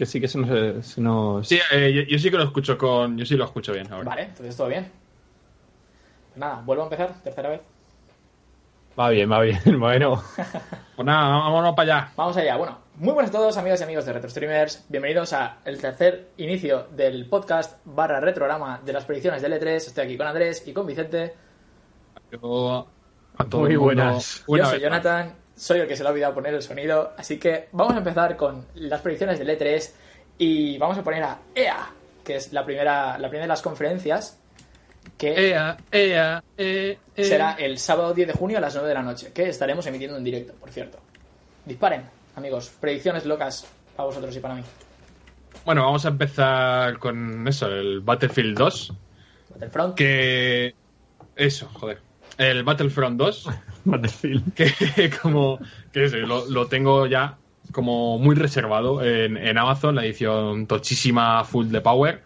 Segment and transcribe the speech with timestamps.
[0.00, 0.86] que sí que se nos...
[0.86, 3.18] se nos- Sí, eh, yo, yo sí que lo escucho con.
[3.18, 4.08] Yo sí lo escucho bien ahora.
[4.08, 4.90] Vale, entonces todo bien.
[6.28, 7.60] Pues nada, vuelvo a empezar, tercera vez.
[8.98, 9.60] Va bien, va bien.
[9.78, 10.22] Bueno,
[10.96, 12.12] Pues nada, vámonos para allá.
[12.16, 12.56] Vamos allá.
[12.56, 14.86] Bueno, muy buenas a todos, amigas y amigos de RetroStreamers.
[14.88, 19.66] Bienvenidos a el tercer inicio del podcast barra retrograma de las predicciones del E3.
[19.66, 21.34] Estoy aquí con Andrés y con Vicente.
[22.32, 22.88] Yo,
[23.36, 24.46] a todo Muy buenas.
[24.48, 24.80] Yo soy.
[24.80, 27.12] Jonathan, soy el que se le ha olvidado poner el sonido.
[27.18, 29.90] Así que vamos a empezar con las predicciones del E3
[30.38, 31.90] y vamos a poner a EA,
[32.24, 34.38] que es la primera, la primera de las conferencias
[35.18, 37.24] que Ea, ea, eh, eh.
[37.24, 40.16] será el sábado 10 de junio a las 9 de la noche, que estaremos emitiendo
[40.16, 40.98] en directo, por cierto.
[41.66, 42.04] Disparen,
[42.36, 42.72] amigos.
[42.80, 44.62] Predicciones locas para vosotros y para mí.
[45.66, 48.92] Bueno, vamos a empezar con eso, el Battlefield 2.
[49.50, 49.94] Battlefront.
[49.94, 50.74] Que.
[51.36, 51.98] Eso, joder.
[52.38, 53.48] El Battlefront 2.
[53.84, 54.54] Battlefield.
[54.54, 55.58] que como
[55.92, 57.36] que eso, lo, tengo ya
[57.72, 62.22] como muy reservado en, en Amazon, la edición tochísima full de power.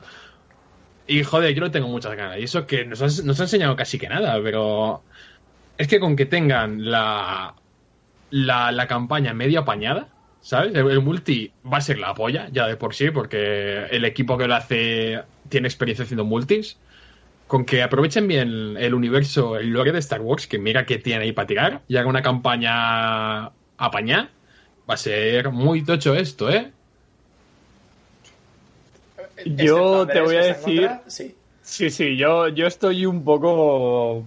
[1.06, 2.38] Y joder, yo lo tengo muchas ganas.
[2.38, 5.02] Y eso que nos ha, nos ha enseñado casi que nada, pero
[5.76, 7.54] es que con que tengan la,
[8.30, 10.08] la, la campaña medio apañada,
[10.40, 10.74] ¿sabes?
[10.74, 14.38] El, el multi va a ser la polla, ya de por sí, porque el equipo
[14.38, 16.78] que lo hace tiene experiencia haciendo multis
[17.46, 21.24] con que aprovechen bien el universo, el lore de Star Wars, que mira que tiene
[21.24, 24.30] ahí para tirar, y hagan una campaña apañada,
[24.88, 26.72] va a ser muy tocho esto, ¿eh?
[29.44, 31.34] Yo Excepto te voy a decir- Sí.
[31.62, 34.24] Sí, sí, yo, yo estoy un poco...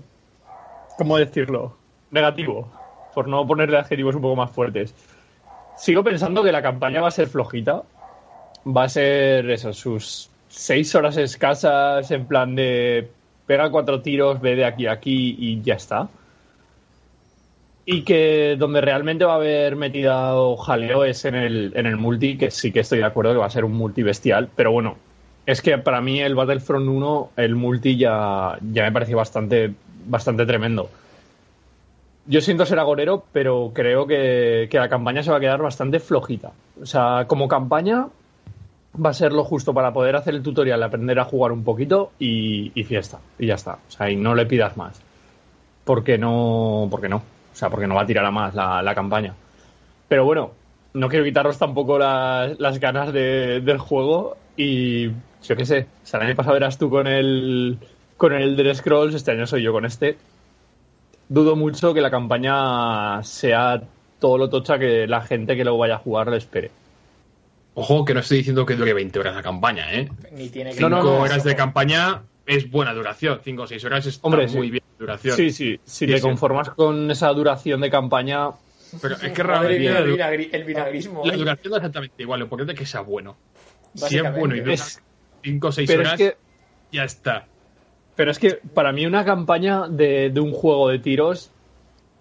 [0.97, 1.77] ¿Cómo decirlo?
[2.09, 2.71] Negativo,
[3.13, 4.93] por no ponerle adjetivos un poco más fuertes.
[5.75, 7.83] Sigo pensando que la campaña va a ser flojita.
[8.65, 13.09] Va a ser eso, sus seis horas escasas en plan de
[13.45, 16.09] pega cuatro tiros, ve de aquí a aquí y ya está.
[17.85, 21.95] Y que donde realmente va a haber metida o jaleo es en el, en el
[21.95, 24.71] multi, que sí que estoy de acuerdo que va a ser un multi bestial, pero
[24.71, 24.97] bueno,
[25.45, 29.73] es que para mí el Battlefront 1, el multi ya, ya me pareció bastante,
[30.05, 30.89] bastante tremendo.
[32.25, 36.01] Yo siento ser agorero, pero creo que, que la campaña se va a quedar bastante
[36.01, 36.51] flojita.
[36.81, 38.07] O sea, como campaña
[39.03, 42.11] va a ser lo justo para poder hacer el tutorial, aprender a jugar un poquito
[42.19, 43.19] y, fiesta.
[43.39, 43.73] Y ya está.
[43.87, 45.01] O sea, y no le pidas más.
[45.83, 47.17] Porque no, porque no.
[47.17, 49.33] O sea, porque no va a tirar a más la, campaña.
[50.07, 50.51] Pero bueno,
[50.93, 55.07] no quiero quitaros tampoco las, ganas de- del juego y
[55.43, 57.77] yo qué sé, o sea, el año pasado eras tú con el
[58.17, 60.17] con el Elder Scrolls, este año soy yo con este.
[61.29, 63.81] Dudo mucho que la campaña sea
[64.19, 66.71] todo lo tocha que la gente que luego vaya a jugar le espere.
[67.79, 70.09] Ojo, que no estoy diciendo que dure 20 horas la campaña, ¿eh?
[70.31, 71.47] Ni tiene que 5 No, no, no, horas eso.
[71.49, 74.57] de campaña es buena duración, 5 o 6 horas es Hombre, sí.
[74.57, 75.35] muy bien duración.
[75.35, 76.23] Sí, sí, si Sí, te sí.
[76.23, 78.49] conformas con esa duración de campaña,
[78.99, 81.21] Pero es que realmente el, vinagri- el vinagrismo.
[81.23, 81.37] la hoy.
[81.37, 83.37] duración da exactamente igual, lo importante es que sea bueno.
[83.93, 84.99] Si es bueno y dura Es-
[85.43, 86.37] 5 o 6 pero es horas, que
[86.91, 87.45] ya está.
[88.15, 91.51] Pero es que para mí una campaña de, de un juego de tiros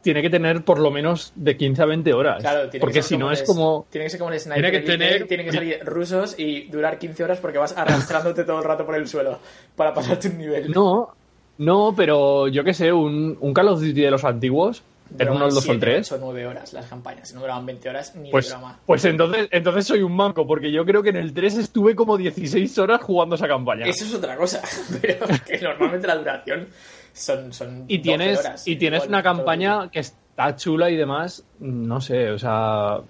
[0.06, 2.41] tiene que tener por lo menos de 15 a 20 horas.
[2.41, 3.89] Claro, tiene porque que ser si no es como...
[3.91, 4.62] Tiene que ser como el sniper.
[4.62, 8.59] Tiene que tener- Tienen que salir rusos y durar 15 horas porque vas arrastrándote todo
[8.59, 9.41] el rato por el suelo
[9.75, 10.71] para pasarte un nivel.
[10.71, 11.12] No,
[11.59, 14.84] no, pero yo qué sé, un, un Call of Duty de los antiguos,
[15.19, 17.34] en unos 2 o 7, 3, 8, 9 horas las campañas.
[17.34, 18.78] No duraban 20 horas, ni pues, de broma.
[18.87, 22.17] pues entonces, entonces soy un manco, porque yo creo que en el 3 estuve como
[22.17, 23.87] 16 horas jugando esa campaña.
[23.87, 24.62] Eso es otra cosa.
[25.03, 26.69] Pero que normalmente la duración
[27.16, 27.53] son.
[27.53, 28.66] son Y 12 tienes, horas.
[28.66, 33.00] y tienes Igual, una campaña que está chula y demás, no sé, o sea...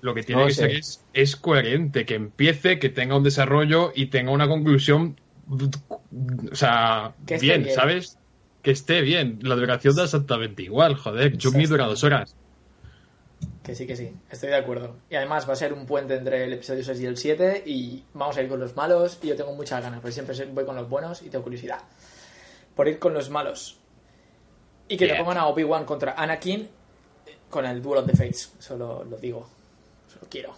[0.00, 0.62] Lo que tiene No que sé.
[0.62, 6.54] ser es, es coherente, que empiece, que tenga un desarrollo y tenga una conclusión, o
[6.54, 7.74] sea, Que bien, bien.
[7.74, 8.18] ¿sabes?
[8.62, 9.40] Que esté bien.
[9.42, 11.36] La duración da exactamente igual, joder.
[11.42, 12.34] Jumi dura dos horas.
[13.62, 14.96] Que sí, que sí, estoy de acuerdo.
[15.10, 18.04] Y además va a ser un puente entre el episodio 6 y el 7 y
[18.14, 20.76] vamos a ir con los malos y yo tengo muchas ganas, porque siempre voy con
[20.76, 21.80] los buenos y tengo curiosidad.
[22.74, 23.78] Por ir con los malos.
[24.88, 25.24] Y que te Bien.
[25.24, 26.68] pongan a Obi-Wan contra Anakin
[27.48, 29.48] con el Duel of the Fates, solo lo digo.
[30.12, 30.54] Solo quiero.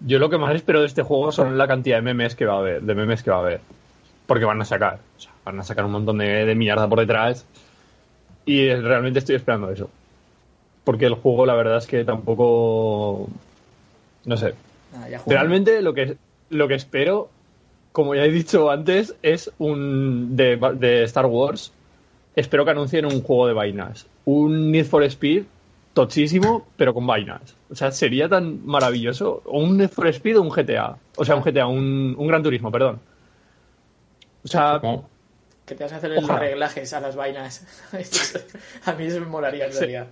[0.00, 2.54] Yo lo que más espero de este juego son la cantidad de memes que va
[2.54, 3.60] a haber, de memes que va a haber.
[4.26, 4.98] Porque van a sacar.
[5.16, 7.46] O sea, van a sacar un montón de, de mierda por detrás.
[8.44, 9.88] Y realmente estoy esperando eso.
[10.84, 13.28] Porque el juego, la verdad es que tampoco.
[14.26, 14.54] No sé.
[15.26, 16.16] Realmente lo que,
[16.50, 17.30] lo que espero,
[17.94, 20.36] como ya he dicho antes, es un.
[20.36, 21.72] de, de Star Wars.
[22.36, 24.06] Espero que anuncien un juego de vainas.
[24.24, 25.44] Un Need for Speed
[25.92, 27.54] tochísimo, pero con vainas.
[27.70, 29.42] O sea, sería tan maravilloso.
[29.44, 30.96] O un Need for Speed o un GTA.
[31.16, 32.98] O sea, un GTA, un, un Gran Turismo, perdón.
[34.44, 35.08] O sea, Como-
[35.64, 37.64] Que te vas a hacer los reglajes a las vainas.
[38.84, 39.78] a mí eso me molaría en Sí.
[39.78, 40.06] realidad.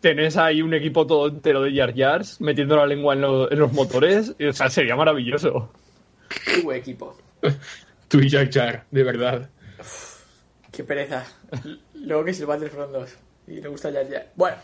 [0.00, 3.58] tenés ahí un equipo todo entero de Jar Jars metiendo la lengua en, lo- en
[3.58, 4.34] los motores.
[4.46, 5.70] o sea, sería maravilloso.
[6.60, 7.16] Tu equipo.
[8.08, 9.48] Tú y Jar Jar, de verdad.
[10.70, 11.24] Qué pereza.
[11.94, 13.10] Luego que es el Battlefront 2.
[13.48, 14.26] Y le gusta ya ya.
[14.36, 14.56] Bueno.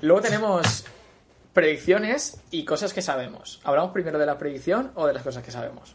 [0.00, 0.84] Luego tenemos
[1.52, 3.60] predicciones y cosas que sabemos.
[3.64, 5.94] ¿Hablamos primero de la predicción o de las cosas que sabemos?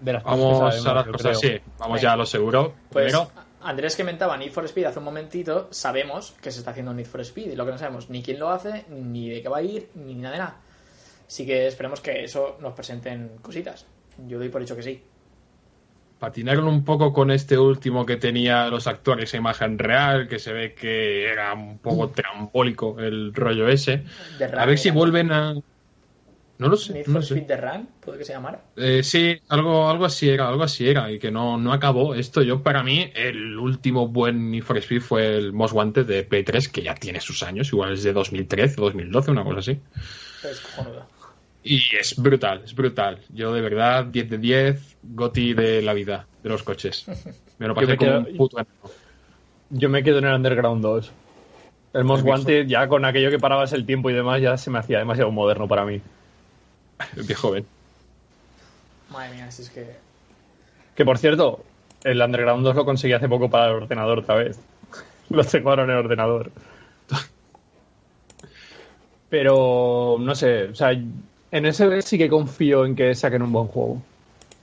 [0.00, 1.58] De las cosas que Vamos sabemos, a las cosas, creo.
[1.58, 1.60] sí.
[1.78, 2.02] Vamos Venga.
[2.02, 2.74] ya a lo seguro.
[2.90, 3.30] Pues Primero,
[3.62, 7.06] Andrés que mentaba Need for Speed hace un momentito, sabemos que se está haciendo Need
[7.06, 9.58] for Speed y lo que no sabemos ni quién lo hace, ni de qué va
[9.58, 10.56] a ir, ni nada de nada.
[11.26, 13.86] Así que esperemos que eso nos presenten cositas.
[14.26, 15.02] Yo doy por hecho que sí.
[16.18, 20.52] patinaron un poco con este último que tenía los actores a imagen real, que se
[20.52, 24.04] ve que era un poco trambólico el rollo ese.
[24.56, 25.54] A ver si vuelven a...
[26.58, 27.22] No lo sé, Need no for.
[27.22, 28.62] Speed The Run, puede que se llamara.
[28.76, 32.40] Eh, sí, algo, algo así era, algo así era, y que no, no acabó esto.
[32.40, 36.44] Yo, para mí, el último buen Need for Speed fue el Most Wanted de Play
[36.44, 39.78] 3, que ya tiene sus años, igual es de 2013, 2012, una cosa así.
[40.50, 41.15] Es cojonudo.
[41.68, 43.18] Y es brutal, es brutal.
[43.28, 47.04] Yo, de verdad, 10 de 10, goti de la vida, de los coches.
[47.58, 48.70] Me lo pasé me como un puto enano.
[49.70, 51.12] Yo me quedo en el Underground 2.
[51.94, 52.30] El Most El.
[52.30, 55.32] Wanted, ya con aquello que parabas el tiempo y demás, ya se me hacía demasiado
[55.32, 56.00] moderno para mí.
[57.16, 57.66] El viejo joven.
[59.10, 59.88] Madre mía, si es que.
[60.94, 61.64] Que por cierto,
[62.04, 64.60] el Underground 2 lo conseguí hace poco para el ordenador otra vez.
[65.30, 66.52] Lo tengo ahora en el ordenador.
[69.28, 70.92] Pero no sé, o sea,
[71.56, 74.02] en ese sí que confío en que saquen un buen juego.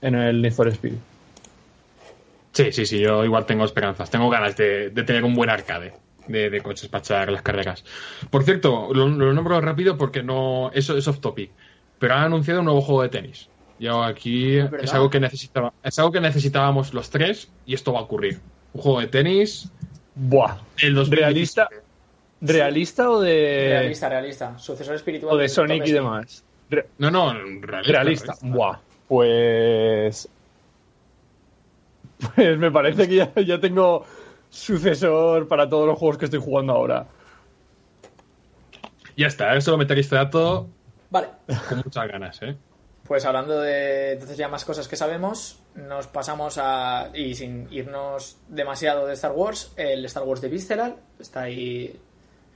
[0.02, 0.94] En el Need for Speed.
[2.52, 4.10] Sí, sí, sí, yo igual tengo esperanzas.
[4.10, 5.94] Tengo ganas de, de tener un buen arcade
[6.28, 7.84] de, de coches para echar las carreras.
[8.30, 10.72] Por cierto, lo, lo nombro rápido porque no.
[10.74, 11.52] Eso es off topic.
[12.00, 13.50] Pero han anunciado un nuevo juego de tenis.
[13.80, 18.00] Yo aquí Es algo que necesitaba, es algo que necesitábamos los tres y esto va
[18.00, 18.40] a ocurrir.
[18.74, 19.70] Un juego de tenis.
[20.16, 20.58] Buah.
[20.78, 21.16] El 2017.
[21.22, 21.70] ¿Realista?
[22.40, 23.68] ¿Realista o de.
[23.70, 24.60] Realista, realista.
[24.60, 26.44] Sucesor espiritual o de Sonic y demás?
[26.70, 27.92] Re- No, no, realista.
[27.92, 28.34] realista.
[28.42, 28.78] Buah.
[29.08, 30.28] Pues.
[32.36, 34.06] Pues me parece que ya, ya tengo
[34.50, 37.06] sucesor para todos los juegos que estoy jugando ahora.
[39.18, 40.68] Ya está, eso lo metería este dato
[41.10, 41.28] Vale.
[41.70, 42.56] con muchas ganas, ¿eh?
[43.06, 47.10] Pues hablando de entonces ya más cosas que sabemos, nos pasamos a.
[47.14, 50.96] Y sin irnos demasiado de Star Wars, el Star Wars de Visceral.
[51.20, 52.00] Está ahí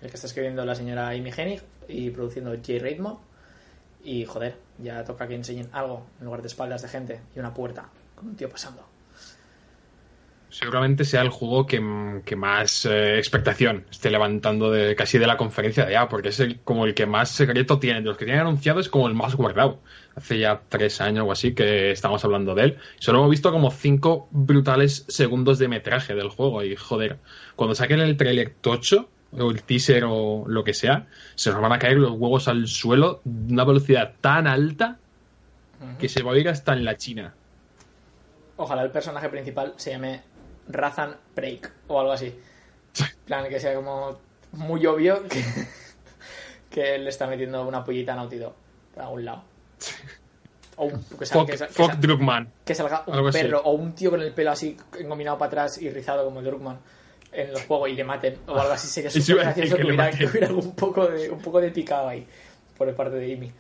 [0.02, 3.22] el que está escribiendo la señora Amy Hennig y produciendo Jay Reitmo.
[4.08, 7.54] Y joder, ya toca que enseñen algo en lugar de espaldas de gente y una
[7.54, 8.88] puerta con un tío pasando.
[10.50, 15.36] seguramente sea el juego que, que más eh, expectación esté levantando de casi de la
[15.36, 18.00] conferencia de ya, porque es el, como el que más secreto tiene.
[18.00, 19.82] De los que tienen anunciado es como el más guardado.
[20.16, 22.78] Hace ya tres años o así que estamos hablando de él.
[23.00, 26.64] Solo hemos visto como cinco brutales segundos de metraje del juego.
[26.64, 27.18] Y joder,
[27.58, 31.74] cuando saquen el trailer tocho o el teaser o lo que sea, se nos van
[31.74, 34.98] a caer los huevos al suelo de una velocidad tan alta
[36.00, 37.34] que se va a ir hasta en la China.
[38.58, 40.22] Ojalá el personaje principal se llame
[40.70, 42.34] Razan Break o algo así.
[43.26, 44.18] Plan, que sea como
[44.54, 45.44] muy obvio que,
[46.70, 48.54] que él le está metiendo una pollita Dog
[48.94, 49.44] por algún lado.
[50.78, 52.00] O un, que, sal- Fuck,
[52.66, 53.40] que salga un así.
[53.40, 56.46] perro o un tío con el pelo así engominado para atrás y rizado como el
[56.46, 56.78] Druckmann
[57.32, 60.26] en los juegos y le maten o algo así sería súper gracioso que hubiera, que
[60.26, 62.26] hubiera un poco de un poco de picado ahí
[62.78, 63.52] por parte de Amy.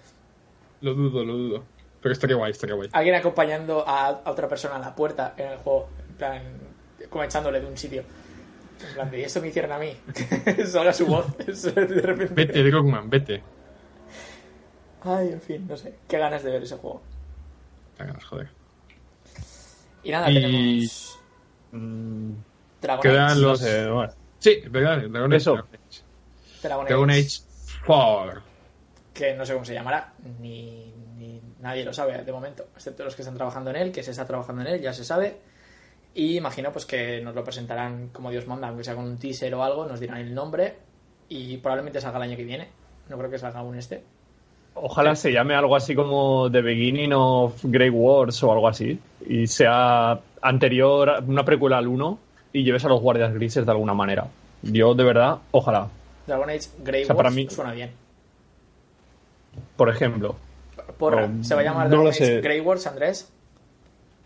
[0.81, 1.63] Lo dudo, lo dudo.
[2.01, 2.89] Pero estaría guay, estaría guay.
[2.93, 6.41] alguien acompañando a, a otra persona a la puerta en el juego, en plan,
[7.09, 8.03] como echándole de un sitio.
[8.87, 9.97] En plan, de, ¿y esto me hicieron a mí?
[10.67, 12.33] Salga su voz de repente.
[12.35, 13.41] Vete, Druckmann, vete.
[15.01, 15.95] Ay, en fin, no sé.
[16.07, 17.01] Qué ganas de ver ese juego.
[17.97, 18.49] Venga, joder.
[20.03, 21.19] Y nada, Y- tenemos
[21.71, 22.31] Mm,
[22.81, 23.39] Dragon Quedan Age.
[23.41, 24.13] los- bueno.
[24.39, 25.37] Sí, verdad, Dragon Age.
[25.37, 25.51] Eso.
[25.53, 26.01] Dragon Age.
[26.61, 27.39] Dragon Age, Dragon Age
[27.85, 28.41] 4.
[29.13, 33.15] Que no sé cómo se llamará, ni, ni nadie lo sabe de momento, excepto los
[33.15, 35.37] que están trabajando en él, que se está trabajando en él, ya se sabe.
[36.13, 39.53] Y imagino pues que nos lo presentarán como Dios manda, aunque sea con un teaser
[39.55, 40.75] o algo, nos dirán el nombre
[41.29, 42.67] y probablemente salga el año que viene.
[43.09, 44.03] No creo que salga aún este.
[44.75, 48.99] Ojalá se llame algo así como The Beginning of Grey Wars o algo así.
[49.27, 52.19] Y sea anterior, una precuela al 1
[52.59, 54.27] y lleves a los guardias grises de alguna manera.
[54.63, 55.87] Yo, de verdad, ojalá.
[56.25, 57.91] Dragon Age Grey O sea, para Wars mí- suena bien.
[59.75, 60.35] Por ejemplo.
[60.97, 62.41] Porra, No, ¿se va a llamar no Dragon Age.
[62.41, 63.31] Grey Wars, Andrés?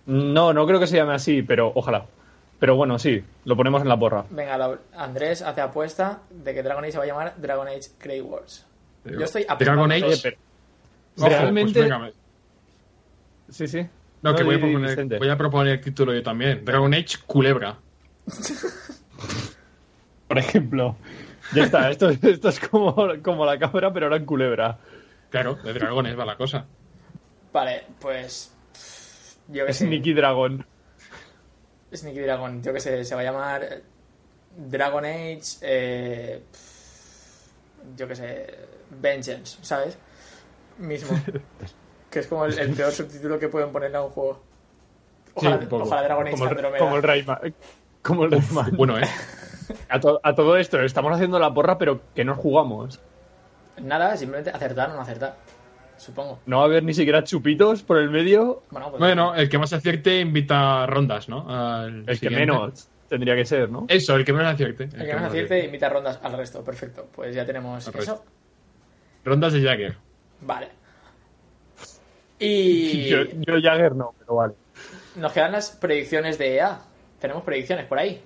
[0.06, 2.06] No, no creo que se llame así, pero ojalá.
[2.60, 4.26] Pero bueno, sí, lo ponemos en la porra.
[4.30, 7.90] Venga, la- Andrés hace apuesta de que Dragon Age se va a llamar Dragon Age
[8.00, 8.66] Grey Wars.
[9.04, 10.20] Yo estoy apostando Dragon Age.
[10.24, 10.38] pero-
[11.18, 12.12] Ojo, Realmente- pues venga,
[13.50, 13.86] Sí, sí.
[14.22, 16.64] no, que voy a, proponer, voy a proponer el título yo también.
[16.64, 17.78] Dragon Age Culebra.
[20.28, 20.96] Por ejemplo.
[21.54, 24.78] Ya está, esto, esto es como, como la cámara, pero ahora en culebra.
[25.30, 26.66] Claro, de dragones va la cosa.
[27.52, 28.54] Vale, pues.
[29.50, 29.86] Yo que sé.
[29.86, 30.66] Sneaky Dragon.
[31.94, 33.84] Sneaky Dragon, yo que sé, se va a llamar eh,
[34.56, 35.42] Dragon Age.
[35.62, 36.44] eh,
[37.98, 38.58] yo que sé.
[38.92, 39.98] Vengeance, ¿sabes?
[40.78, 41.20] Mismo.
[42.10, 44.42] que es como el, el peor subtítulo que pueden ponerle a un juego.
[45.34, 45.84] Ojalá, un poco.
[45.84, 47.40] ojalá Dragon Age Como el, como el Rayman.
[48.02, 48.76] Como el Rayman.
[48.76, 49.08] Bueno, ¿eh?
[49.90, 53.00] A, to- a todo esto, estamos haciendo la porra, pero que no jugamos.
[53.82, 55.36] Nada, simplemente acertar o no acertar.
[55.98, 56.40] Supongo.
[56.48, 58.64] No va a haber ni siquiera chupitos por el medio.
[58.72, 61.46] Bueno, pues, Bueno, el que más acierte invita rondas, ¿no?
[61.48, 63.86] Al El que menos tendría que ser, ¿no?
[63.88, 64.86] Eso, el que menos acierte.
[64.86, 66.64] el que nos acierte invita rondas al resto.
[66.64, 67.08] Perfecto.
[67.14, 67.98] Pues ya tenemos Al eso.
[67.98, 68.26] resto.
[69.24, 69.96] Rondas de Jagger.
[70.42, 70.70] Vale.
[72.40, 74.54] Y Yo, yo Jagger no, pero vale.
[75.16, 76.80] nos quedan las predicciones de EA.
[77.22, 78.20] Tenemos predicciones por ahí.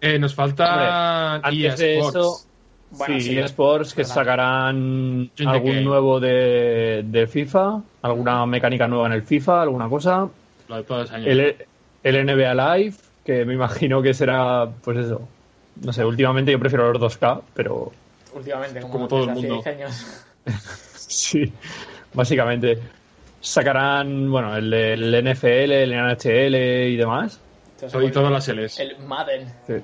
[0.00, 2.16] Eh, nos falta Antes EA de Sports.
[2.16, 2.46] eso,
[2.90, 9.06] Bueno, sí, sí, Sports que sacarán algún que- nuevo de, de FIFA, alguna mecánica nueva
[9.08, 10.28] en el FIFA, alguna cosa.
[10.68, 11.26] Lo de todos los años.
[11.26, 11.56] El,
[12.04, 12.94] el NBA Live,
[13.24, 15.26] que me imagino que será, pues eso.
[15.82, 17.90] No sé, últimamente yo prefiero los 2K, pero
[18.34, 19.54] Últimamente, como, Como todo el hace mundo.
[19.64, 20.24] 10 años.
[20.94, 21.50] sí,
[22.12, 22.78] básicamente.
[23.40, 26.54] Sacarán, bueno, el del NFL, el NHL
[26.92, 27.40] y demás.
[27.86, 28.78] Soy todas las L's.
[28.80, 29.46] El Madden.
[29.66, 29.74] Sí.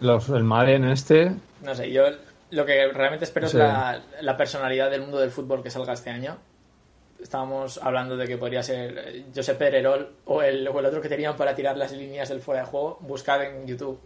[0.00, 2.04] Los, el Madden este, No sé, yo
[2.50, 3.56] lo que realmente espero Sí.
[3.56, 6.36] es la, la personalidad del mundo del fútbol que salga este año.
[7.22, 11.08] Estábamos hablando de que podría ser eh, Josep Pedrerol o el, o el otro que
[11.08, 12.98] tenían para tirar las líneas del fuera de juego.
[13.00, 13.98] Buscad en YouTube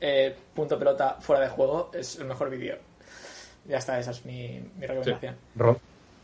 [0.00, 2.76] eh, punto pelota fuera de juego, es el mejor vídeo.
[3.66, 5.36] Ya está, esa es mi, mi recomendación.
[5.56, 5.78] Ron-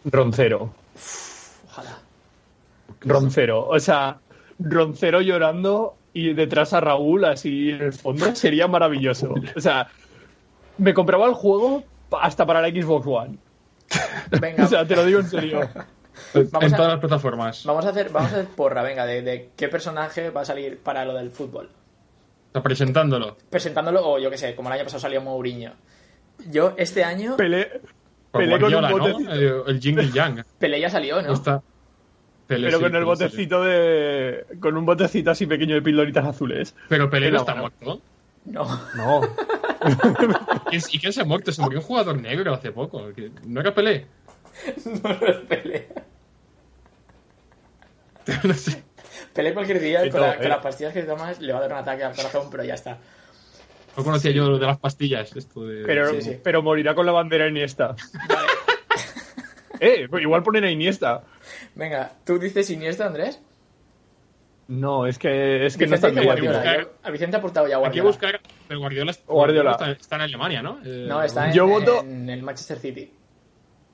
[0.05, 0.73] Roncero.
[1.69, 1.99] Ojalá.
[3.01, 3.67] Roncero.
[3.69, 4.19] O sea,
[4.59, 9.35] Roncero llorando y detrás a Raúl así en el fondo sería maravilloso.
[9.55, 9.89] O sea,
[10.79, 11.85] me compraba el juego
[12.21, 13.39] hasta para la Xbox One.
[14.41, 15.61] Venga, O sea, te lo digo en serio.
[16.35, 17.65] vamos en a- todas las plataformas.
[17.67, 20.79] vamos a hacer, vamos a hacer porra, venga, de, de qué personaje va a salir
[20.79, 21.69] para lo del fútbol.
[22.47, 23.37] Está presentándolo.
[23.51, 25.73] Presentándolo, o yo qué sé, como el año pasado salió Mourinho.
[26.51, 27.81] Yo este año Pelé,
[28.33, 29.33] Pelé con un botecito.
[29.33, 30.45] El, el Jing y Yang.
[30.59, 31.33] Pelé ya salió, ¿no?
[31.35, 31.63] Está.
[32.47, 34.47] Pelé, pero sí, con el botecito de.
[34.61, 36.75] Con un botecito así pequeño de pildoritas azules.
[36.89, 37.73] Pero Pelé no está bueno.
[37.81, 38.03] muerto.
[38.45, 38.81] No.
[38.95, 39.21] No.
[40.71, 41.51] ¿Quién- ¿Y quién se ha muerto?
[41.53, 43.09] Se murió un jugador negro hace poco.
[43.45, 44.07] ¿No era Pelé?
[45.03, 45.89] no es Pelé.
[48.45, 48.83] no sé.
[49.33, 50.49] Pelé cualquier día con, todo, la- con ¿eh?
[50.49, 52.99] las pastillas que tomas le va a dar un ataque al corazón, pero ya está.
[53.97, 55.35] No conocía yo lo de las pastillas.
[55.35, 55.85] Esto de...
[55.85, 56.37] Pero, Sí, sí.
[56.43, 57.97] pero morirá con la bandera Iniesta.
[58.29, 58.49] Vale.
[59.81, 61.23] Eh, pues igual ponen a Iniesta.
[61.75, 63.41] Venga, ¿tú dices Iniesta, Andrés?
[64.69, 66.59] No, es que, es que no está en Guardiola.
[66.59, 68.09] buscar- Yo- a Vicente ha aportado ya Hay que Guardiola.
[68.09, 68.41] buscar.
[68.67, 69.71] Pero Guardiola, Guardiola.
[69.73, 70.79] Está, está en Alemania, ¿no?
[70.85, 73.13] Eh, No, está en, Yo voto- en el Manchester City.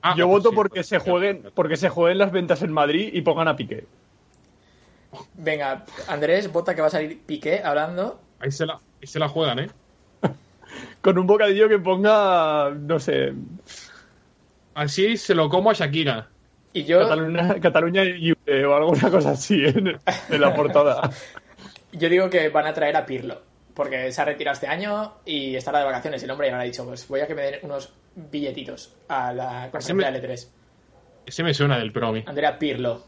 [0.01, 2.71] Ah, Yo pues voto sí, porque pues se jueguen, porque se jueguen las ventas en
[2.73, 3.85] Madrid y pongan a Piqué.
[5.35, 8.19] Venga, Andrés vota que va a salir Piqué hablando.
[8.39, 9.69] Ahí se la, ahí se la juegan, ¿eh?
[11.01, 13.33] Con un bocadillo que ponga, no sé,
[14.73, 16.29] Así se lo como a Shakira.
[16.73, 19.87] Y yo, Cataluña, Cataluña libre o alguna cosa así en,
[20.29, 21.09] en la portada.
[21.91, 23.41] yo digo que van a traer a Pirlo.
[23.73, 26.21] Porque se ha retirado este año y estará de vacaciones.
[26.21, 29.33] Y el hombre ya habrá dicho, pues voy a que me den unos billetitos a
[29.33, 30.47] la me- de L3.
[31.25, 32.23] Ese me suena del Promi.
[32.27, 33.03] Andrea Pirlo.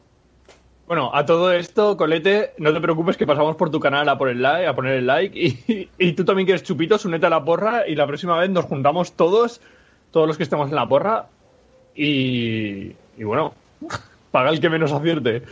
[0.88, 4.30] Bueno, a todo esto, Colete, no te preocupes que pasamos por tu canal a, por
[4.30, 7.44] el like, a poner el like y, y tú también quieres chupitos, únete a la
[7.44, 9.62] porra y la próxima vez nos juntamos todos,
[10.12, 11.28] todos los que estemos en la porra
[11.96, 13.54] y, y bueno,
[14.32, 15.44] paga el que menos acierte.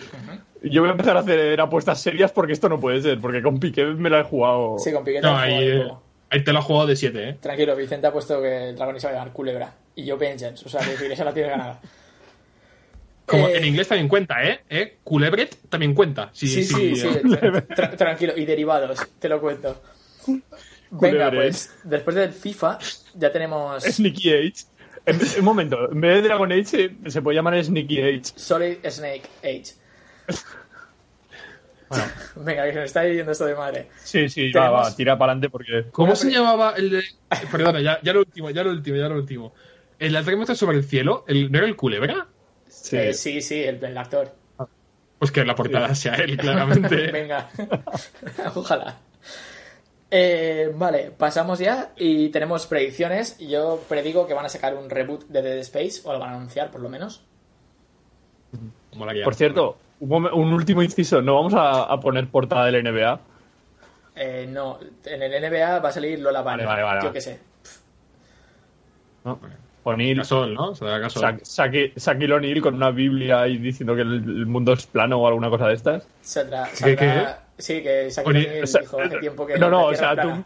[0.63, 3.59] Yo voy a empezar a hacer apuestas serias porque esto no puede ser, porque con
[3.59, 4.77] Piqué me la he jugado.
[4.79, 6.87] Sí, con Piqué te No, has ahí, jugado un eh, ahí te lo ha jugado
[6.87, 7.37] de 7, ¿eh?
[7.41, 9.73] Tranquilo, Vicente ha puesto que el dragón se va a llamar Culebra.
[9.95, 10.65] Y yo Vengeance.
[10.65, 11.79] O sea, que esa la tiene ganada.
[13.25, 14.59] Como Eh, en inglés también cuenta, ¿eh?
[14.69, 14.97] ¿Eh?
[15.03, 16.29] Culebret también cuenta.
[16.33, 17.07] Sí, Sí, sí, sí.
[17.07, 17.23] eh.
[17.23, 18.33] tra- tra- tranquilo.
[18.37, 19.81] Y derivados, te lo cuento.
[20.91, 22.77] Venga, pues después del FIFA
[23.15, 24.53] ya tenemos Sneaky Age.
[25.05, 28.21] En- un momento, en vez de Dragon Age se, puede llamar Sneaky Age.
[28.35, 29.73] Solid Snake Age.
[31.89, 32.05] Bueno,
[32.37, 33.87] Venga, que se me está yendo esto de madre.
[34.03, 35.85] sí, sí, va, Tenemos- va, tira para adelante porque.
[35.91, 37.03] ¿Cómo se llamaba el de.?
[37.51, 39.53] Perdona, ya, ya lo último, ya lo último, ya lo último.
[39.99, 42.27] El ataque muestra sobre el cielo, el, ¿no era el culebra?
[42.67, 42.97] Sí.
[42.97, 44.33] Eh, sí, sí, el, el actor.
[45.19, 47.11] Pues que la portada sea él, claramente.
[47.11, 47.49] Venga.
[48.55, 48.97] Ojalá.
[50.15, 53.35] Eh, vale, pasamos ya y tenemos predicciones.
[53.39, 56.35] Yo predigo que van a sacar un reboot de Dead Space, o lo van a
[56.35, 57.23] anunciar por lo menos.
[59.23, 63.19] Por cierto, un, último inciso, no vamos a, a poner portada del NBA.
[64.15, 66.63] Eh, no, en el NBA va a salir Lola Bunny.
[66.63, 67.39] Vale, vale, vale, Yo qué sé.
[69.25, 69.39] ¿no?
[69.85, 70.75] O'Neill, Gasol, ¿no?
[70.75, 71.41] Se Gasol.
[71.41, 75.49] Shaquille O'Neal con una Biblia y diciendo que el, el mundo es plano o alguna
[75.49, 76.07] cosa de estas.
[76.21, 79.85] Saldrá, ¿Qué, saldrá- Sí, que Oye, O'Neal o sea, dijo hace tiempo que no, no,
[79.87, 80.43] o sea, tú-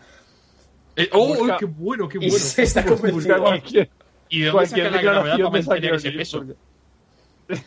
[0.95, 2.37] Eh, ¡Oh, Busca- oh, qué bueno, qué Y bueno!
[2.43, 3.41] se está Busca convencido.
[3.41, 3.89] cualquier,
[4.29, 6.37] ¿Y de dónde cualquier saca la gravedad declaración para mantener ese peso?
[6.39, 7.63] porque-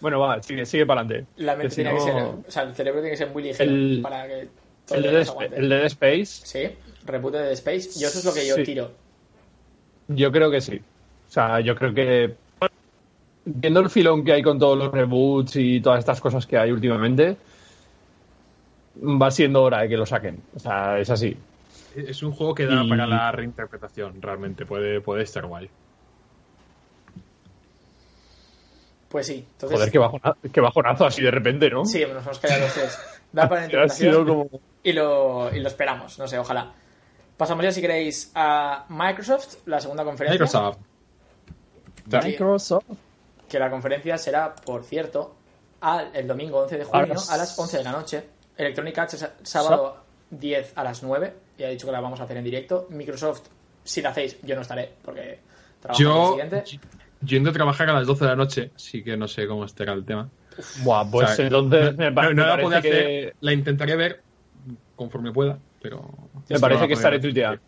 [0.00, 1.26] bueno, va, sigue, sigue para adelante.
[1.36, 3.70] La mente tiene que no- ser, o sea, el cerebro tiene que ser muy ligero
[3.70, 4.48] El- para que
[4.86, 5.08] todo El de,
[5.56, 6.76] el de Dead Space, Sí,
[7.06, 7.98] reboot de Dead Space.
[7.98, 8.64] Yo eso es lo que yo Sí.
[8.64, 8.90] tiro.
[10.08, 10.82] yo creo que sí.
[11.26, 12.34] O sea, yo creo que
[13.44, 16.70] viendo el filón que hay con todos los reboots y todas estas cosas que hay
[16.72, 17.36] últimamente,
[19.02, 20.40] va siendo hora de que lo saquen.
[20.54, 21.36] O sea, es así.
[21.96, 24.66] Es un juego que da Y- para la reinterpretación, realmente.
[24.66, 25.68] Puede, puede estar guay.
[29.08, 29.46] Pues sí.
[29.52, 31.84] Entonces, Joder, qué bajonazo, qué bajonazo así de repente, ¿no?
[31.84, 32.98] Sí, nos hemos callado los tres.
[33.34, 34.48] Da para interpretación como...
[34.84, 36.20] y, lo, y lo esperamos.
[36.20, 36.72] No sé, ojalá.
[37.36, 40.38] Pasamos ya, si queréis, a Microsoft, la segunda conferencia.
[40.40, 40.78] Microsoft.
[42.06, 42.84] Microsoft.
[43.48, 45.34] Que la conferencia será, por cierto,
[45.80, 48.24] al, el domingo 11 de junio Ahora- a las 11 de la noche.
[48.56, 49.96] Electronic Arts es sábado
[50.30, 51.34] 10 a las 9.
[51.58, 52.86] Ya he dicho que la vamos a hacer en directo.
[52.90, 53.42] Microsoft,
[53.82, 55.38] si la hacéis, yo no estaré porque
[55.80, 56.64] trabajo el Yo, siguiente.
[57.24, 59.92] yendo a trabajar a las 12 de la noche, así que no sé cómo estará
[59.92, 60.28] el tema.
[60.82, 63.52] Buah, pues O sea, entonces me, no, no me la podía parece hacer, que, la
[63.52, 64.22] intentaré ver
[64.96, 66.00] conforme pueda, pero...
[66.48, 67.60] me no parece que podré estaré tuiteando.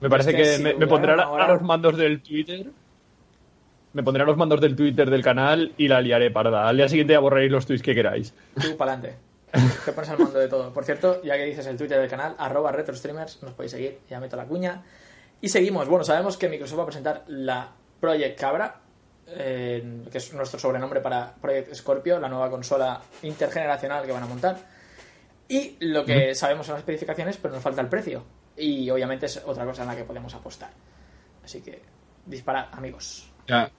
[0.00, 1.96] Me parece Es que que si me, me pondré a, graban a ahora- los mandos
[1.96, 2.66] del Twitter.
[3.96, 6.68] Me pondré a los mandos del Twitter del canal y la liaré parda.
[6.68, 8.34] Al día siguiente ya borraréis los tweets que queráis.
[8.60, 9.18] Tú, para adelante.
[9.86, 10.70] Te pones al mando de todo.
[10.70, 14.20] Por cierto, ya que dices el Twitter del canal, arroba retrostreamers, nos podéis seguir, ya
[14.20, 14.82] meto la cuña.
[15.40, 15.88] Y seguimos.
[15.88, 18.80] Bueno, sabemos que Microsoft va a presentar la Project Cabra,
[19.28, 24.26] eh, que es nuestro sobrenombre para Project Scorpio, la nueva consola intergeneracional que van a
[24.26, 24.58] montar.
[25.48, 28.22] Y lo que sabemos son las especificaciones, pero nos falta el precio.
[28.58, 30.68] Y obviamente es otra cosa en la que podemos apostar.
[31.42, 31.80] Así que,
[32.26, 33.32] disparad, amigos.
[33.46, 33.70] Ya,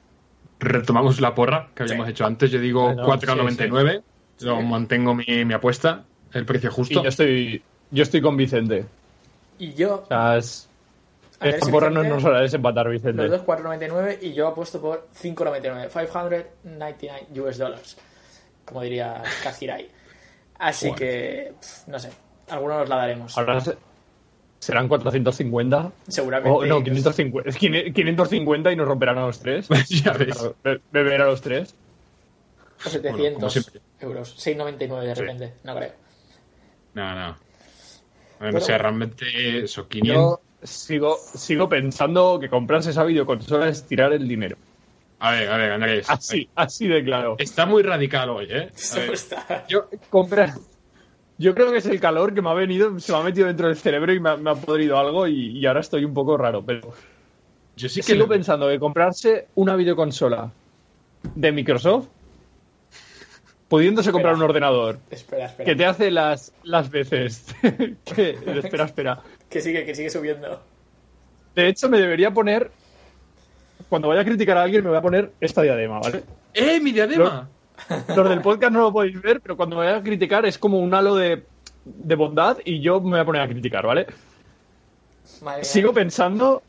[0.59, 2.11] retomamos la porra que habíamos Sí.
[2.11, 2.51] hecho antes.
[2.51, 4.01] Yo digo Bueno, 4,99.
[4.41, 4.63] Lo Sí.
[4.65, 6.03] mantengo mi, mi apuesta.
[6.33, 7.03] El precio Y justo.
[7.03, 8.85] yo estoy, yo estoy con Vicente.
[9.59, 10.69] Y yo, O sea, es,
[11.41, 13.27] esta si porra no Vicente- nos hará desempatar, Los Vicente.
[13.27, 15.89] dos 4.99 y yo apuesto por 5.99.
[15.89, 17.97] 599 US dollars.
[18.65, 19.89] Como diría Kajirai.
[20.59, 21.53] Así que,
[21.87, 22.09] no sé.
[22.49, 23.37] Algunos nos la daremos.
[23.37, 23.77] Ahora se-
[24.59, 25.91] serán 450.
[26.07, 26.49] Seguramente.
[26.49, 27.49] O Oh, no, 550.
[27.49, 29.67] Es 550 y nos romperán a los tres.
[29.89, 30.49] ya ves.
[30.91, 31.75] Beber a los tres.
[32.85, 33.81] O 700 como siempre.
[33.99, 34.35] euros.
[34.37, 35.21] 6.99 de Sí.
[35.21, 35.53] repente.
[35.63, 35.91] No creo.
[36.93, 37.25] No, no.
[37.27, 37.37] Bueno,
[38.39, 40.39] Pero- no sé, realmente eso, Yo 500.
[40.63, 44.57] sigo, sigo pensando que comprarse esa videoconsola es tirar el dinero.
[45.19, 46.07] A ver, a ver, Andrés.
[46.09, 47.35] Así, así de claro.
[47.39, 48.69] Está muy radical hoy, ¿eh?
[48.93, 49.65] A ver, está.
[49.67, 50.53] Yo comprar.
[51.39, 53.67] Yo creo que es el calor que me ha venido, se me ha metido dentro
[53.67, 56.35] del cerebro y me ha, me ha podrido algo y, y ahora estoy un poco
[56.37, 56.63] raro.
[56.65, 56.91] Pero
[57.75, 60.51] yo sí que sigo lo- pensando que comprarse una videoconsola
[61.35, 62.07] de Microsoft,
[63.67, 65.65] pudiéndose comprar un ordenador Espera, espera.
[65.65, 67.45] que te hace las, las veces.
[67.61, 69.19] que, espera, espera.
[69.49, 70.59] Que sigue, que sigue subiendo.
[71.55, 72.71] De hecho, me debería poner.
[73.89, 76.23] Cuando vaya a criticar a alguien, me voy a poner esta diadema, ¿vale?
[76.53, 77.47] ¡Eh, mi diadema!
[78.15, 80.79] Los del podcast no lo podéis ver, pero cuando me vaya a criticar es como
[80.79, 81.43] un halo de,
[81.85, 84.07] de bondad y yo me voy a poner a criticar, ¿vale?
[85.41, 85.63] Madre mía.
[85.63, 86.63] Sigo pensando,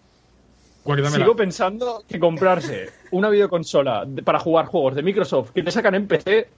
[0.84, 1.16] Guárdamela.
[1.24, 5.94] sigo pensando que comprarse una videoconsola de- para jugar juegos de Microsoft que te sacan
[5.94, 6.48] en PC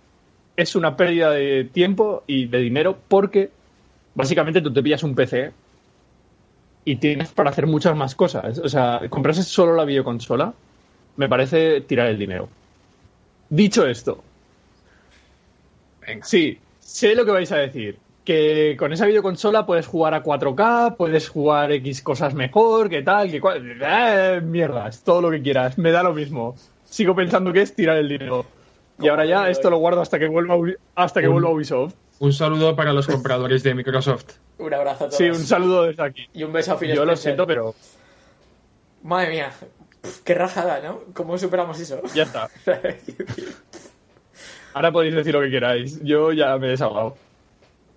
[0.56, 3.50] es una pérdida de tiempo y de dinero porque
[4.14, 5.52] básicamente tú te pillas un PC
[6.84, 8.58] y tienes para hacer muchas más cosas.
[8.58, 10.52] O sea, comprarse solo la videoconsola
[11.16, 12.48] me parece tirar el dinero.
[13.48, 14.22] Dicho esto,
[16.06, 16.24] Venga.
[16.24, 17.98] Sí, sé lo que vais a decir.
[18.24, 23.30] Que con esa videoconsola puedes jugar a 4K, puedes jugar X cosas mejor, que tal,
[23.30, 23.78] que cual.
[23.82, 26.54] Eh, mierdas, todo lo que quieras, me da lo mismo.
[26.84, 28.44] Sigo pensando que es tirar el dinero.
[29.00, 30.56] Y ahora ya esto lo guardo hasta que vuelva
[30.94, 31.94] hasta que Un- vuelva a Ubisoft.
[32.18, 34.32] Un saludo para los compradores de Microsoft.
[34.58, 35.16] Un abrazo a todos.
[35.16, 36.28] Sí, un saludo desde aquí.
[36.34, 37.74] Y un beso a Phil Yo lo siento, pero
[39.02, 39.50] Madre mía.
[40.24, 41.00] Qué rajada, ¿no?
[41.14, 42.00] ¿Cómo superamos eso?
[42.14, 42.50] ya está.
[44.74, 46.00] Ahora podéis decir lo que queráis.
[46.02, 47.16] Yo ya me he desahogado.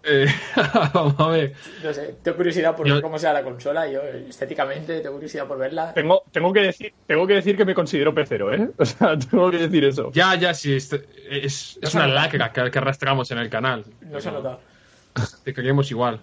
[0.05, 0.25] Eh,
[0.93, 1.53] vamos a ver.
[1.81, 3.89] No sé, tengo curiosidad por Yo- ver cómo sea la consola.
[3.89, 5.93] Yo, estéticamente, tengo curiosidad por verla.
[5.93, 8.69] Tengo, tengo, que decir, tengo que decir que me considero pecero, ¿eh?
[8.77, 10.11] O sea, tengo que decir eso.
[10.13, 10.73] Ya, ya, sí.
[10.75, 12.21] Es, es, No es se una nota.
[12.21, 13.85] lacra que, que arrastramos en el canal.
[14.01, 14.59] No se ha notado.
[15.43, 16.19] Te queríamos igual.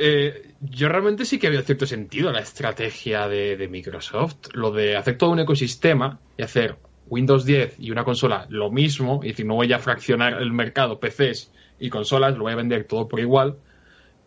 [0.00, 4.36] Eh, yo realmente sí que veo cierto sentido en la estrategia de, de Microsoft.
[4.54, 6.76] Lo de hacer todo un ecosistema y hacer
[7.08, 9.20] Windows 10 y una consola lo mismo.
[9.22, 12.84] Y decir, no voy a fraccionar el mercado PCs y consolas, lo voy a vender
[12.84, 13.56] todo por igual.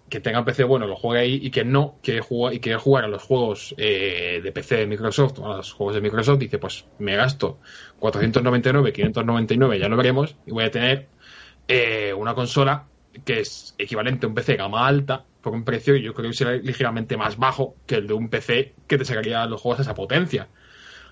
[0.09, 3.05] que tenga PC bueno lo juegue ahí y que no quiere jugar y quiere jugar
[3.05, 6.85] a los juegos eh, de PC de Microsoft a los juegos de Microsoft dice pues
[6.99, 7.59] me gasto
[7.99, 11.07] 499 599 ya lo veremos y voy a tener
[11.69, 12.87] eh, una consola
[13.23, 16.57] que es equivalente a un PC gama alta por un precio yo creo que será
[16.57, 19.95] ligeramente más bajo que el de un PC que te sacaría los juegos a esa
[19.95, 20.49] potencia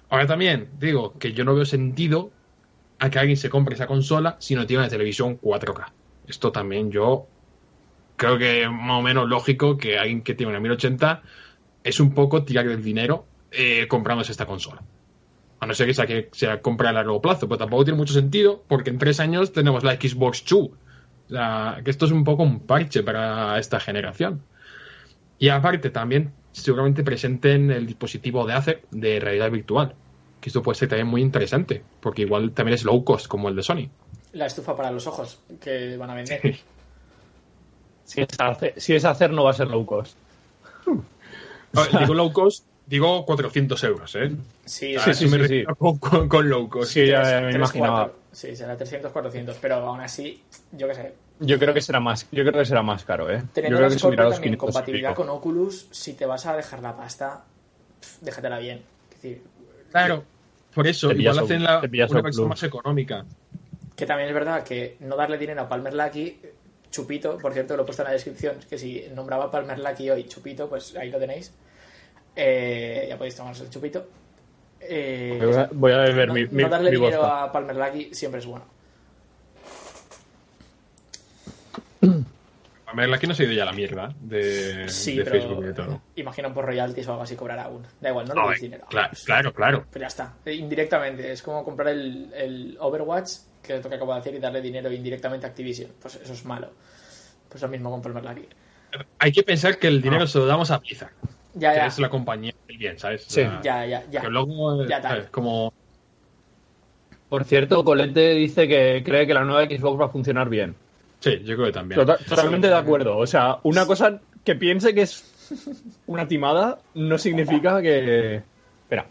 [0.10, 2.32] ahora también digo que yo no veo sentido
[3.00, 5.92] a que alguien se compre esa consola si no tiene una televisión 4K
[6.28, 7.28] esto también yo
[8.20, 11.24] creo que es más o menos lógico que alguien que tiene una 1080
[11.84, 14.84] es un poco tirar el dinero eh, comprándose esta consola.
[15.62, 18.14] A no ser que sea que sea compra a largo plazo, pero tampoco tiene mucho
[18.14, 20.60] sentido porque en tres años tenemos la Xbox 2.
[20.60, 20.72] O
[21.30, 24.42] sea, que esto es un poco un parche para esta generación.
[25.38, 29.96] Y aparte también seguramente presenten el dispositivo de Acer de realidad virtual.
[30.42, 33.56] Que esto puede ser también muy interesante, porque igual también es low cost como el
[33.56, 33.90] de Sony.
[34.32, 36.58] La estufa para los ojos que van a vender.
[38.06, 40.16] Si es, hacer, si es hacer, no va a ser low cost.
[42.00, 44.32] digo low cost, digo 400 euros, ¿eh?
[44.66, 46.92] Sí, sí, me sí, Con, con- con low cost.
[46.92, 48.12] Sí, ya me imaginaba.
[48.32, 51.14] Sí, será 300, 400, pero aún así, yo qué sé.
[51.40, 53.40] Yo creo que será más, yo creo que será más caro, ¿eh?
[53.42, 56.26] Yo Teniendo creo la que subirá los también 500 y compatibilidad con Oculus, si te
[56.26, 57.44] vas a dejar la pasta,
[58.02, 58.82] pf, déjatela bien.
[59.12, 59.42] Es decir,
[59.92, 60.24] Claro,
[60.76, 63.26] por eso, Te pillas igual Oculus, hacen la, una versión más económica.
[63.96, 66.40] que también es verdad que no darle dinero a Palmer Lucky,
[66.92, 70.10] Chupito, por cierto, lo he puesto en la descripción, que si nombraba a Palmer Lucky
[70.10, 71.54] hoy Chupito, pues ahí lo tenéis.
[72.36, 74.08] Eh, ya podéis tomaros el Chupito.
[74.82, 77.44] Eh, Voy a- Voy a beber no, mi, no mi, darle mi dinero vodka.
[77.44, 78.66] a Palmer Lucky siempre es bueno.
[82.92, 85.66] A ver, aquí no se ha ido ya la mierda de, Sí, de pero Facebook
[85.70, 86.02] y todo.
[86.16, 87.86] imagino por royalties o algo así cobrará aún.
[88.02, 88.86] Da igual, no le ver, dinero.
[88.90, 89.86] claro, claro, claro.
[89.92, 90.34] Pero ya está.
[90.46, 91.32] Eh, Indirectamente.
[91.32, 94.62] Es como comprar el, el Overwatch, que es lo que acabo de hacer, y darle
[94.62, 95.92] dinero indirectamente a Activision.
[96.02, 96.72] Pues eso es malo.
[97.48, 98.48] Pues lo mismo con Palmer Lucky.
[99.20, 100.28] Hay que pensar que el dinero Ah.
[100.28, 101.12] se lo damos a Blizzard,
[101.54, 101.86] Ya, que ya.
[101.86, 103.24] es la compañía del bien, ¿sabes?
[103.28, 103.42] Sí.
[103.62, 104.22] Ya, ya, ya.
[104.22, 105.12] Que luego, Ya, tal.
[105.12, 105.30] ¿sabes?
[105.30, 105.74] Como,
[107.30, 110.76] Por cierto, Colette dice que cree que la nueva Xbox va a funcionar bien.
[111.20, 112.00] Sí, yo creo que también.
[112.00, 113.18] Tota- totalmente de acuerdo.
[113.18, 115.24] O sea, una cosa que piense que es
[116.08, 118.42] una timada no significa que.
[118.84, 119.06] Espera.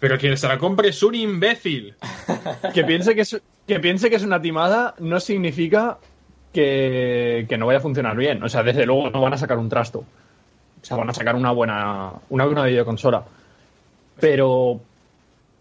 [0.00, 1.94] Pero quien se la compre es un imbécil.
[2.72, 5.98] Que piense que es, que piense que es una timada no significa
[6.52, 8.42] que, que no vaya a funcionar bien.
[8.42, 10.00] O sea, desde luego no van a sacar un trasto.
[10.80, 13.24] O sea, van a sacar una buena, una buena videoconsola.
[14.20, 14.80] Pero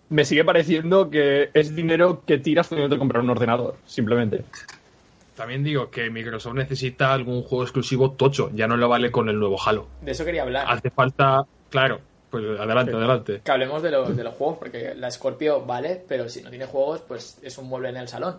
[0.09, 4.43] me sigue pareciendo que es dinero que tiras pudiendo comprar un ordenador, simplemente.
[5.37, 9.39] También digo que Microsoft necesita algún juego exclusivo tocho, ya no le vale con el
[9.39, 9.87] nuevo Halo.
[10.01, 10.65] De eso quería hablar.
[10.67, 12.97] Hace falta, claro, pues adelante, Sí.
[12.97, 13.41] adelante.
[13.45, 16.65] Que hablemos de, los de los juegos, porque la Scorpio vale, pero si no tiene
[16.65, 18.37] juegos, pues es un mueble en el salón.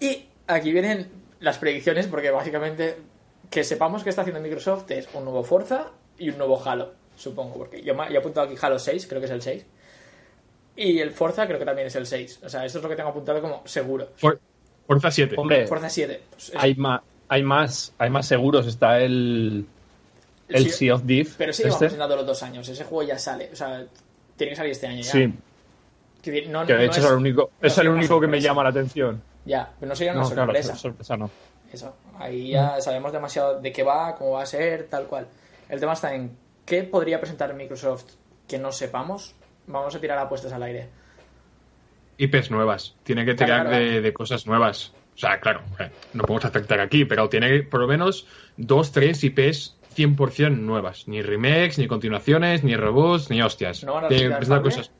[0.00, 1.08] Y aquí vienen
[1.40, 2.96] las predicciones, porque básicamente
[3.50, 7.58] que sepamos que está haciendo Microsoft es un nuevo Forza y un nuevo Halo, supongo,
[7.58, 9.66] porque yo, he apuntado aquí Halo 6, creo que es el 6.
[10.76, 12.40] Y el Forza creo que también es el 6.
[12.44, 14.08] O sea, esto es lo que tengo apuntado como seguro.
[14.16, 14.40] For-
[14.86, 15.34] Forza 7.
[15.38, 16.22] Hombre, Forza 7.
[16.30, 18.66] pues, es- hay más, hay más, hay más seguros.
[18.66, 19.66] Está el,
[20.48, 21.34] el Sí, Sea of Thief.
[21.36, 21.84] Pero sí, vamos este.
[21.86, 22.68] presentando los dos años.
[22.68, 23.50] Ese juego ya sale.
[23.52, 23.84] O sea,
[24.36, 25.10] tiene que salir este año ya.
[25.12, 25.32] Sí,
[26.22, 28.26] Que, de- no- que de no hecho es, el único, no es el único que
[28.26, 28.48] me sorpresa.
[28.48, 29.22] llama la atención.
[29.44, 30.76] Ya, pero no sería una No, claro, sorpresa.
[30.76, 31.30] sorpresa no.
[31.72, 35.26] Eso, ahí ya sabemos demasiado de qué va, cómo va a ser, tal cual.
[35.68, 36.30] El tema está en
[36.64, 38.04] qué podría presentar Microsoft
[38.48, 39.34] que no sepamos.
[39.66, 40.88] Vamos a tirar apuestas al aire.
[42.18, 42.96] IPs nuevas.
[43.02, 43.76] Tiene que tirar claro.
[43.76, 44.92] de, de cosas nuevas.
[45.14, 45.62] O sea, claro,
[46.12, 48.26] no podemos aceptar aquí, pero tiene por lo menos
[48.58, 51.08] dos, tres IPs 100% nuevas.
[51.08, 53.82] Ni remakes, ni continuaciones, ni reboots, ni hostias.
[53.82, 54.90] ¿No van a Tiene que presentar cosas,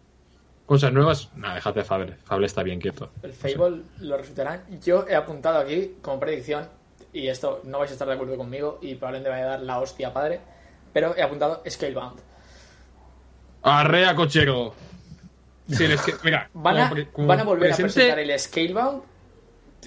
[0.64, 1.30] cosas nuevas.
[1.36, 2.16] No, déjate de Fable.
[2.24, 3.10] Fable está bien quieto.
[3.22, 4.64] El Fable lo resultará.
[4.82, 6.66] Yo he apuntado aquí como predicción,
[7.12, 9.78] y esto no vais a estar de acuerdo conmigo, y probablemente vaya a dar la
[9.80, 10.40] hostia padre,
[10.94, 12.20] pero he apuntado Scalebound.
[13.62, 14.74] Arrea, cochero.
[15.68, 18.18] Sí, es que, mira, Van a, como pre- como van a volver presente- a presentar
[18.20, 19.02] el Scalebound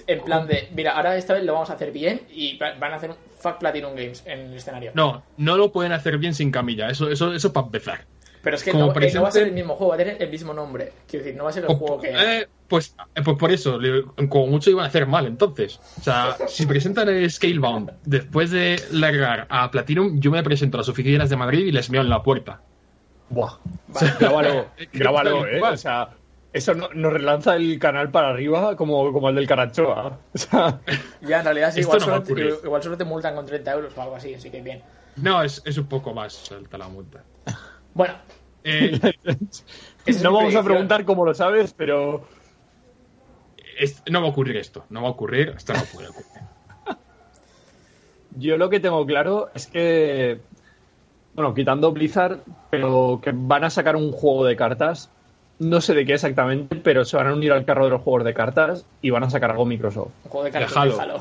[0.06, 2.92] en plan de, mira, ahora esta vez lo vamos a hacer bien y va- van
[2.92, 4.92] a hacer un Fuck Platinum Games en el escenario.
[4.94, 6.88] No, no lo pueden hacer bien sin camilla.
[6.88, 8.04] Eso, eso, eso para empezar.
[8.42, 9.94] Pero es que como no, eh, no va a ser presente- el mismo juego, va
[9.96, 10.92] a tener el mismo nombre.
[11.06, 12.10] Quiero decir, no va a ser el O- juego que.
[12.14, 13.78] eh, pues, eh, pues por eso,
[14.30, 15.78] como mucho iban a hacer mal entonces.
[15.98, 20.80] O sea, si presentan el Scalebound después de largar a Platinum, yo me presento a
[20.80, 22.62] las oficinas de Madrid y les meo en la puerta.
[23.30, 23.58] Buah.
[23.88, 24.12] Vale.
[24.20, 25.60] Grábalo, grábalo, eh.
[25.62, 26.10] O sea,
[26.52, 30.18] eso no- nos relanza el canal para arriba como, como el del Carachoa.
[30.34, 30.80] O sea,
[31.22, 32.54] Ya, en realidad sí, igual, no va a solo te, ocurrir.
[32.64, 34.82] igual solo te multan con 30 euros o algo así, así que bien.
[35.16, 37.22] No, es, es un poco más alta la multa.
[37.94, 38.14] Bueno,
[38.64, 39.00] Eh,
[40.06, 42.26] es no vamos a preguntar cómo lo sabes, pero
[43.78, 44.84] es- no va a ocurrir esto.
[44.90, 45.54] No va a ocurrir.
[45.56, 46.42] Esto no puede ocurrir.
[48.36, 50.40] Yo lo que tengo claro es que,
[51.40, 52.38] bueno, quitando Blizzard,
[52.70, 55.10] pero que van a sacar un juego de cartas.
[55.58, 58.24] No sé de qué exactamente, pero se van a unir al carro de los juegos
[58.24, 60.08] de cartas y van a sacar algo Microsoft.
[60.24, 60.96] Un juego de cartas Halo.
[60.96, 61.20] de Halo.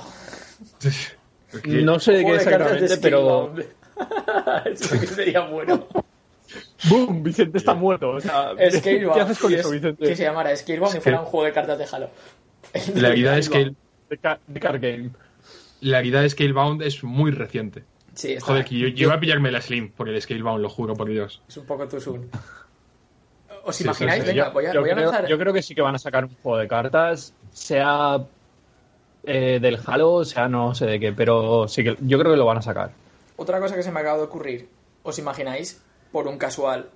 [0.86, 1.18] Es
[1.62, 3.54] que- No sé de qué de exactamente, pero.
[4.66, 5.86] Eso que sería bueno.
[6.90, 7.22] ¡Boom!
[7.22, 8.12] Vicente está muerto.
[8.12, 9.22] O sea, ¿qué Scalebound.
[9.22, 10.06] haces con eso, es- Vicente?
[10.08, 12.10] Que se llamara Scalebound y fuera un juego de cartas de Halo.
[12.96, 13.76] La realidad es que el-
[14.10, 15.10] De, ca- de card game.
[15.82, 17.84] la realidad es que Scalebound es muy reciente.
[18.20, 20.68] Sí, está Joder, que yo, yo iba a pillarme la Slim por el Scalebound, lo
[20.70, 21.42] juro por Dios.
[21.48, 22.30] Es un poco too soon.
[23.64, 24.24] ¿Os Sí, imagináis?
[24.24, 24.36] sí, sí.
[24.36, 25.30] Venga, yo, voy a, yo voy a creo, lanzar...
[25.30, 28.18] yo creo que sí que van a sacar un juego de cartas, sea
[29.24, 32.46] eh, del Halo, sea no sé de qué, pero sí que yo creo que lo
[32.46, 32.92] van a sacar.
[33.38, 34.68] Otra cosa que se me acaba de ocurrir.
[35.04, 36.90] ¿Os imagináis, por un casual,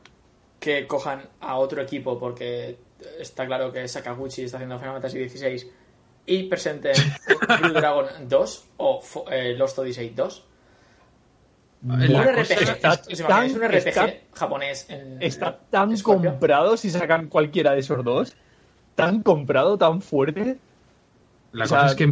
[0.60, 2.78] que cojan a otro equipo, porque
[3.18, 5.72] está claro que Sakaguchi está haciendo Final Fantasy XVI,
[6.26, 6.96] y presenten
[7.62, 10.48] Blue Dragon 2 o eh, Lost Odyssey 2?
[11.86, 15.96] Un La RPG, cosa está ¿os imagináis un tan- RPG está- japonés en Está tan
[15.98, 16.32] Scorpio?
[16.32, 18.36] comprado si sacan cualquiera de esos dos,
[18.96, 20.58] tan comprado, tan fuerte.
[21.52, 22.12] La O cosa sea- es que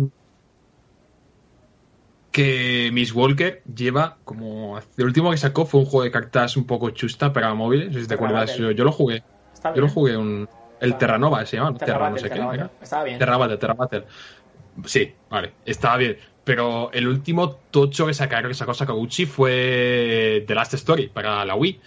[2.31, 6.65] que Miss Walker lleva como el último que sacó fue un juego de cartas un
[6.65, 8.65] poco chusta para móviles, no sé si te Terra acuerdas, Battle.
[8.67, 9.23] yo, yo lo jugué.
[9.53, 10.47] Está Yo lo jugué un
[10.79, 11.77] el Terranova se llama, ¿no?
[11.77, 12.29] Terra no sé qué.
[12.29, 12.61] Terra Battle.
[12.61, 12.71] era.
[12.81, 13.19] Estaba bien.
[13.19, 14.03] Terra Battle, Terra Battle.
[14.85, 16.17] Sí, vale, estaba bien.
[16.43, 21.55] Pero el último tocho que sacaron, que sacó Sakaguchi fue The Last Story para la
[21.55, 21.79] Wii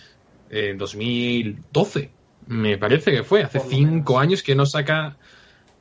[0.51, 2.11] en 2012.
[2.47, 4.23] Me parece que fue, hace cinco menos.
[4.23, 5.17] años que no saca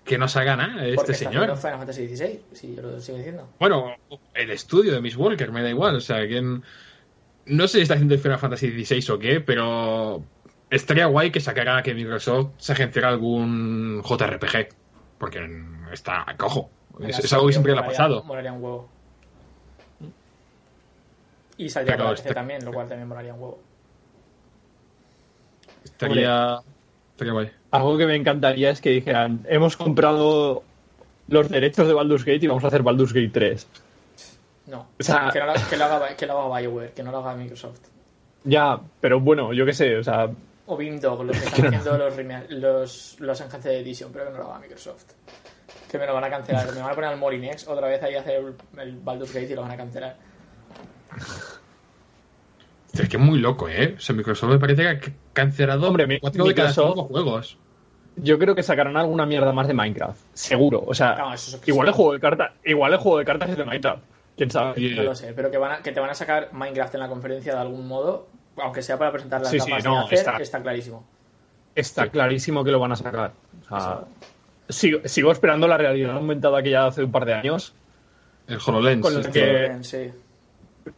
[0.04, 1.58] que no saca nada este señor.
[1.58, 3.48] Final Fantasy XVI, si yo lo sigo diciendo.
[3.60, 3.96] Bueno,
[4.34, 5.96] el estudio de Miss Walker, me da igual.
[5.96, 10.24] O sea, que no sé si está haciendo el Final Fantasy XVI o qué, pero
[10.70, 14.70] estaría guay que sacara que Microsoft se agenciara algún JRPG.
[15.18, 15.48] Porque
[15.92, 16.70] está cojo.
[17.02, 18.24] Es, es algo que siempre le ha pasado.
[18.24, 18.90] Molaría un huevo.
[21.58, 23.60] Y saldría para este- también, lo cual también molaría un huevo.
[25.84, 26.60] Estaría,
[27.12, 27.52] estaría guay.
[27.72, 30.64] Algo que me encantaría es que dijeran, hemos comprado
[31.28, 33.68] los derechos de Baldur's Gate y vamos a hacer Baldur's Gate 3.
[34.68, 37.12] No, O sea- que, no lo, que, lo haga, que lo haga BioWare, que no
[37.12, 37.80] lo haga Microsoft.
[38.46, 40.30] Ya, pero bueno, yo qué sé, o sea,
[40.66, 44.50] O Beamdog, los que están haciendo los, los, los Enhanced Edition, pero que no lo
[44.52, 45.06] haga Microsoft.
[45.94, 46.74] Que me lo van a cancelar.
[46.74, 49.52] Me van a poner al Molinex otra vez ahí a hacer el, el Baldur's Gate
[49.52, 50.16] y lo van a cancelar.
[52.94, 53.94] Es que es muy loco, ¿eh?
[53.96, 57.60] O sea, Microsoft me parece que ha cancelado Hombre, mi- cuatro de cada cinco juegos.
[58.16, 60.20] yo creo que sacarán alguna mierda más de Minecraft.
[60.34, 63.26] Seguro, o sea, No, eso es- igual el juego de cartas, igual el juego de
[63.26, 64.02] cartas es de Minecraft.
[64.36, 64.96] ¿Quién sabe?
[64.96, 67.08] No lo sé, pero que, van a- que te van a sacar Minecraft en la
[67.08, 68.28] conferencia de algún modo,
[68.58, 69.66] aunque sea para presentar las Sí, no,
[70.00, 71.04] de hacer, está- está clarísimo.
[71.76, 72.10] Está Sí.
[72.10, 73.32] clarísimo que lo van a sacar.
[73.70, 74.00] O sea.
[74.70, 77.74] Sigo, sigo esperando la realidad aumentada que ya hace un par de años,
[78.48, 79.02] El HoloLens.
[79.02, 80.12] Con es el que- Sí.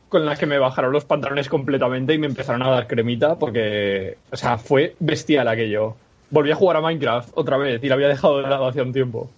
[0.10, 4.18] con la que me bajaron los pantalones completamente y me empezaron a dar cremita porque,
[4.32, 5.96] o sea, fue bestial aquello.
[6.32, 8.92] Volví a jugar a Minecraft otra vez y la había dejado de lado hacía un
[8.94, 9.30] tiempo.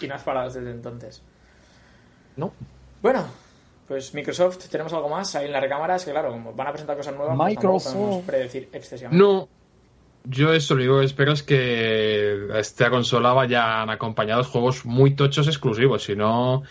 [0.00, 1.22] Y no has parado desde entonces.
[2.36, 2.52] ¿No?
[3.02, 3.24] Bueno,
[3.86, 6.04] pues Microsoft, ¿tenemos algo más ahí en las recámaras?
[6.04, 7.94] Que claro, como van a presentar cosas nuevas, pues Microsoft.
[7.94, 9.22] podemos predecir excesivamente.
[9.24, 9.48] No.
[10.30, 15.12] Yo eso lo único que espero es que a esta consola vayan acompañados juegos muy
[15.14, 16.02] tochos exclusivos.
[16.02, 16.64] Si no,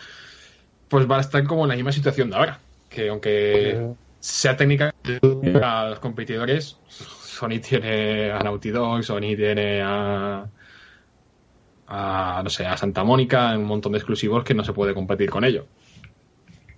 [0.89, 2.59] pues va a estar como en la misma situación de ahora.
[2.87, 4.93] Que aunque sea técnica
[5.63, 10.45] a los competidores, Sony tiene a Naughty Dog, Sony tiene a,
[11.87, 15.31] a no sé, a Santa Mónica, un montón de exclusivos que no se puede competir
[15.31, 15.65] con ello.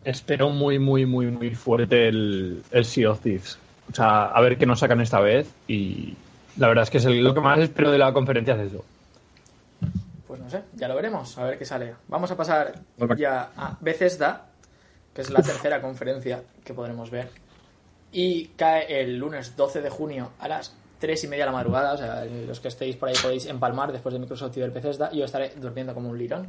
[0.06, 3.60] Espero muy, muy, muy, muy fuerte el, el Sea of Thieves.
[3.92, 6.14] O sea, a ver qué nos sacan esta vez y
[6.60, 8.86] la verdad es que es el- lo que más espero de la conferencia es eso.
[10.28, 11.96] Pues no sé, ya lo veremos, a ver qué sale.
[12.08, 12.74] Vamos a pasar
[13.18, 14.46] ya a Bethesda,
[15.14, 17.30] que es la tercera conferencia que podremos ver.
[18.12, 21.94] Y cae el lunes 12 de junio a las 3 y media de la madrugada.
[21.94, 25.10] O sea, los que estéis por ahí podéis empalmar después de Microsoft y ver Bethesda.
[25.12, 26.48] Y yo estaré durmiendo como un lirón.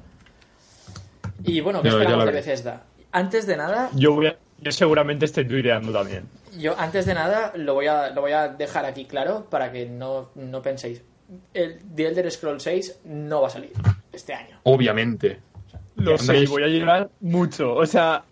[1.45, 2.33] Y bueno, ¿qué esperamos de.
[2.33, 2.83] Bethesda?
[3.13, 6.25] Antes de nada, Yo, voy a- yo seguramente estoy tuiteando también.
[6.59, 9.87] Yo, antes de nada, lo voy a, lo voy a dejar aquí claro para que
[9.87, 11.03] no, no penséis.
[11.55, 13.73] El The Elder Scrolls 6 no va a salir
[14.13, 14.59] este año.
[14.65, 15.39] Obviamente.
[15.97, 17.75] Lo sé, voy a llorar mucho.
[17.75, 18.25] O sea,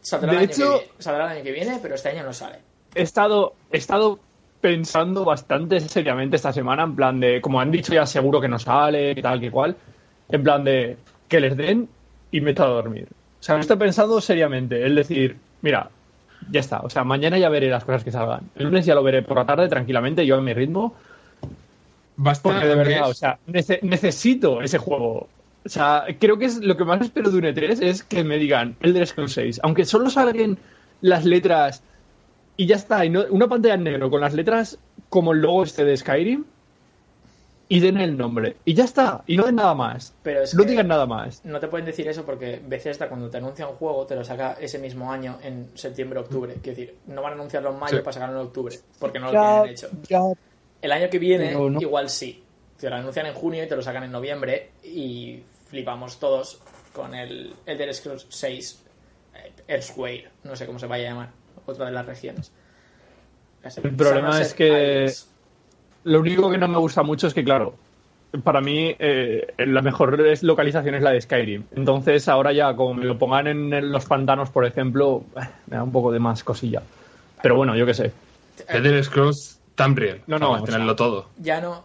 [0.00, 2.58] Saldrá, De el hecho- que, saldrá el año que viene, pero este año no sale.
[2.94, 4.20] he estado, he estado
[4.60, 8.58] pensando bastante seriamente esta semana, en plan de, como han dicho ya seguro que no
[8.58, 9.76] sale, que tal, que cual,
[10.30, 10.96] en plan de
[11.28, 11.88] que les den
[12.30, 13.08] y me he estado a dormir.
[13.40, 15.90] O sea, me estoy pensando seriamente, el decir, mira,
[16.50, 18.42] ya está, o sea, mañana ya veré las cosas que salgan.
[18.54, 20.94] El lunes ya lo veré por la tarde tranquilamente, yo a mi ritmo,
[22.18, 25.28] Basta, porque de verdad, o sea, nece- necesito ese juego.
[25.64, 28.38] O sea, creo que es lo que más espero de un E3 es que me
[28.38, 29.60] digan Elder Scrolls 6.
[29.64, 30.56] Aunque solo salgan
[31.02, 31.82] las letras
[32.56, 34.78] y ya está, y no- una pantalla en negro con las letras
[35.10, 36.44] como el logo este de Skyrim
[37.68, 38.56] y den el nombre.
[38.64, 40.14] Y ya está, y no den nada más.
[40.22, 41.44] Pero es no que- digan nada más.
[41.44, 44.56] No te pueden decir eso porque Bethesda cuando te anuncia un juego te lo saca
[44.60, 46.54] ese mismo año en septiembre-octubre.
[46.62, 48.02] Quiero decir, no van a anunciarlo en mayo Sí.
[48.02, 49.88] para sacarlo en octubre porque no lo tienen hecho.
[50.08, 50.20] ya.
[50.82, 52.42] El año que viene no- igual sí.
[52.78, 56.60] Te lo anuncian en junio y te lo sacan en noviembre y flipamos todos
[56.92, 58.82] con el Elder Scrolls 6
[59.34, 61.30] eh, Elsewhere, no sé cómo se vaya a llamar,
[61.66, 62.52] otra de las regiones.
[63.82, 65.10] El problema es que-.
[66.06, 67.74] Lo único que no me gusta mucho es que, claro,
[68.44, 71.64] para mí eh, la mejor localización es la de Skyrim.
[71.74, 75.82] Entonces ahora ya, como me lo pongan en, los pantanos, por ejemplo, eh, me da
[75.82, 76.82] un poco de más cosilla.
[77.42, 78.12] Pero bueno, yo qué sé.
[78.68, 80.20] Elder Scrolls Tamriel.
[80.26, 81.28] No, no, Para o sea- tenerlo todo.
[81.38, 81.84] Ya no,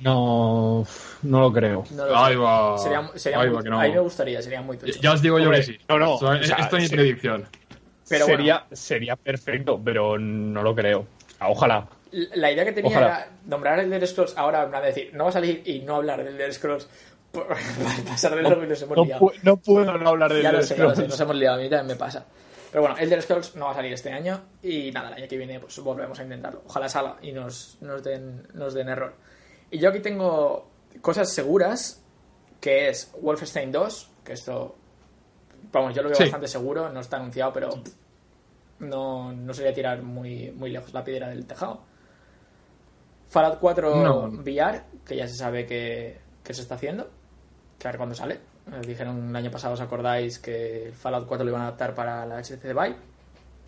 [0.00, 0.86] No,
[1.22, 1.84] no lo creo.
[1.92, 2.78] no lo Ahí va.
[2.78, 3.80] Sería, sería Ahí muy- va, que no.
[3.80, 5.00] A mí me gustaría, sería muy Ya, tocho.
[5.00, 5.78] ya os digo yo Hombre, que sí.
[5.88, 6.94] no, no, Esto, o sea, esto es mi sí.
[6.96, 7.44] predicción.
[8.08, 11.06] Pero sería, sería perfecto, pero no lo creo.
[11.40, 11.86] Ojalá.
[12.12, 13.06] La idea que tenía Ojalá.
[13.06, 15.80] era nombrar el Elder Scrolls ahora, en plan de decir, no va a salir y
[15.80, 16.88] no hablar del Elder Scrolls
[17.32, 17.58] por para
[18.08, 19.32] pasar de lo que nos hemos No, liado.
[19.44, 21.10] no puedo no hablar de Ya Elder sé, ya lo sé, Scrolls.
[21.10, 22.26] nos hemos liado, a mí también me pasa.
[22.72, 25.36] Pero bueno, Elder Scrolls no va a salir este año y nada, el año que
[25.36, 26.62] viene pues volvemos a intentarlo.
[26.66, 29.14] Ojalá salga y nos, nos, den, nos den error.
[29.70, 30.68] Y yo aquí tengo
[31.00, 32.02] cosas seguras,
[32.60, 34.76] que es Wolfenstein 2, que esto,
[35.72, 36.24] vamos, yo lo veo Sí.
[36.24, 37.70] bastante seguro, no está anunciado, pero
[38.80, 41.82] no, no sería tirar muy, muy lejos la piedra del tejado.
[43.30, 44.24] Fallout 4 No.
[44.26, 47.08] VR, que ya se sabe que, que se está haciendo,
[47.78, 48.40] que a ver cuándo sale.
[48.66, 51.94] Nos dijeron el año pasado, ¿os acordáis que el Fallout 4 lo iban a adaptar
[51.94, 52.96] para la HTC Vive?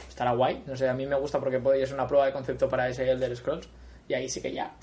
[0.09, 2.69] Estará guay, no sé, a mí me gusta porque podría ser una prueba de concepto
[2.69, 3.69] para ese Elder Scrolls
[4.09, 4.75] y ahí sí que ya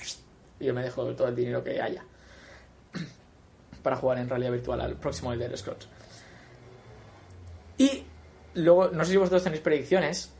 [0.59, 2.03] yo me dejo todo el dinero que haya
[3.83, 5.87] para jugar en realidad virtual al próximo Elder Scrolls.
[7.77, 8.03] Y
[8.55, 10.33] luego, no sé si vosotros tenéis predicciones.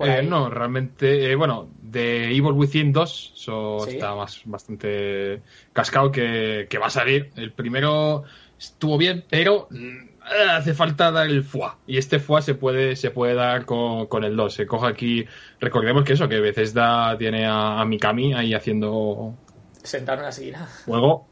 [0.00, 0.26] Por Eh, ahí.
[0.26, 3.90] no, realmente, eh, bueno, de Evil Within 2, eso Sí.
[3.96, 5.42] está más, bastante
[5.74, 7.30] cascado que, que va a salir.
[7.36, 8.24] El primero
[8.58, 10.08] estuvo bien, pero mm,
[10.56, 11.78] hace falta dar el FUA.
[11.86, 14.54] Y este FUA se puede, se puede dar con, con el 2.
[14.54, 15.26] Se coge aquí,
[15.60, 19.34] recordemos que eso, que Bethesda tiene a, a Mikami ahí haciendo
[19.82, 20.66] Sentar en una esquina.
[20.86, 21.26] juego.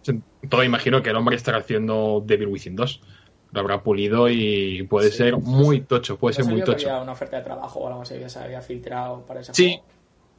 [0.48, 3.00] Todo imagino que el hombre estará haciendo Devil Within 2.
[3.52, 5.16] Lo habrá pulido y puede Sí.
[5.18, 6.90] ser muy tocho, puede ¿No ser muy que tocho.
[6.90, 9.68] había una oferta de trabajo o algo así que se había filtrado para ese Sí.
[9.68, 9.84] juego?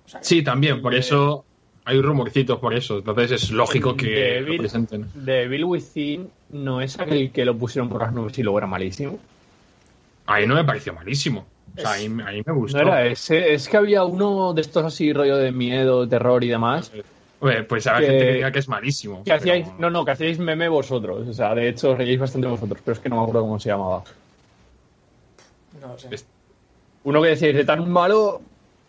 [0.06, 1.44] O sea que- Sí, también, por eso
[1.86, 3.00] hay rumorcitos por eso.
[3.00, 4.06] Entonces es lógico que
[4.42, 5.08] lo Devil, presenten.
[5.16, 9.18] Devil Within no es aquel que lo pusieron por las nubes y luego era malísimo.
[10.28, 11.46] A mí no me pareció malísimo.
[11.76, 12.78] O sea, a Es- mí, a mí me gustó.
[12.78, 16.48] No era ese, es que había uno de estos así rollo de miedo, terror y
[16.50, 16.90] demás.
[16.90, 17.06] Hombre,
[17.40, 19.24] pues habrá que- gente que diga que es malísimo.
[19.24, 21.28] Que hacíais, pero- no, no, que hacíais meme vosotros.
[21.28, 23.60] O sea, de hecho os reíais bastante vosotros, pero es que no me acuerdo cómo
[23.60, 24.04] se llamaba.
[25.82, 26.08] No lo sé.
[26.12, 26.26] Es-
[27.04, 28.42] Uno que decíais de tan malo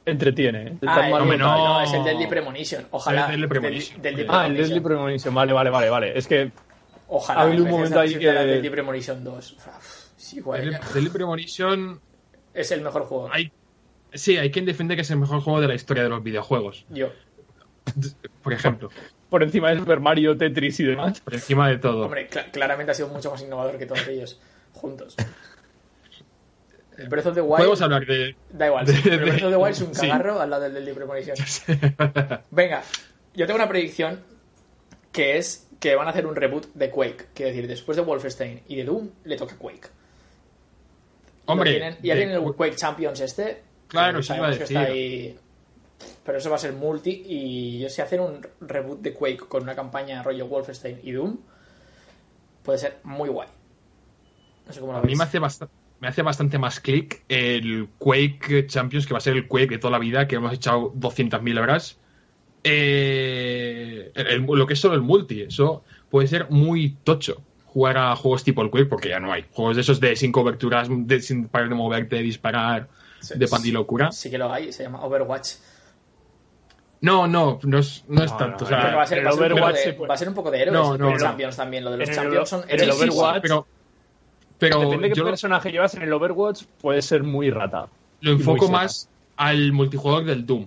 [0.05, 0.63] entretiene.
[0.63, 0.77] ¿eh?
[0.81, 1.39] De Ah, tan el, malo tal.
[1.39, 1.57] no.
[1.75, 2.87] no, es el Deadly Premonition.
[2.91, 3.27] Ojalá.
[3.27, 4.03] El Deadly Premonition.
[4.03, 4.57] Del- Ah, el.
[4.57, 5.35] Deadly Premonition.
[5.35, 6.19] Vale, vale, vale, vale.
[6.19, 6.51] Es que
[7.13, 7.41] Ojalá.
[7.41, 9.53] Ha habido un momento ahí que- Deadly Premonition 2.
[9.53, 10.41] Uf, Sí.
[10.41, 12.01] Del Deadly Premonition.
[12.55, 13.29] Es el mejor juego.
[13.33, 13.53] Hay,
[14.13, 16.85] sí, hay quien defiende que es el mejor juego de la historia de los videojuegos.
[16.89, 17.11] Yo.
[18.43, 18.91] Por ejemplo,
[19.29, 21.21] por encima de Super Mario, Tetris y demás.
[21.21, 22.05] por encima de todo.
[22.07, 24.41] Hombre, cla- claramente ha sido mucho más innovador que todos ellos
[24.73, 25.17] juntos.
[26.99, 27.57] El Breath of the Wild.
[27.59, 28.37] Podemos hablar de.
[28.51, 30.09] Da igual, de- sí, pero de- Breath of the Wild es un sí.
[30.09, 31.37] cagarro al lado del Deadly Premonition.
[32.51, 32.83] Venga,
[33.35, 34.21] yo tengo una predicción
[35.13, 37.27] que es que van a hacer un reboot de Quake.
[37.35, 39.89] Quiero decir, después de Wolfenstein y de Doom, le toca Quake.
[41.47, 43.63] Hombre, tienen- ya de- tienen el Quake Champions este.
[43.89, 44.63] Claro, sí iba a decir.
[44.65, 45.39] está ahí.
[46.25, 47.11] Pero eso va a ser multi.
[47.27, 51.39] Y si hacen un reboot de Quake con una campaña rollo Wolfenstein y Doom,
[52.63, 53.49] puede ser muy guay.
[54.67, 55.75] No sé cómo lo A mí me hace bastante.
[56.01, 59.79] Me hace bastante más clic el Quake Champions, que va a ser el Quake de
[59.79, 61.99] toda la vida, que hemos echado 200.000 horas.
[62.65, 67.43] Eh, el- el- lo que es solo el multi, eso puede ser muy tocho.
[67.67, 69.45] Jugar a juegos tipo el Quake, porque ya no hay.
[69.53, 72.89] Juegos de esos de sin coberturas, de, sin parar de moverte, de disparar,
[73.21, 74.11] Sí, de pandilocura.
[74.13, 75.51] Sí que lo hay, se llama Overwatch.
[77.03, 78.59] No, no, no es, no es No, tanto.
[78.61, 80.15] no, o sea, va a, ser, va a ser un poco Overwatch de, puede- va
[80.15, 81.17] a ser un poco de héroes No, no.
[81.19, 81.85] Champions también.
[81.85, 82.91] Lo de los En el- Champions son en el.
[82.91, 83.67] Overwatch- pero,
[84.59, 87.89] pero Depende de qué yo lo- personaje llevas en el Overwatch, puede ser muy rata.
[88.21, 90.67] lo enfoco más al multijugador del Doom,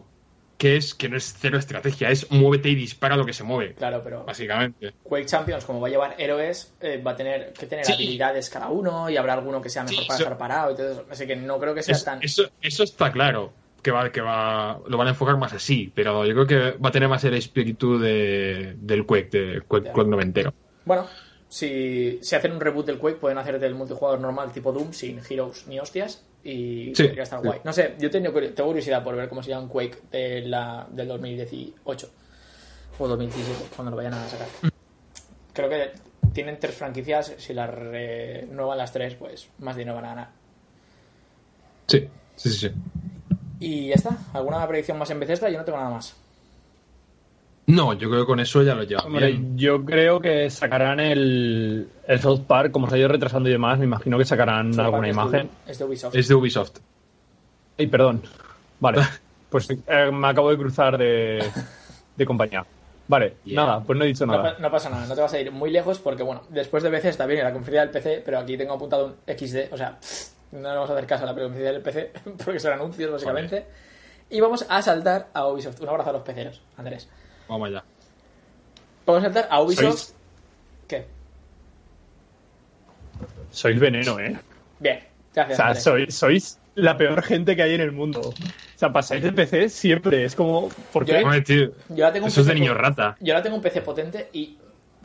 [0.57, 3.75] que es que no es cero estrategia, es muévete y dispara lo que se mueve,
[3.75, 4.93] Claro, pero básicamente.
[5.03, 7.93] Quake Champions, como va a llevar héroes, eh, va a tener que tener Sí.
[7.93, 10.75] habilidades cada uno y habrá alguno que sea mejor Sí, para eso- estar parado y
[10.77, 11.05] todo eso.
[11.11, 12.23] Así que no creo que sea tan.
[12.23, 13.53] eso, eso está claro,
[13.83, 16.89] que va, que va, lo van a enfocar más así, pero yo creo que va
[16.89, 19.91] a tener más el espíritu de, del Quake, de Quake.
[19.91, 20.53] Quake noventero.
[20.85, 21.05] Bueno,
[21.49, 25.19] si, si hacen un reboot del Quake, pueden hacer del multijugador normal tipo Doom sin
[25.29, 26.25] Heroes ni hostias.
[26.45, 27.03] Y Sí.
[27.03, 27.59] podría estar guay.
[27.63, 30.41] No sé, yo tengo, curi- tengo curiosidad por ver cómo se llama un Quake de
[30.41, 32.09] la, del 2018
[32.99, 34.47] o 2017, cuando lo vayan a sacar.
[35.53, 35.91] Creo que
[36.33, 37.33] tienen tres franquicias.
[37.37, 40.29] Si las renuevan las tres, pues más dinero van a ganar.
[41.87, 42.57] Sí, sí, sí.
[42.69, 42.71] sí.
[43.63, 44.17] Y ya está.
[44.33, 45.49] ¿Alguna predicción más en Bethesda?
[45.49, 46.15] Yo no tengo nada más.
[47.65, 49.57] No, yo creo que con eso ya lo bien.
[49.57, 53.79] yo creo que sacarán el, el South Park, como se ha ido retrasando y demás,
[53.79, 55.49] me imagino que sacarán alguna imagen.
[55.65, 56.13] Es de Ubisoft.
[56.15, 56.71] Es de Ubisoft.
[57.77, 58.21] Ay, perdón.
[58.81, 59.01] Vale,
[59.49, 61.41] pues eh, me acabo de cruzar de,
[62.17, 62.65] de compañía.
[63.07, 63.61] Vale, Yeah.
[63.65, 64.57] nada, pues no he dicho nada.
[64.59, 67.25] no pasa nada, no te vas a ir muy lejos porque, bueno, después de Bethesda
[67.25, 69.97] viene la conferencia del PC, pero aquí tengo apuntado un XD, o sea,
[70.53, 72.11] no le vamos a hacer caso a la conferencia del PC
[72.45, 73.65] porque son anuncios, básicamente.
[74.29, 75.79] Y vamos a saltar a Ubisoft.
[75.81, 77.09] Un abrazo a los peceros, Andrés.
[77.47, 77.83] Vamos allá.
[79.05, 79.83] Vamos a saltar a Ubisoft.
[79.95, 80.13] Sois-
[80.87, 81.05] ¿Qué?
[83.51, 84.39] Sois veneno, ¿eh?
[84.79, 85.57] Bien, O gracias.
[85.57, 85.83] sea, Andrés.
[85.83, 88.21] sois, sois la peor gente que hay en el mundo.
[88.21, 88.33] O
[88.75, 90.23] sea, pasáis de PC siempre.
[90.25, 91.23] Es como, ¿por Yo- qué?
[91.23, 93.15] Hombre, tío, Yo ahora tengo un eso es de PC niño po- rata.
[93.19, 94.57] Yo ahora tengo un PC potente y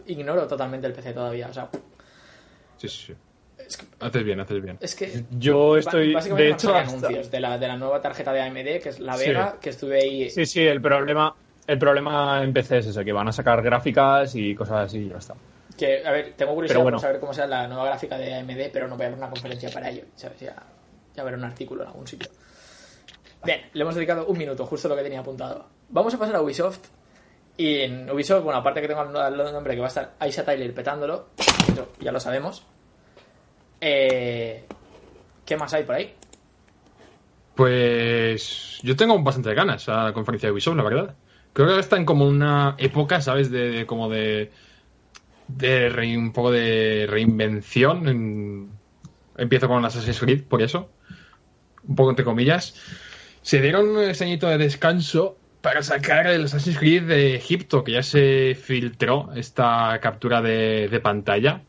[0.06, 1.48] ignoro totalmente el PC todavía.
[1.48, 1.68] O sea,
[2.78, 3.14] Sí, sí, sí.
[3.68, 4.78] Es que, Haces bien, haces bien.
[4.80, 8.32] es que Yo estoy, Básicamente de hecho, hasta- anuncios de la, de la nueva tarjeta
[8.32, 9.28] de AMD, que es la Sí.
[9.28, 10.30] Vega, que estuve ahí.
[10.30, 11.34] Sí, sí, el problema,
[11.66, 15.08] el problema en PC es ese, que van a sacar gráficas y cosas así y
[15.10, 15.34] ya está.
[15.76, 16.96] Que, a ver, tengo curiosidad bueno.
[16.96, 19.30] por saber cómo sea la nueva gráfica de AMD, pero no voy a ver una
[19.30, 20.02] conferencia para ello.
[20.16, 20.40] ¿sabes?
[20.40, 20.56] Ya,
[21.14, 22.28] ya veré un artículo en algún sitio.
[23.44, 25.66] Bien, le hemos dedicado un minuto, justo lo que tenía apuntado.
[25.90, 26.80] Vamos a pasar a Ubisoft.
[27.56, 30.44] Y en Ubisoft, bueno, aparte que tengo al al nombre que va a estar Aisha
[30.44, 31.28] Tyler petándolo,
[31.72, 32.64] eso ya lo sabemos.
[33.80, 34.64] Eh,
[35.44, 36.14] ¿Qué más hay por ahí?
[37.54, 41.16] Pues yo tengo bastante ganas a la conferencia de Ubisoft, la verdad.
[41.52, 43.50] Creo que ahora está en como una época, ¿sabes?
[43.50, 44.52] De, como de,
[45.48, 48.06] de un poco de reinvención.
[48.08, 48.70] En-
[49.36, 50.90] empiezo con Assassin's Creed, por eso.
[51.82, 52.74] Un poco entre comillas.
[53.42, 58.02] Se dieron ese añito de descanso para sacar el Assassin's Creed de Egipto, que ya
[58.02, 61.62] se filtró esta captura de pantalla.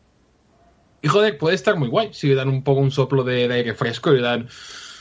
[1.02, 3.74] Y joder, puede estar muy guay si le dan un poco un soplo de, aire
[3.74, 4.48] fresco y le dan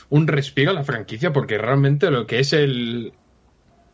[0.09, 3.13] un respiro a la franquicia, porque realmente lo que es el,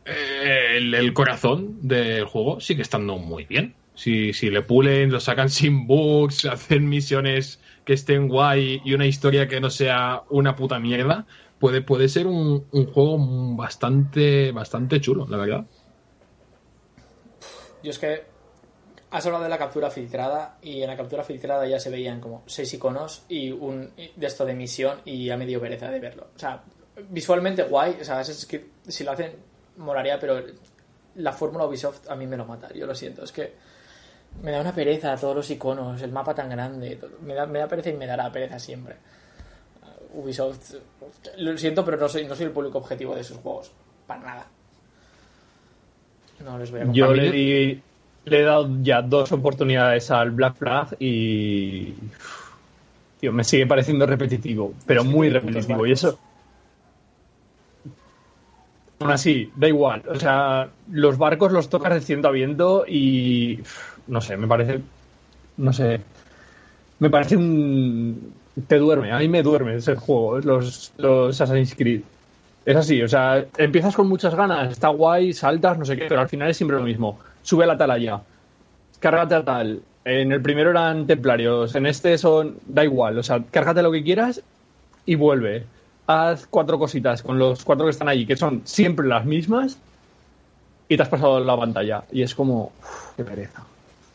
[0.04, 3.74] el, el corazón del juego sigue estando muy bien.
[3.94, 9.06] Si, si le pulen, lo sacan sin bugs, hacen misiones que estén guay y una
[9.06, 11.26] historia que no sea una puta mierda,
[11.58, 13.18] puede, puede ser un, un juego
[13.56, 15.66] bastante, bastante chulo, la verdad.
[17.82, 18.35] Yo es que
[19.10, 22.42] has hablado de la captura filtrada y en la captura filtrada ya se veían como
[22.46, 26.28] seis iconos y un de esto de misión y a medio pereza de verlo.
[26.34, 26.62] O sea,
[27.10, 29.32] visualmente guay, o sea, es que si lo hacen
[29.76, 30.42] molaría, pero
[31.16, 33.54] la fórmula Ubisoft a mí me lo mata, yo lo siento, es que
[34.42, 37.58] me da una pereza todos los iconos, el mapa tan grande, todo- me da, me
[37.58, 38.96] da pereza y me dará pereza siempre.
[40.14, 40.74] Ubisoft,
[41.38, 43.70] lo siento, pero no soy, no soy el público objetivo de sus juegos,
[44.06, 44.46] para nada.
[46.44, 47.82] No les voy a Yo le, di,
[48.26, 51.94] le he dado ya dos oportunidades al Black Flag y.
[53.20, 55.86] Tío, me sigue pareciendo repetitivo, pero Sí, muy repetitivo.
[55.86, 56.18] Y eso.
[58.98, 60.02] Aún así, da igual.
[60.08, 63.60] O sea, los barcos los tocas de ciento a viento y.
[64.08, 64.80] No sé, me parece.
[65.56, 66.00] No sé.
[66.98, 68.32] Me parece un.
[68.66, 72.00] Te duerme, a mí me duerme ese juego, los, los Assassin's Creed.
[72.64, 76.22] Es así, o sea, empiezas con muchas ganas, está guay, saltas, no sé qué, pero
[76.22, 77.18] al final es siempre lo mismo.
[77.46, 78.22] Sube a la atalaya,
[78.98, 79.80] cárgate a tal.
[80.04, 82.56] En el primero eran templarios, en este son.
[82.66, 84.42] Da igual, o sea, cárgate lo que quieras
[85.04, 85.64] y vuelve.
[86.08, 89.78] Haz cuatro cositas con los cuatro que están allí, que son siempre las mismas,
[90.88, 92.02] y te has pasado la pantalla.
[92.10, 92.72] Y es como.
[93.16, 93.62] qué pereza.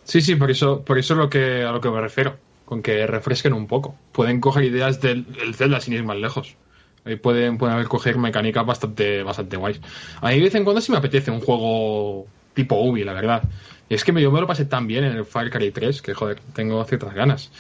[0.04, 2.82] Sí, sí, por eso, por eso es lo que, a lo que me refiero, con
[2.82, 3.96] que refresquen un poco.
[4.12, 6.58] Pueden coger ideas del el Zelda sin ir más lejos.
[7.06, 9.80] Ahí pueden, pueden haber coger mecánicas bastante, bastante guays.
[10.20, 13.44] A mí de vez en cuando sí me apetece un juego tipo Ubi, la verdad.
[13.90, 16.14] Y es que yo me lo pasé tan bien en el Far Cry 3 que,
[16.14, 17.52] joder, tengo ciertas ganas.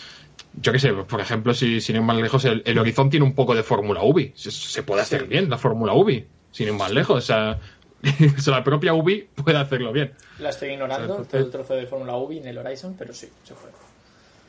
[0.62, 3.34] Yo qué sé, por ejemplo, si sin ir más lejos, el, el Horizon tiene un
[3.34, 4.32] poco de Fórmula Ubi.
[4.36, 5.28] Se, se puede hacer Sí.
[5.28, 7.18] bien la Fórmula Ubi, sin ir más lejos.
[7.18, 7.58] O sea,
[8.38, 10.14] o sea, la propia Ubi puede hacerlo bien.
[10.39, 13.54] La estoy ignorando, todo el trozo de Fórmula Ubi en el Horizon, pero sí, se
[13.54, 13.70] fue.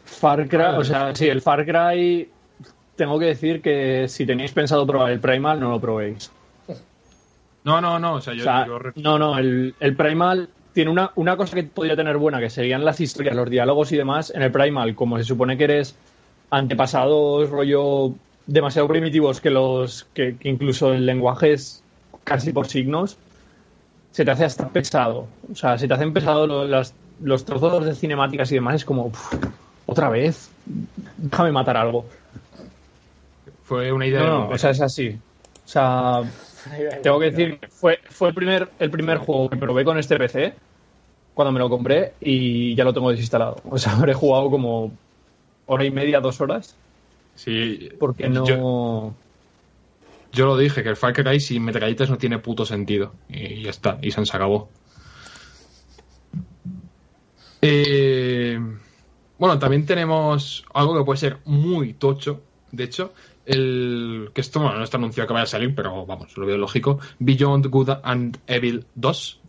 [0.05, 2.29] Far Cry, o sea, sí, el Far Cry.
[2.97, 6.31] Tengo que decir que si tenéis pensado probar el Primal, no lo probéis.
[7.65, 8.15] No, no, no.
[8.15, 11.37] O sea, yo, O sea, yo ref- no, no, el, el Primal tiene una, una
[11.37, 14.33] cosa que podría tener buena, que serían las historias, los diálogos y demás.
[14.35, 15.95] En el Primal, como se supone que eres
[16.51, 18.13] antepasados, rollo
[18.47, 21.83] demasiado primitivos, que los que, que incluso el lenguaje es
[22.25, 23.17] casi por signos,
[24.11, 25.27] se te hace hasta pesado.
[25.51, 28.85] O sea, se te hacen pesado lo- las, los trozos de cinemáticas y demás es
[28.85, 29.35] como, uf,
[29.87, 30.51] otra vez,
[31.19, 32.05] déjame matar algo.
[33.65, 35.19] Fue una idea No, de no, o sea, es así.
[35.65, 36.23] O sea,
[37.03, 40.17] tengo que decir que fue, fue el, primer, el primer juego que probé con este
[40.17, 40.55] PC
[41.35, 43.57] cuando me lo compré y ya lo tengo desinstalado.
[43.69, 44.93] O sea, habré jugado como
[45.67, 46.77] hora y media, dos horas,
[47.35, 48.45] Sí, porque no...
[48.47, 49.15] Yo,
[50.33, 53.13] yo lo dije, que el Far Cry sin metralletas no tiene puto sentido.
[53.29, 54.69] Y ya está, y se acabó.
[57.61, 58.59] Eh,
[59.39, 62.43] bueno, también tenemos algo que puede ser muy tocho.
[62.71, 63.13] De hecho,
[63.47, 66.57] el que esto bueno, no está anunciado que vaya a salir, pero vamos, lo veo
[66.57, 66.99] lógico.
[67.19, 69.41] Beyond Good and Evil 2.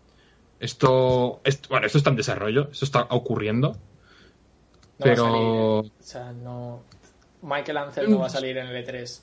[0.60, 3.74] Esto, esto, bueno, esto está en desarrollo, esto está ocurriendo.
[5.00, 5.92] No va a pero salir, ¿eh?
[6.00, 6.84] O sea, no.
[7.42, 9.22] Michael Ansel no va a salir en el E3.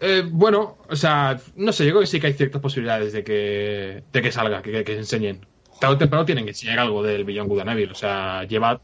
[0.00, 3.22] Eh, bueno, o sea, no sé, yo creo que sí que hay ciertas posibilidades de
[3.22, 5.46] que, de que salga, que, que se enseñen.
[5.78, 7.92] Tarde o temprano tienen que enseñar algo del Beyond Good and Evil.
[7.92, 8.80] O sea, lleva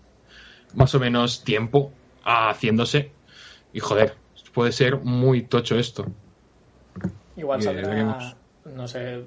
[0.75, 1.93] más o menos tiempo
[2.25, 3.11] haciéndose.
[3.73, 4.15] Y joder,
[4.59, 6.05] puede ser muy tocho esto.
[7.37, 9.23] Igual saldrá, no sé,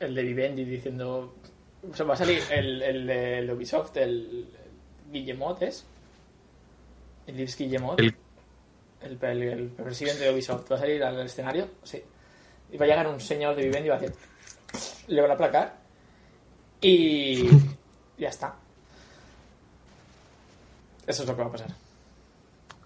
[0.00, 1.32] el de Vivendi diciendo.
[1.88, 4.48] O sea, va a salir el, el de el Ubisoft, el
[5.12, 5.84] Guillemot, ¿es?
[7.28, 8.00] El Yves Guillemot.
[8.00, 8.16] El-
[9.02, 12.02] El, el- el presidente de Ubisoft va a salir al escenario, sí.
[12.72, 14.16] Y va a llegar un señor de Vivendi y va a decir.
[15.06, 15.76] Le van a aplacar.
[16.80, 17.48] Y.
[18.18, 18.56] ya está.
[21.06, 21.68] Eso es lo que va a pasar.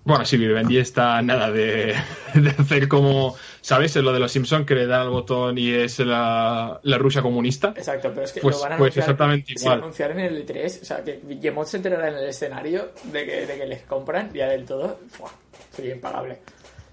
[0.09, 1.95] Bueno, sí, Vivendi está nada de,
[2.35, 3.95] de hacer como, ¿sabes?
[3.97, 7.21] En lo de los Simpsons que le da el botón y es la, la Rusia
[7.23, 7.75] comunista.
[7.77, 9.79] Exacto, pero es que Pues- lo van a pues anunciar, exactamente si igual.
[9.79, 13.25] lo anunciar en el E3, o sea, que Guillemot se enterará en el escenario de
[13.27, 15.31] que, de que les compran ya del todo, ¡fua!
[15.77, 16.39] sería impagable.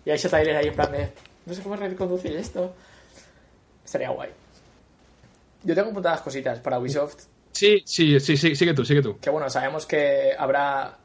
[0.05, 1.09] Y hay Tyler ahí en plan de,
[1.45, 2.75] no sé cómo reconducir esto.
[3.83, 4.29] Estaría guay.
[5.63, 7.15] Yo tengo apuntadas cositas para Ubisoft,
[7.53, 9.17] Sí, sí, sí, sí, sigue tú, sigue tú.
[9.19, 10.97] que bueno, sabemos que habrá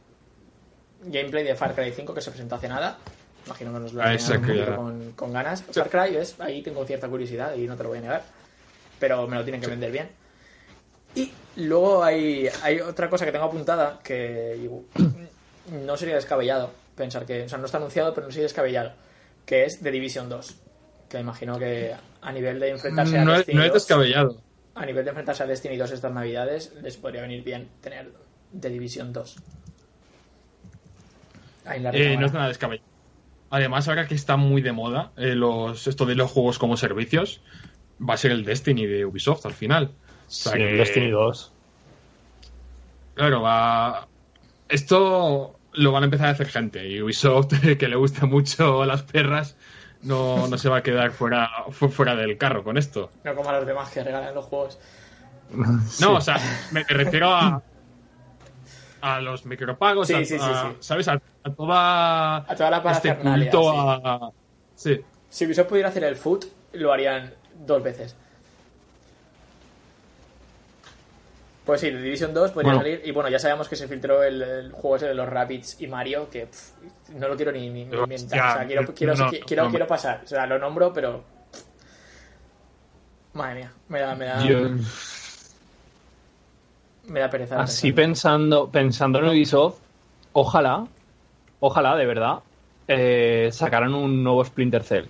[1.03, 2.99] gameplay de Far Cry 5 que se presentó hace nada.
[3.47, 5.63] Imagino que nos lo Ah, harán con, con ganas.
[5.63, 8.23] Far Cry es, ahí tengo cierta curiosidad y no te lo voy a negar.
[8.99, 10.09] Pero me lo tienen que vender bien.
[11.15, 14.69] Y luego hay, hay otra cosa que tengo apuntada que
[15.85, 18.93] no sería descabellado pensar que, o sea, no está anunciado, pero no sería descabellado,
[19.47, 20.55] que es The Division 2.
[21.09, 24.41] Que imagino que a nivel de enfrentarse a No Destiny no es 2, descabellado.
[24.75, 28.13] a nivel de enfrentarse a Destiny 2 estas navidades, les podría venir bien tener
[28.61, 29.37] The Division 2.
[31.67, 32.89] Ahí en la Eh, no es nada descabellado.
[33.51, 37.41] Además, ahora que está muy de moda eh, los, esto de los juegos como servicios,
[38.01, 39.91] va a ser el Destiny de Ubisoft al final.
[39.93, 41.53] O sea Sí, que- Destiny 2.
[43.15, 44.07] Claro, va.
[44.69, 46.87] Esto lo van a empezar a hacer gente.
[46.89, 49.57] Y Ubisoft, que le gusta mucho las perras,
[50.03, 53.11] no, no se va a quedar fuera, fu- fuera del carro con esto.
[53.25, 54.79] No como a los demás que regalan los juegos.
[56.01, 56.37] No, o sea,
[56.73, 57.63] me, me refiero a.
[59.03, 60.75] A los micropagos, Sí, a, sí, sí, a-.
[60.81, 61.09] ¿sabes?
[61.09, 62.37] A, a toda.
[62.39, 64.31] A toda la este culto a.
[64.75, 65.01] Sí.
[65.29, 67.33] Si Ubisoft pudiera hacer el foot, lo harían
[67.67, 68.17] dos veces.
[71.65, 72.81] Pues sí, The Division 2 podría Bueno.
[72.81, 73.03] salir.
[73.05, 75.87] Y bueno, ya sabemos que se filtró el, el juego ese de los Rabbids y
[75.87, 76.71] Mario, que pff,
[77.15, 78.41] no lo quiero ni, ni, ni Hostia, inventar.
[78.41, 79.71] O sea, quiero, quiero, no, qui- quiero, no.
[79.71, 80.23] quiero pasar.
[80.25, 81.23] O sea, lo nombro, pero.
[83.35, 84.43] Madre mía, me da, me da,
[87.11, 87.61] me da pereza.
[87.61, 89.79] así pensando, pensando en Ubisoft,
[90.33, 90.87] ojalá,
[91.59, 92.41] ojalá de verdad,
[92.89, 95.07] eh, sacaran un nuevo Splinter Cell.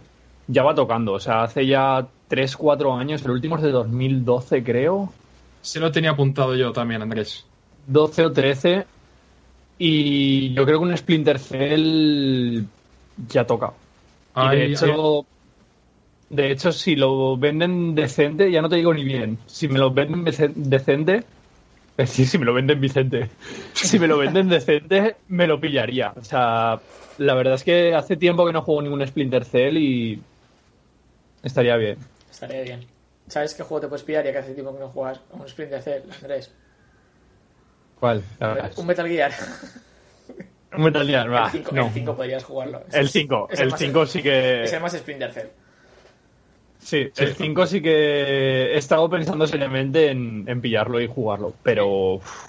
[0.49, 5.13] Ya va tocando, o sea, hace ya 3-4 años, el último es de 2012 creo,
[5.63, 7.45] Se lo tenía apuntado yo también, Andrés.
[7.87, 8.87] 12 o 13,
[9.79, 12.65] y yo creo que un Splinter Cell
[13.29, 13.73] ya toca.
[14.37, 15.27] Y de hecho,
[16.31, 19.39] de hecho, si lo venden decente, ya no te digo ni bien.
[19.47, 21.25] Si me lo venden dece- decente,
[22.03, 23.29] es decir, si me lo venden Vicente,
[23.75, 26.13] si me lo venden decente, me lo pillaría.
[26.17, 26.81] O sea,
[27.19, 30.23] la verdad es que hace tiempo que no juego ningún Splinter Cell y
[31.43, 31.99] estaría bien.
[32.31, 32.87] Estaría bien.
[33.29, 35.49] ¿Sabes qué juego te puedes pillar ya que hace tiempo que no juegas a un
[35.49, 36.51] Splinter Cell, Andrés?
[38.01, 38.23] ¿Cuál?
[38.77, 39.33] Un Metal Gear.
[40.77, 42.17] Un Metal Gear, va, el 5 no.
[42.17, 42.83] podrías jugarlo.
[42.89, 44.63] Es- El 5, es el más- 5 sí que...
[44.65, 45.47] Es el más Splinter Cell.
[46.81, 52.15] Sí, el 5 sí que he estado pensando seriamente en, en pillarlo y jugarlo, pero
[52.15, 52.47] uf.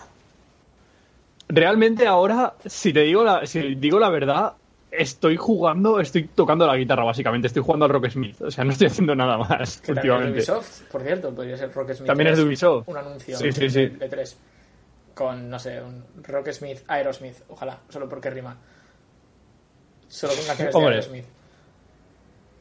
[1.50, 4.54] realmente ahora, si te digo la, si digo la verdad,
[4.90, 8.72] estoy jugando, estoy tocando la guitarra básicamente, estoy jugando al Rock Smith, o sea, no
[8.72, 10.40] estoy haciendo nada más Que también es de últimamente.
[10.40, 12.08] Ubisoft, por cierto, podría ser Rocksmith.
[12.08, 12.88] También es de 3, Ubisoft.
[12.88, 13.86] Un anuncio Sí, sí, sí.
[13.88, 14.38] de 3.
[15.14, 18.56] Con, no sé, un Rocksmith, Aerosmith, ojalá, solo porque rima.
[20.08, 20.80] Solo con canciones de.
[20.88, 21.26] Aerosmith.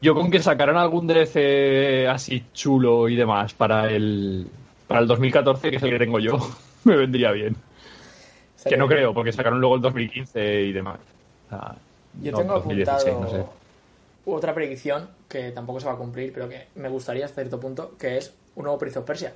[0.01, 4.47] Yo con que sacaran algún DLC así chulo y demás para el
[4.87, 6.37] para el 2014, que es el que tengo yo,
[6.83, 7.55] me vendría bien.
[8.65, 8.97] Que no bien.
[8.99, 10.99] creo, porque sacaron luego el 2015 y demás.
[11.47, 11.75] O sea,
[12.21, 13.49] Yo no, tengo 2016, apuntado no sé.
[14.25, 17.95] otra predicción que tampoco se va a cumplir, pero que me gustaría hasta cierto punto,
[17.97, 19.33] que es un nuevo Prince of Persia.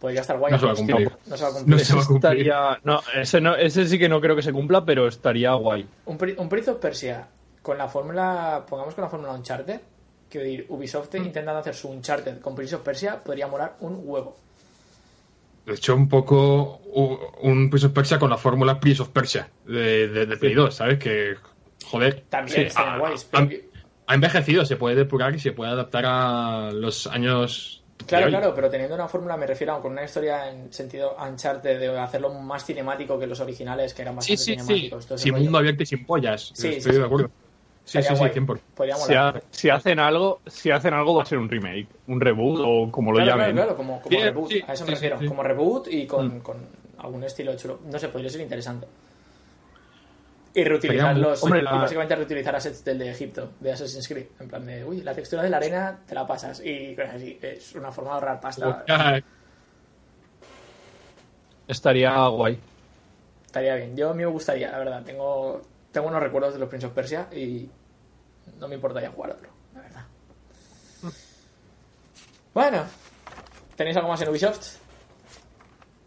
[0.00, 0.52] Podría estar guay.
[0.52, 1.12] No se va a cumplir.
[1.26, 1.76] No se va a cumplir.
[1.76, 2.30] No se va a cumplir.
[2.30, 5.86] Estaría- no, ese, no, ese sí que no creo que se cumpla, pero estaría guay.
[6.06, 7.26] Un, Pri- un Prince of Persia
[7.62, 9.80] con la fórmula, pongamos con la fórmula Uncharted,
[10.28, 11.24] quiero decir, Ubisoft Mm.
[11.26, 14.36] intentando hacer su Uncharted con Prince of Persia, podría molar un huevo.
[15.66, 16.78] De hecho, un poco
[17.42, 20.74] un Prince of Persia con la fórmula Prince of Persia de, de, de Play 2,
[20.74, 20.98] ¿sabes?
[20.98, 21.34] Que,
[21.84, 23.60] joder, También Sí, ha- guays, ha- pero
[24.06, 27.76] ha envejecido, se puede depurar y se puede adaptar a los años.
[28.06, 28.38] Claro, de hoy.
[28.40, 31.98] claro, pero teniendo una fórmula, me refiero a con una historia en sentido Uncharted, de
[31.98, 34.60] hacerlo más cinemático que los originales, que eran Sí, bastante sí, sí.
[34.64, 35.04] cinemáticos.
[35.04, 36.50] ese Sin mundo abierto y sin pollas.
[36.54, 36.98] Sí, Estoy sí, sí.
[36.98, 37.30] de acuerdo.
[37.90, 38.30] Sí, sí, sí, guay.
[38.30, 38.60] 100%.
[38.74, 42.20] Podría Si, ha- si hacen algo, si hacen algo va a ser un remake, un
[42.20, 43.52] reboot o como lo Claro, llamen.
[43.56, 45.18] claro, claro, como, reboot, sí, a eso me sí, refiero.
[45.18, 45.28] sí, sí.
[45.28, 46.40] Como reboot y con, Mm.
[46.40, 46.56] con
[46.98, 47.80] algún estilo chulo.
[47.90, 48.86] No sé, podría ser interesante.
[50.54, 51.42] Y reutilizar Sería muy- los.
[51.44, 54.26] hombre, y la- básicamente reutilizar assets del de Egipto, de Assassin's Creed.
[54.40, 56.60] En plan de, uy, la textura de la arena te la pasas.
[56.64, 57.38] Y cosas así.
[57.42, 58.84] Es una forma de ahorrar pasta.
[61.68, 62.58] Estaría guay.
[63.46, 63.96] Estaría bien.
[63.96, 65.02] Yo a mí me gustaría, la verdad.
[65.04, 65.62] Tengo,
[65.92, 67.68] tengo unos recuerdos de los Prince of Persia y
[68.58, 70.04] no me importaría jugar otro, la verdad.
[72.52, 72.84] Bueno,
[73.76, 74.76] ¿tenéis algo más en Ubisoft?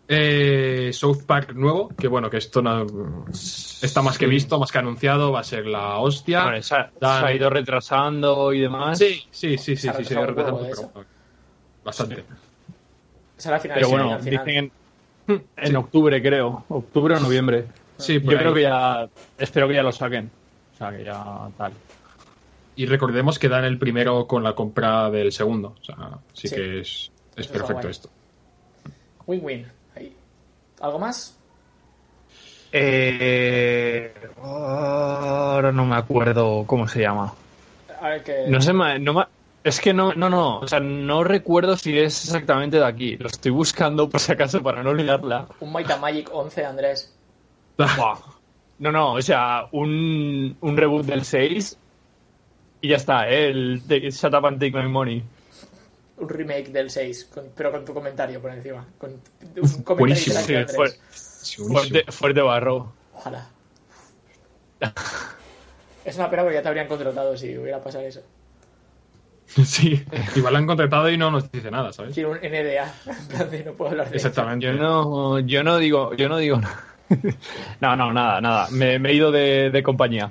[0.08, 4.78] Eh, South Park nuevo, que bueno, que esto no- está más que visto, más que
[4.78, 6.44] anunciado, va a ser la hostia.
[6.44, 8.98] Vale, se, ha, Dan- se ha ido retrasando y demás.
[9.00, 11.06] Sí, sí, sí, sí, Se ha sí, retrasado, poco, de pero-
[11.86, 12.24] bastante.
[13.38, 13.76] Será al final.
[13.76, 14.46] Pero bueno, final.
[14.46, 14.72] dicen
[15.28, 16.66] en, en octubre, creo.
[16.68, 17.66] Octubre o noviembre.
[17.98, 18.38] Sí, Yo ahí.
[18.38, 19.08] creo que ya.
[19.38, 20.30] Espero que ya lo saquen.
[20.74, 21.24] O sea, que ya
[21.58, 21.72] tal.
[22.76, 25.76] Y recordemos que dan el primero con la compra del segundo.
[25.80, 25.96] O sea,
[26.34, 26.56] sí, Sí.
[26.56, 28.10] que es, es perfecto esto.
[29.28, 29.68] Win-win.
[30.82, 31.38] ¿Algo más?
[32.72, 37.34] Eh, ahora no me acuerdo cómo se llama.
[38.02, 38.46] A ver que.
[38.48, 39.28] No sé, no
[39.64, 43.16] es que no, no, no, o sea, no recuerdo si es exactamente de aquí.
[43.16, 45.48] Lo estoy buscando por si acaso para no olvidarla.
[45.62, 47.16] Un Might and Magic 11, Andrés.
[48.80, 51.78] No, no, o sea, un, un reboot del 6
[52.84, 53.50] y ya está, ¿eh?
[53.50, 55.24] el Take- Shut Up and Take My Money.
[56.18, 58.86] Un remake del 6, con- pero con tu comentario por encima.
[58.98, 60.40] Con un comentario buenísimo.
[61.12, 62.94] Sí, fuerte, fuerte barro.
[63.16, 63.48] Ojalá.
[66.06, 68.22] Es una pena porque ya te habrían contratado si hubiera pasado eso.
[69.48, 70.04] Sí,
[70.36, 72.14] igual la han contratado y no nos dice nada, ¿sabes?
[72.14, 72.94] Quiero un NDA.
[73.66, 74.66] No puedo hablar de Exactamente.
[74.66, 76.84] Yo no, yo no digo, yo no digo nada.
[77.80, 78.68] No, no, nada, nada.
[78.72, 80.30] Me, me he ido de, de compañía.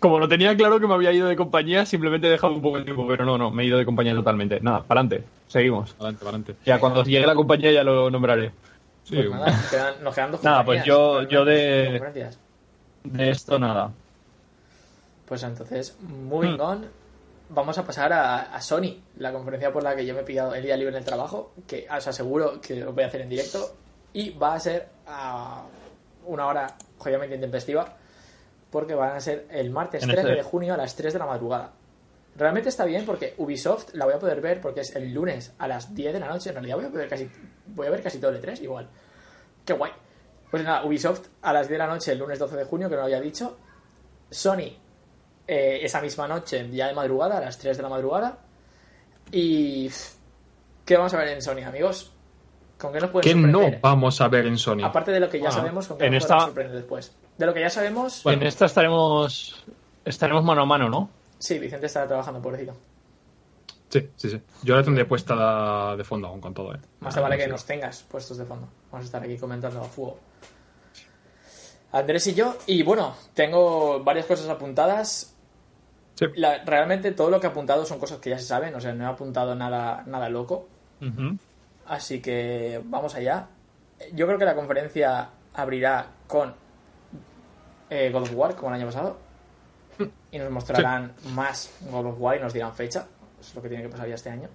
[0.00, 2.78] Como lo tenía claro que me había ido de compañía, simplemente he dejado un poco
[2.78, 4.60] de tiempo, pero no, no, me he ido de compañía totalmente.
[4.60, 5.94] Nada, para adelante, seguimos.
[5.98, 6.54] Adelante, adelante.
[6.64, 8.52] Ya cuando llegue la compañía ya lo nombraré.
[9.04, 12.00] Sí, Pues nada, nos quedan, nos quedan dos Nada, pues yo- yo de-.
[13.04, 13.90] De esto nada.
[15.26, 16.60] Pues entonces, moving Hmm.
[16.60, 16.86] on,
[17.50, 20.54] vamos a pasar a, a Sony, la conferencia por la que yo me he pillado
[20.54, 23.28] el día libre en el trabajo, que os aseguro que lo voy a hacer en
[23.30, 23.74] directo,
[24.12, 25.62] y va a ser a
[26.26, 26.66] una hora
[26.98, 27.94] jodidamente intempestiva,
[28.70, 31.18] porque van a ser el martes En 13 ese- de junio a las 3 de
[31.18, 31.72] la madrugada.
[32.36, 35.66] Realmente está bien porque Ubisoft la voy a poder ver porque es el lunes a
[35.66, 36.50] las 10 de la noche.
[36.50, 37.28] En realidad voy a poder casi
[37.66, 38.88] voy a ver casi todo el E3 igual.
[39.64, 39.92] Qué guay.
[40.50, 42.94] Pues nada, Ubisoft a las 10 de la noche el lunes 12 de junio, que
[42.94, 43.58] no lo había dicho.
[44.30, 44.70] Sony
[45.46, 48.38] eh, esa misma noche, ya de madrugada, a las 3 de la madrugada.
[49.32, 49.90] Y.
[50.84, 52.12] ¿Qué vamos a ver en Sony, amigos?
[52.78, 54.84] ¿Con qué nos pueden ¿Qué no vamos a ver en Sony?
[54.84, 57.12] Aparte de lo que ya Ah, sabemos, ¿con qué en nos esta- sorprender después?
[57.36, 59.64] De lo que ya sabemos, En esta estaremos
[60.04, 61.10] estaremos mano a mano, ¿no?
[61.38, 62.74] sí, Vicente estará trabajando, pobrecito.
[63.90, 64.40] Sí, sí, sí.
[64.62, 66.78] Yo la tendré puesta de, fondo aún con todo, ¿eh?
[67.00, 68.68] Más te Ah, vale no que nos tengas puestos de fondo.
[68.92, 70.18] Vamos a estar aquí comentando a fuego.
[71.92, 72.56] Andrés y yo.
[72.66, 75.34] Y bueno, tengo varias cosas apuntadas.
[76.16, 76.26] Sí.
[76.36, 78.74] La- realmente todo lo que he apuntado son cosas que ya se saben.
[78.74, 80.68] O sea, no he apuntado nada, nada loco.
[81.88, 83.48] Así que vamos allá.
[84.12, 86.54] Yo creo que la conferencia abrirá con
[87.90, 89.18] eh, God of War, como el año pasado.
[90.30, 93.06] Y nos mostrarán más God of War y nos dirán fecha.
[93.40, 94.48] Eso es lo que tiene que pasar ya este año.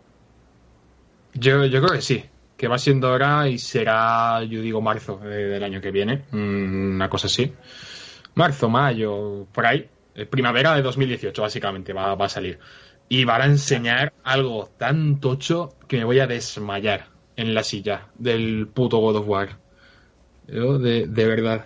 [1.34, 2.24] Yo, yo creo que sí.
[2.56, 6.26] Que va siendo hora y será, yo digo, marzo del año que viene.
[6.32, 7.52] Mm, Una cosa así.
[8.36, 9.90] Marzo, mayo, por ahí.
[10.14, 12.60] Eh, Primavera de 2018, básicamente, va, va a salir.
[13.10, 18.08] Y van a enseñar algo tan tocho que me voy a desmayar en la silla
[18.16, 19.50] del puto God of War.
[20.48, 21.66] Yo, de, de verdad.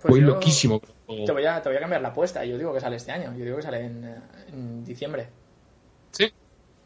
[0.00, 0.80] Pues Voy yo- loquísimo.
[1.26, 2.44] Te voy, a, te voy a cambiar la apuesta.
[2.44, 3.34] Yo digo que sale este año.
[3.36, 4.16] Yo digo que sale en, eh,
[4.48, 5.28] en diciembre.
[6.10, 6.32] Sí.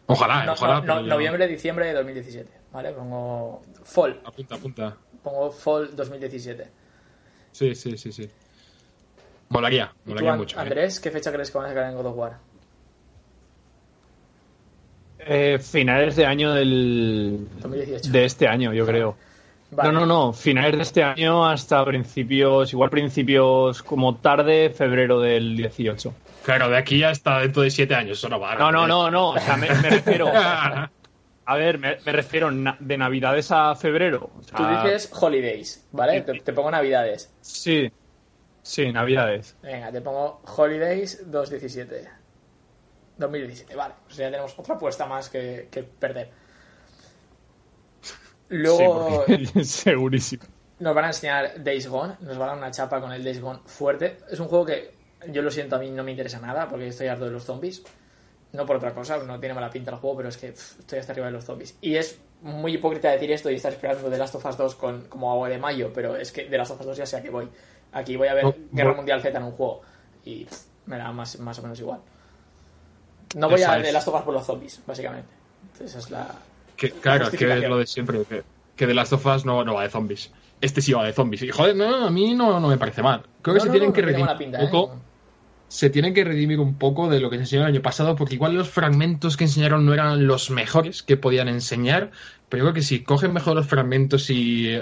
[0.07, 0.75] Ojalá, No, ojalá.
[0.77, 2.51] no, pero no, yo- noviembre, diciembre de 2017.
[2.51, 2.93] Más ¿vale?
[2.93, 4.97] Pongo Fall, Apunta, apunta.
[5.23, 6.69] pongo Fall 2017.
[7.53, 8.29] Sí, sí, sí, sí.
[9.49, 10.57] Molaría, ¿Y tú, molaría mucho.
[10.59, 10.63] ¿eh?
[10.63, 12.39] Andrés, qué fecha crees que van a sacar en God of War?
[15.29, 17.49] Eh, finales de año del.
[17.61, 18.11] 2018.
[18.11, 19.17] De este año, yo creo.
[19.71, 19.93] Vale.
[19.93, 20.33] No, no, no.
[20.33, 26.15] Finales de este año hasta principios, igual principios como tarde, febrero del 18.
[26.45, 28.55] Claro, de aquí hasta dentro de siete años, eso no va.
[28.55, 29.31] No, no, no, no.
[29.31, 30.31] O sea, me, me refiero.
[31.49, 32.51] A ver, me, me refiero
[32.81, 34.31] de Navidades a febrero.
[34.37, 36.21] O sea, Tú dices Holidays, ¿vale?
[36.23, 37.33] Te, te pongo Navidades.
[37.41, 37.91] Sí.
[38.63, 39.57] Sí, Navidades.
[39.63, 42.09] Venga, te pongo Holidays 217.
[43.19, 43.95] 2017, vale.
[44.05, 46.31] Pues ya tenemos otra apuesta más que, que perder.
[48.49, 50.45] Luego Sí, segurísimo.
[50.79, 52.15] nos van a enseñar Days Gone.
[52.21, 54.19] Nos van a dar una chapa con el Days Gone fuerte.
[54.31, 54.95] Es un juego que
[55.29, 57.83] yo lo siento, a mí no me interesa nada porque estoy harto de los zombies.
[58.53, 61.01] No por otra cosa, no tiene mala pinta el juego, pero es que pff, estoy
[61.01, 61.77] hasta arriba de los zombies.
[61.81, 65.09] Y es muy hipócrita decir esto y estar esperando The Last of Us 2 con,
[65.09, 67.23] como agua de mayo, pero es que The Last of Us 2 ya sé a
[67.23, 67.49] qué voy.
[67.93, 68.97] Aquí voy a ver No, Guerra no.
[68.99, 69.81] Mundial Z en un juego
[70.25, 72.01] y pff, me da más, más o menos igual.
[73.37, 73.85] No voy Esa a es.
[73.85, 75.29] The Last of Us por los zombies, básicamente.
[75.79, 76.35] Esa es la...
[76.75, 78.23] Que, claro, es que es lo de siempre.
[78.77, 80.33] Que, Last of Us no, no va de zombies.
[80.63, 81.43] Este sí va de zombies.
[81.43, 83.23] Y joder, no, a mí no, no me parece mal.
[83.43, 84.95] Creo que No, se no, tienen no, que no redimir pinta, un poco.
[84.95, 84.99] ¿eh?
[85.69, 88.37] Se tienen que redimir un poco de lo que se enseñó el año pasado, porque
[88.37, 92.13] igual los fragmentos que enseñaron no eran los mejores que podían enseñar.
[92.49, 94.79] Pero yo creo que si cogen mejor los fragmentos y,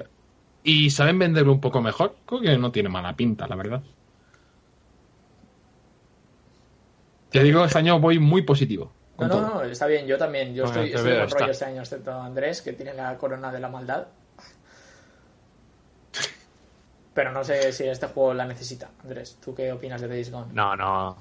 [0.62, 3.82] y saben venderlo un poco mejor, creo que no tiene mala pinta, la verdad.
[7.34, 8.92] Te digo, este año voy muy positivo.
[9.18, 10.54] No, no, no, está bien, yo también.
[10.54, 13.58] Yo Bueno, estoy, estoy buen rollo este año, excepto Andrés, que tiene la corona de
[13.58, 14.06] la maldad.
[17.12, 18.88] Pero no sé si este juego la necesita.
[19.02, 20.52] Andrés, ¿tú qué opinas de Days Gone?
[20.52, 21.16] No, no.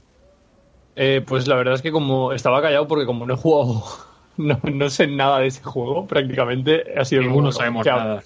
[0.96, 3.84] Eh, pues la verdad es que como estaba callado porque como no he jugado,
[4.38, 8.24] no, no sé nada de ese juego, prácticamente ha sido Ninguno sabemos que, nada.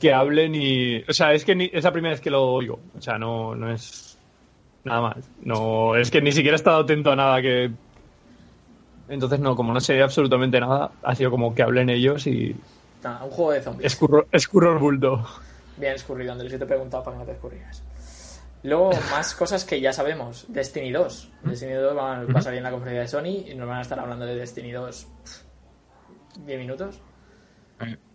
[0.00, 1.02] Que hablen y...
[1.02, 2.80] O sea, es que ni- es la primera vez que lo oigo.
[2.96, 4.07] O sea, no, no es
[4.84, 5.16] nada más.
[5.42, 7.70] No, es que ni siquiera he estado atento a nada que...
[9.08, 12.54] Entonces no, como no sé absolutamente nada, ha sido como que hablen ellos y
[13.02, 13.92] Nada, un juego de zombies.
[13.92, 15.24] escurro, escurro el bulto.
[15.76, 16.52] Bien escurrido, Andrés.
[16.52, 17.82] Yo te he preguntado para que no te escurrieras.
[18.64, 20.46] Luego, más cosas que ya sabemos.
[20.48, 21.30] Destiny 2.
[21.44, 23.98] Destiny 2 va, a salir en la conferencia de Sony y nos van a estar
[24.00, 25.42] hablando de Destiny 2 pff,
[26.44, 27.00] 10 minutos.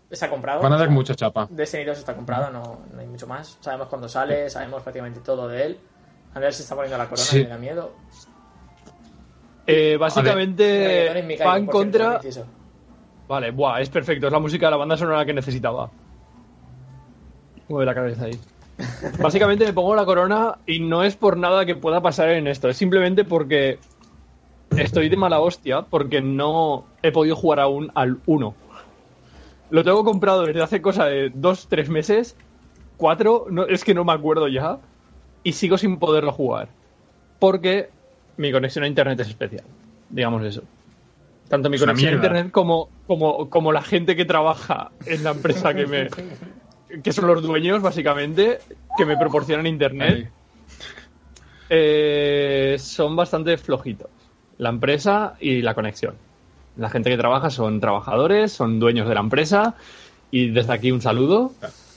[0.10, 0.62] Está comprado.
[0.62, 1.48] Van a dar mucha chapa.
[1.50, 3.58] Destiny 2 está comprado, no, no hay mucho más.
[3.62, 5.80] Sabemos cuándo sale, sabemos prácticamente todo de él.
[6.34, 7.40] Andrés se está poniendo la corona Sí.
[7.40, 7.92] y me da miedo.
[9.66, 12.22] Eh, básicamente va en cierto, contra...
[13.28, 15.90] Vale, buah, es perfecto, es la música de la banda sonora que necesitaba.
[17.70, 18.38] Mueve la cabeza ahí.
[19.20, 22.68] Básicamente me pongo la corona y no es por nada que pueda pasar en esto,
[22.68, 23.80] es simplemente porque
[24.76, 28.56] estoy de mala hostia porque no he podido jugar aún al 1.
[29.70, 32.36] Lo tengo comprado desde hace cosa de 2, 3 meses,
[32.98, 34.80] 4, no, es que no me acuerdo ya,
[35.44, 36.70] y sigo sin poderlo jugar.
[37.40, 37.90] Porque
[38.38, 39.64] mi conexión a internet es especial,
[40.10, 40.64] digamos eso.
[41.50, 45.32] Tanto mi Es conexión a internet como, como, como la gente que trabaja en la
[45.32, 46.10] empresa que me.
[47.04, 48.60] que son los dueños, básicamente,
[48.98, 50.32] que me proporcionan internet,
[51.70, 54.10] eh, son bastante flojitos.
[54.58, 56.16] La empresa y la conexión.
[56.78, 59.76] La gente que trabaja son trabajadores, son dueños de la empresa.
[60.32, 61.52] Y desde aquí un saludo.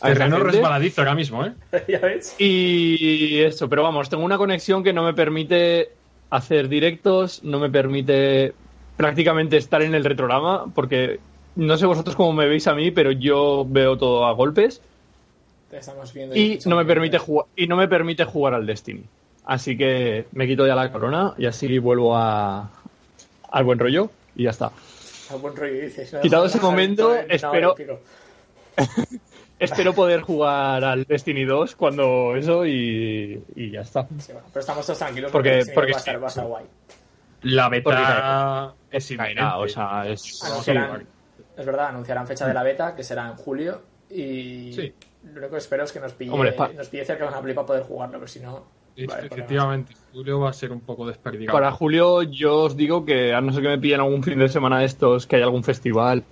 [0.07, 1.53] Terreno resbaladizo ahora mismo, ¿eh?
[1.89, 2.35] ¿Ya ves?
[2.39, 5.91] Y eso, pero vamos, tengo una conexión que no me permite
[6.31, 8.53] hacer directos, no me permite
[8.97, 11.21] prácticamente estar en el retrograma, porque
[11.55, 14.81] no sé vosotros cómo me veis a mí, pero yo veo todo a golpes
[15.71, 18.67] Te estamos viendo y escuchando no me permite jugar y no me permite jugar al
[18.67, 19.05] Destiny.
[19.45, 22.71] Así que me quito ya la corona y así vuelvo a
[23.51, 24.73] al buen rollo y ya está.
[25.31, 26.13] A buen rollo dices.
[26.13, 26.21] ¿no?
[26.21, 27.75] Quitado ese momento, no, espero-.
[29.59, 34.07] Espero poder jugar al Destiny 2 cuando eso y, y ya está.
[34.19, 36.29] Sí, bueno, pero estamos todos tranquilos Porque- Destiny porque va a estar, sí, va a
[36.29, 36.49] estar sí.
[36.51, 36.65] guay.
[37.43, 39.57] La Porque beta es Caerá, inminente.
[39.57, 41.07] o sea, es Anunciarán,
[41.57, 43.83] es verdad, anunciarán fecha de la beta, que será en julio.
[44.11, 44.93] Y Sí.
[45.25, 47.41] lo único que espero es que nos pille, Hombre, pa- nos pille cerca de una
[47.41, 48.65] Play para poder jugarlo, pero si no.
[49.09, 51.57] Vale, efectivamente, Julio va a ser un poco desperdigado.
[51.59, 54.49] Para julio yo os digo que a no ser que me pillen algún fin de
[54.49, 56.25] semana de estos, que haya algún festival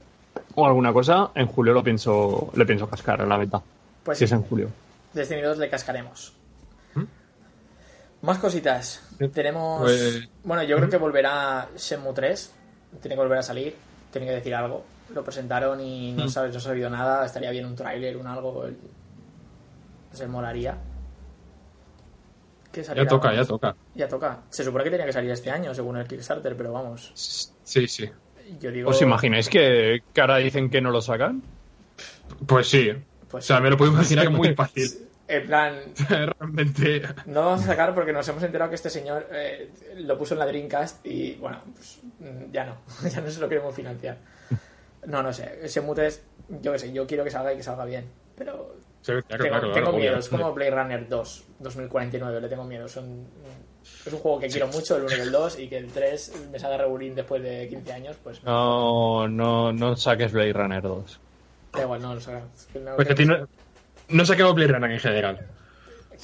[0.54, 3.62] o alguna cosa, en julio lo pienso, le pienso cascar a la beta.
[4.02, 4.68] Pues Si es en julio.
[5.12, 6.32] Destiny 2 le cascaremos.
[6.94, 7.04] ¿Mm?
[8.22, 9.02] Más cositas.
[9.18, 9.28] Sí.
[9.28, 9.80] Tenemos.
[9.82, 12.52] Pues- Bueno, yo creo que volverá Shenmue 3.
[13.00, 13.74] Tiene que volver a salir.
[14.12, 14.84] Tiene que decir algo.
[15.14, 16.28] Lo presentaron y no Mm.
[16.28, 17.24] sabes, no se ha oído nada.
[17.26, 18.66] Estaría bien un tráiler, un algo.
[20.12, 20.76] Se molaría.
[22.72, 23.76] Que Ya toca, ya toca.
[23.94, 24.40] Ya toca.
[24.50, 27.12] Se supone que tenía que salir este año, según el Kickstarter, pero vamos.
[27.14, 28.10] Sí, sí.
[28.60, 28.90] Yo digo...
[28.90, 31.42] ¿Os imagináis que, que ahora dicen que no lo sacan?
[32.46, 32.90] Pues sí.
[33.30, 34.90] Pues o sea, me lo puedo imaginar muy fácil.
[35.26, 37.02] En plan, Realmente.
[37.26, 40.34] no lo vamos a sacar porque nos hemos enterado que este señor eh, lo puso
[40.34, 42.76] en la Dreamcast y, bueno, pues mm, ya no,
[43.10, 44.18] ya no se lo queremos financiar.
[45.06, 46.22] No, no sé, ese mute es,
[46.62, 48.04] yo qué sé, yo quiero que salga y que salga bien,
[48.36, 50.18] pero Sí, claro, tengo, claro, tengo claro, miedo, obvio.
[50.20, 53.26] es como Blade Runner 2, 2049, le tengo miedo, son,
[54.06, 56.32] es un juego que quiero mucho, el 1 y el 2, y que el 3
[56.52, 61.20] me salga regulín después de 15 años, pues No, no, no saques Blade Runner 2.
[61.74, 62.42] da igual, no lo saca.
[62.80, 63.46] No, Pues no,
[64.08, 65.46] no saquemos Blade Runner en general.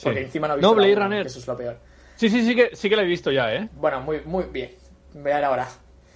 [0.02, 0.24] Porque Sí.
[0.26, 1.26] encima no he No, visto la Blade Runner.
[1.26, 1.78] Eso es lo peor.
[2.16, 3.68] Sí, sí, sí que, sí que la he visto ya, ¿eh?
[3.72, 4.70] Bueno, muy, muy bien.
[5.14, 5.68] Vean ahora.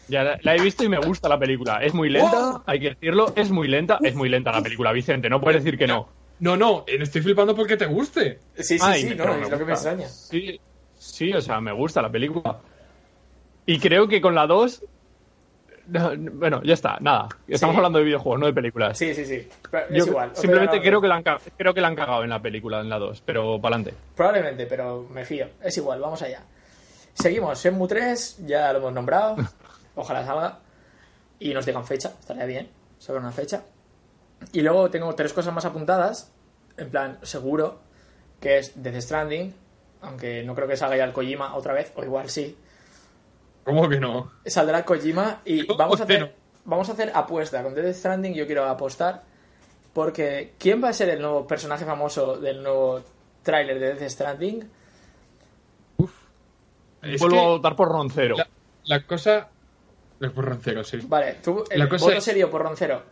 [0.07, 1.79] Ya la, la he visto y me gusta la película.
[1.83, 5.31] Es muy lenta, hay que decirlo, es muy lenta, es muy lenta la película, Vicente,
[5.31, 6.09] no puedes decir que no.
[6.41, 8.41] No, no, eh, estoy flipando porque te guste.
[8.57, 10.07] Sí, sí, Ay, sí, no, pero es lo que me extraña.
[10.09, 10.61] Sí,
[11.05, 12.59] sí, o sea, me gusta la película.
[13.67, 14.85] Y creo que con la 2...
[15.89, 17.29] no, bueno, ya está, nada.
[17.47, 17.77] Estamos Sí.
[17.79, 18.97] hablando de videojuegos, no de películas.
[18.99, 19.49] Sí, sí, sí.
[19.71, 20.31] Pero Yo es igual.
[20.35, 21.25] Simplemente creo que, la han,
[21.57, 23.99] creo que la han cagado en la película, en la 2, pero para adelante.
[24.15, 25.47] Probablemente, pero me fío.
[25.63, 26.43] Es igual, vamos allá.
[27.15, 27.63] Seguimos.
[27.63, 29.37] Shenmue 3, ya lo hemos nombrado.
[29.95, 30.59] Ojalá salga.
[31.39, 32.69] Y nos digan fecha, estaría bien.
[32.99, 33.63] Sacar una fecha.
[34.53, 36.33] Y luego tengo tres cosas más apuntadas.
[36.77, 37.81] En plan, seguro.
[38.41, 39.55] Que es Death Stranding.
[40.05, 41.93] Aunque no creo que salga ya el Kojima otra vez.
[41.97, 42.57] O igual sí.
[43.65, 44.31] ¿Cómo que no?
[44.45, 46.35] Saldrá Kojima y vamos a hacer,
[46.65, 47.63] vamos a hacer apuesta.
[47.63, 49.23] Con Death Stranding yo quiero apostar
[49.93, 53.01] porque ¿quién va a ser el nuevo personaje famoso del nuevo
[53.43, 54.69] tráiler de Death Stranding?
[57.03, 58.37] Es Vuelvo a votar por Roncero.
[58.37, 58.49] la,
[58.85, 59.49] la cosa.
[60.21, 60.99] Es por rancero, sí.
[61.07, 63.03] Vale, tú, el La cosa voto es- serio por Roncero.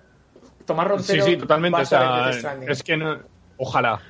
[0.64, 1.74] Tomás Sí, Roncero sí, totalmente.
[1.74, 2.70] va a O sea, Death Stranding.
[2.70, 3.18] es que no...
[3.58, 4.00] Ojalá.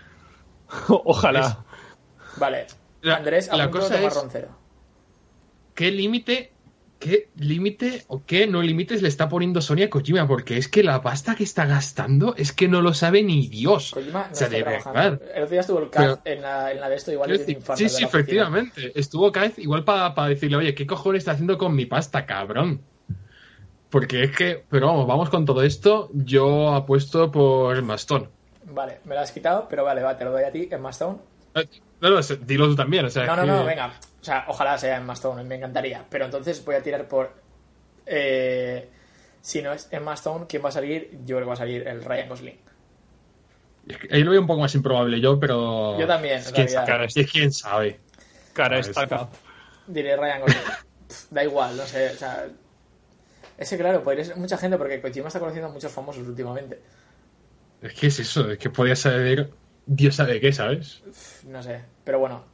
[0.88, 1.64] Ojalá.
[2.36, 2.66] Vale,
[3.02, 4.48] La- Andrés, la apunto cosa es- Roncero.
[5.74, 6.52] ¿Qué límite,
[6.98, 10.28] qué límite o qué no límites le está poniendo Sony a Kojima?
[10.28, 13.90] Porque es que la pasta que está gastando es que no lo sabe ni Dios.
[13.92, 15.20] Kojima no o sea, de verdad.
[15.34, 17.78] El otro día estuvo el Pero- en, la, en la de esto, igual decir, infarto
[17.82, 18.92] sí, sí, la efectivamente.
[18.94, 22.82] Estuvo vez igual para decirle, oye, ¿qué cojones está haciendo con mi pasta, cabrón?
[23.90, 26.10] Porque es que, pero vamos, vamos con todo esto.
[26.14, 28.30] Yo apuesto por el Mastón.
[28.64, 31.18] Vale, me lo has quitado, pero vale, va, te lo doy a ti, en Stone.
[32.02, 33.04] No, no, dilo tú también.
[33.06, 33.86] O sea, No, no, que- no, venga.
[34.20, 36.04] O sea, ojalá sea en Stone, me encantaría.
[36.10, 37.32] Pero entonces voy a tirar por.
[38.06, 38.88] eh,
[39.40, 41.10] si no es en Stone, ¿quién va a salir?
[41.24, 42.58] Yo creo que va a salir el Ryan Gosling.
[43.88, 45.98] es que Ahí lo veo un poco más improbable yo, pero.
[45.98, 46.86] Yo también, Es realidad.
[46.86, 48.00] sabe, es quién sabe.
[48.52, 49.28] Cara Pues- estaca.
[49.86, 50.62] Diré Ryan Gosling.
[51.08, 52.10] Pff, da igual, no sé.
[52.10, 52.46] O sea,
[53.58, 56.80] ese, claro, podría ser mucha gente porque Kojima está conociendo a muchos famosos últimamente.
[57.80, 59.50] Es que es eso, es que podía saber.
[59.84, 61.02] Dios sabe qué, ¿sabes?
[61.44, 62.44] No sé, pero bueno.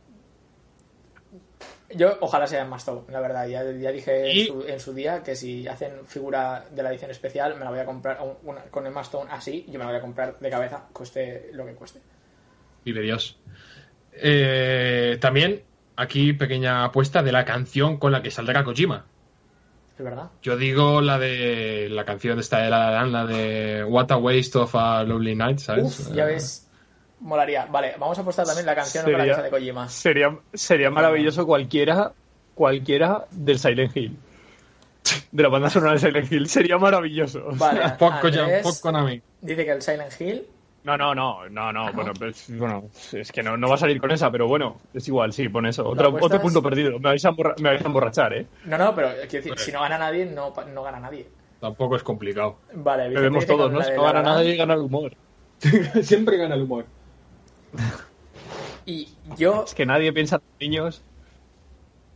[1.94, 3.46] Yo ojalá sea en Stone, la verdad.
[3.46, 6.90] Ya, ya dije Y- en, su, en su día que si hacen figura de la
[6.90, 9.64] edición especial, me la voy a comprar un- una- con el Stone así.
[9.68, 12.00] Yo me la voy a comprar de cabeza, cueste lo que cueste.
[12.84, 13.38] Vive Dios.
[14.12, 15.62] Eh, también,
[15.96, 19.06] aquí, pequeña apuesta de la canción con la que saldrá Kojima.
[19.98, 20.30] ¿Es verdad?
[20.42, 24.58] Yo digo la de la canción de esta de la, la de What a Waste
[24.58, 25.84] of a Lovely Night, ¿sabes?
[26.00, 26.67] Uf, ya Eh, ves.
[27.20, 27.66] Molaría.
[27.66, 29.88] Vale, vamos a apostar también la canción con la que Sería- sale Kojima.
[29.88, 32.12] Sería, sería maravilloso cualquiera,
[32.54, 34.16] cualquiera del Silent Hill.
[35.32, 36.48] De la banda sonora de Silent Hill.
[36.48, 37.42] Sería maravilloso.
[37.52, 38.66] Vale, Andrés
[39.40, 40.46] dice que el Silent Hill.
[40.84, 41.92] No, no, no, no, no.
[41.92, 45.06] Bueno, pues, bueno, es que no, no va a salir con esa, pero bueno, es
[45.08, 45.86] igual, sí, pon eso.
[45.86, 46.26] Otro, apuestas?
[46.30, 46.92] otro punto perdido.
[46.98, 48.46] Me vais, a emborra- me vais a emborrachar, ¿eh?
[48.64, 51.28] No, no, pero quiero decir, si no gana nadie, no, no gana nadie.
[51.60, 52.58] Tampoco es complicado.
[52.72, 53.82] Vale, Vicente Bebemos todos, ¿no?
[53.82, 55.12] Si no gana nadie, gana el humor.
[56.02, 56.86] Siempre gana el humor.
[58.86, 61.02] Y yo, Es que nadie piensa en los niños.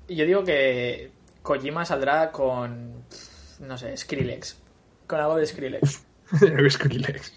[0.09, 1.11] yo digo que
[1.43, 3.05] Kojima saldrá con.
[3.61, 4.59] No sé, Skrillex.
[5.07, 6.05] Con algo de Skrillex.
[6.71, 7.33] Skrillex.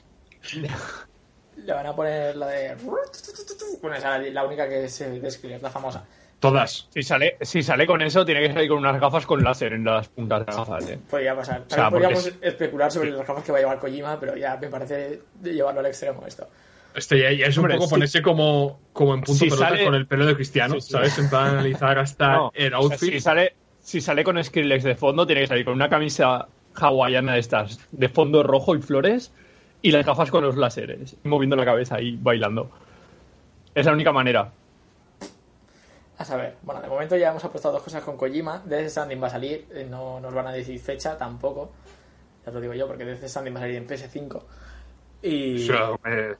[1.58, 2.76] Le van a poner la de.
[2.76, 6.06] Bueno, esa es la única que es de Skrillex, la famosa.
[6.40, 6.88] Todas.
[6.94, 9.84] Si sale, si sale con eso, tiene que salir con unas gafas con láser en
[9.86, 11.00] las puntas de las gafas, ¿eh?
[11.10, 11.64] Podría pasar.
[11.64, 14.36] También sea, porque podríamos es- especular sobre las gafas que va a llevar Kojima, pero
[14.38, 16.48] ya me parece de llevarlo al extremo esto.
[16.96, 17.94] Este ya, ya es Hombre, un poco sí.
[17.96, 20.92] ponerse como, como en punto Si pelota sale- con el pelo de Cristiano, Sí, sí.
[20.94, 21.18] ¿sabes?
[21.20, 23.14] En plan analizar hasta No, el o sea, outfit.
[23.14, 27.34] si, sale, si sale con Skrillex de fondo, tiene que salir con una camisa hawaiana
[27.34, 29.32] de estas, de fondo rojo y flores,
[29.82, 32.70] y las gafas con los láseres, moviendo la cabeza y bailando.
[33.76, 34.52] Es la única manera.
[36.18, 38.62] A saber, bueno, de momento ya hemos apostado dos cosas con Kojima.
[38.66, 41.72] Death Stranding va a salir, eh, no nos van a decir fecha tampoco.
[42.46, 44.42] Ya os lo digo yo, porque Death Stranding va a salir en PS5.
[45.24, 45.68] Y
[46.06, 46.36] eh,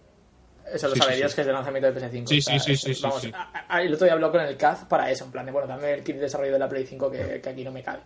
[0.74, 1.36] eso lo sí, sabe sí, Dios sí.
[1.36, 2.28] que es del lanzamiento de PS5.
[2.28, 4.32] Sí, O sea, sí, sí, eso- sí, sí, vamos, a- a- el otro día habló
[4.32, 6.60] con el CAZ para eso, en plan de, bueno, dame el kit de desarrollo de
[6.60, 8.00] la Play 5 que, que aquí no me cabe.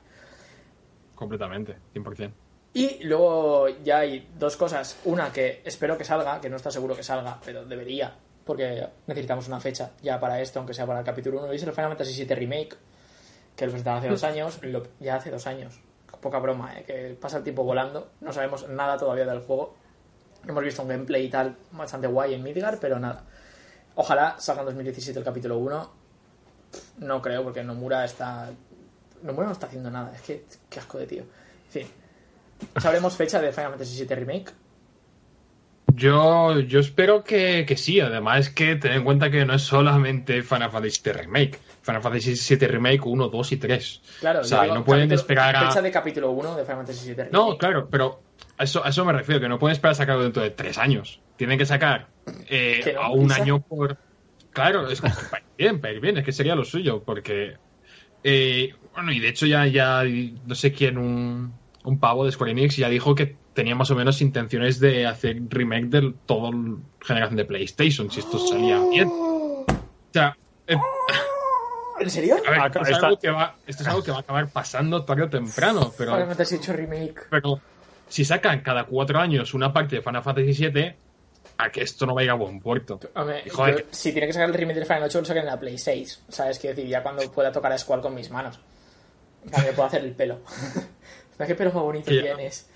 [1.15, 2.31] completamente, 100%.
[2.73, 4.97] Y luego ya hay dos cosas.
[5.05, 8.13] Una que espero que salga, que no está seguro que salga, pero debería,
[8.45, 11.51] porque necesitamos una fecha ya para esto, aunque sea para el capítulo 1.
[11.53, 12.75] Y es el Final Fantasy VII Remake,
[13.55, 15.79] que lo presentaron hace dos años, lo- ya hace dos años.
[16.21, 16.83] Poca broma, ¿eh?
[16.83, 18.11] que pasa el tiempo volando.
[18.21, 19.75] No sabemos nada todavía del juego.
[20.47, 23.23] Hemos visto un gameplay y tal bastante guay en Midgar, pero nada.
[23.95, 25.91] Ojalá salga en 2017 el capítulo 1.
[26.99, 28.49] No creo, porque Nomura está.
[29.23, 30.13] Nomura no está haciendo nada.
[30.15, 31.21] Es que, qué asco de tío.
[31.21, 31.87] En fin.
[32.77, 34.51] ¿Sabremos fecha de Final Fantasy VII Remake?
[35.93, 40.41] Yo, yo espero que, que sí, además que ten en cuenta que no es solamente
[40.43, 44.01] Final Fantasy VII Remake, Final Fantasy VII Remake 1, 2 y 3.
[44.19, 45.67] Claro, o sea, digo, no pueden capítulo- esperar a...
[45.69, 47.31] Fecha de capítulo 1 de Final Fantasy VII Remake.
[47.33, 48.21] No, claro, pero
[48.57, 50.77] a eso, a eso me refiero, que no pueden esperar a sacarlo dentro de tres
[50.77, 51.21] años.
[51.37, 52.07] Tienen que sacar
[52.49, 53.97] eh, no, a un año por...
[54.51, 57.57] Claro, es que para ir bien, para ir bien, es que sería lo suyo, porque...
[58.23, 60.03] eh, bueno, y de hecho ya, ya
[60.45, 61.53] no sé quién, un,
[61.85, 65.37] un pavo de Square Enix ya dijo que tenía más o menos intenciones de hacer
[65.49, 69.07] remake de toda la generación de PlayStation, si esto salía bien.
[69.09, 69.65] O
[70.11, 70.35] sea,
[70.67, 70.75] eh,
[71.99, 72.37] ¿En serio?
[72.45, 74.47] a ver, Acá esto es, algo que va, esto es algo que va a acabar
[74.49, 76.11] pasando tarde o temprano, pero...
[76.13, 77.21] Final Fantasy VIII Remake.
[77.29, 77.61] Pero
[78.07, 80.95] si sacan cada cuatro años una parte de Final Fantasy VII,
[81.57, 82.99] a que esto no vaya a buen puerto.
[83.15, 85.47] Hombre, Joder, yo- si tiene que sacar el remake del Final 8, lo saquen en
[85.47, 86.23] la Play 6.
[86.29, 86.87] ¿Sabes qué decir?
[86.87, 88.59] Ya cuando pueda tocar a Squall con mis manos.
[89.51, 90.39] Cambio, puedo hacer el pelo.
[91.47, 92.68] Qué pelo más bonito tienes.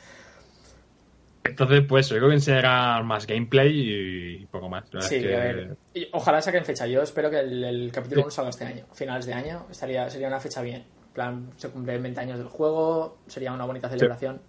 [1.45, 4.85] Entonces, pues, yo creo que enseñará más gameplay y poco más.
[5.01, 5.77] Sí, es que- a ver.
[5.93, 6.87] Y ojalá saquen fecha.
[6.87, 8.85] Yo espero que el, el capítulo 1 salga este año.
[8.93, 10.77] Finales de año estaría, sería una fecha bien.
[11.07, 13.17] En plan, se cumplen 20 años del juego.
[13.27, 14.41] Sería una bonita celebración.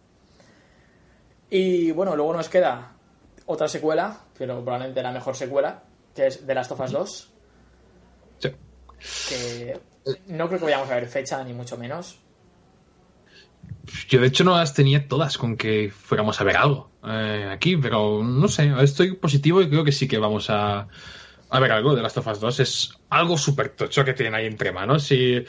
[1.50, 2.92] Y bueno, luego nos queda
[3.46, 5.82] otra secuela, pero probablemente la mejor secuela,
[6.14, 7.32] que es The Last of Us 2.
[8.38, 8.50] Sí.
[9.28, 9.80] Que
[10.28, 12.20] no creo que vayamos a ver fecha, ni mucho menos.
[14.08, 17.76] Yo, de hecho, no las tenía todas con que fuéramos a ver algo eh, aquí,
[17.76, 20.88] pero no sé, estoy positivo y creo que sí que vamos a,
[21.50, 22.60] a ver algo de Last of Us 2.
[22.60, 25.44] Es algo súper tocho que tienen ahí entre manos y,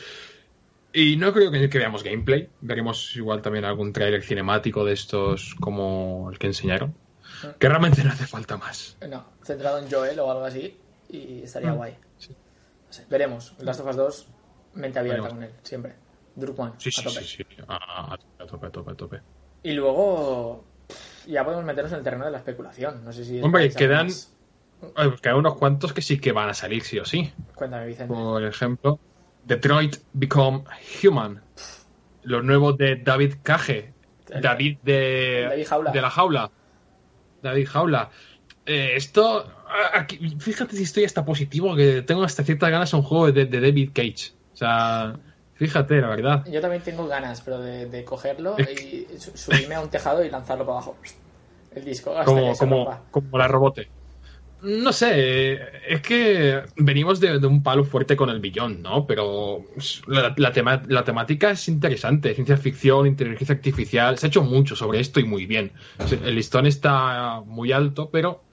[0.93, 2.49] y no creo que, que veamos gameplay.
[2.61, 6.93] Veremos igual también algún trailer cinemático de estos como el que enseñaron.
[7.59, 8.97] Que realmente no hace falta más.
[9.09, 10.77] No, centrado en Joel o algo así.
[11.09, 11.95] Y estaría Mm, guay.
[12.17, 12.29] sí.
[12.87, 13.53] No sé, veremos.
[13.59, 14.27] Last of Us 2,
[14.75, 15.33] mente abierta Veremos.
[15.39, 15.95] con él, siempre.
[16.35, 17.21] Drukman, Sí, a sí, tope.
[17.21, 17.45] sí, sí.
[17.67, 19.21] A, a- a tope, a tope, a tope.
[19.63, 23.03] Y luego pff, ya podemos meternos en el terreno de la especulación.
[23.03, 23.41] No sé si...
[23.41, 24.07] Hombre, quedan-
[24.93, 27.31] pues quedan unos cuantos que sí que van a salir, sí o sí.
[27.55, 28.13] Cuéntame, Vicente.
[28.13, 28.99] Por ejemplo,
[29.45, 30.63] Detroit Become
[31.03, 31.41] Human.
[32.23, 33.93] Lo nuevo de David Cage.
[34.29, 35.91] El- David de, David Jaula.
[35.91, 36.51] de la jaula.
[37.41, 38.09] David Jaula.
[38.65, 39.45] Eh, esto.
[39.93, 43.45] aquí- fíjate si estoy hasta positivo, que tengo hasta ciertas ganas a un juego de,
[43.45, 44.33] de David Cage.
[44.53, 45.15] O sea,
[45.55, 46.45] fíjate, la verdad.
[46.45, 50.29] Yo también tengo ganas, pero de, de cogerlo y su- subirme a un tejado y
[50.29, 50.95] lanzarlo para abajo.
[51.75, 52.11] El disco.
[52.11, 53.01] Hasta Como, que se como, rompa.
[53.11, 53.89] como la robote.
[54.61, 59.05] No sé, es que venimos de, de un palo fuerte con el billón, ¿no?
[59.05, 59.63] Pero
[60.07, 62.33] la, la tema- la temática es interesante.
[62.33, 64.17] Ciencia ficción, inteligencia artificial.
[64.17, 65.73] Se ha hecho mucho sobre esto y muy bien.
[66.09, 68.43] El listón está muy alto, pero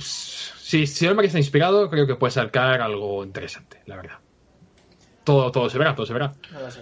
[0.00, 4.18] si, si el que está inspirado, creo que puede sacar algo interesante, la verdad.
[5.28, 6.32] Todo, todo se verá, todo se verá.
[6.52, 6.80] No lo sé.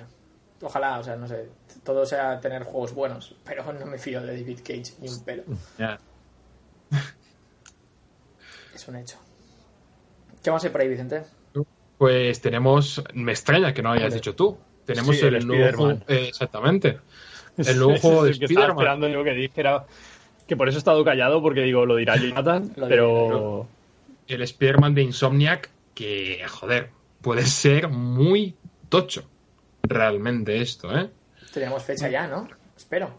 [0.63, 1.49] Ojalá, o sea, no sé.
[1.83, 5.43] Todo sea tener juegos buenos, pero no me fío de David Cage ni un pelo.
[5.79, 5.99] Ya.
[8.75, 9.17] Es un hecho.
[10.45, 11.25] ¿Qué más hay por ahí, Vicente?
[11.99, 14.59] Pues tenemos, me extraña que no hayas dicho tú.
[14.85, 15.97] Tenemos Sí, el, el nuevo Spider-Man.
[16.07, 17.01] juego- eh, exactamente.
[17.57, 18.77] El nuevo juego de que estaba Spider-Man.
[18.77, 19.87] esperando yo que dijera
[20.47, 23.67] que por eso he estado callado, porque digo, lo dirá Jonathan, pero...
[24.29, 26.91] El Spider-Man de Insomniac, que, joder,
[27.27, 28.55] puede ser muy
[28.89, 29.25] tocho.
[29.83, 31.11] Realmente esto, ¿eh?
[31.53, 32.47] Tenemos fecha ya, ¿no?
[32.77, 33.19] Espero.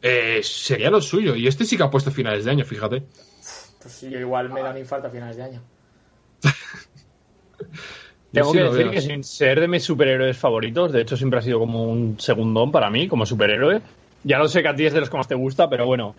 [0.00, 1.34] Eh, Sería lo suyo.
[1.34, 3.02] Y este sí que ha puesto finales de año, fíjate.
[3.82, 5.62] Pues yo igual me da un infarto a finales de año.
[8.32, 11.14] Tengo sí que lo decir veo, que sin ser de mis superhéroes favoritos, de hecho
[11.18, 13.82] siempre ha sido como un segundón para mí, como superhéroe.
[14.24, 16.14] Ya no sé que a ti es de los que más te gusta, pero bueno,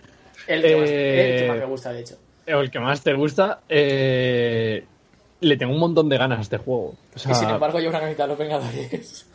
[0.46, 2.16] El que, más, Eh, el que más me gusta, de hecho.
[2.46, 4.86] el que más te gusta, eh,
[5.42, 6.96] le tengo un montón de ganas a este juego.
[7.16, 9.26] O sea, Y sin embargo, llevo una camiseta de los Vengadores.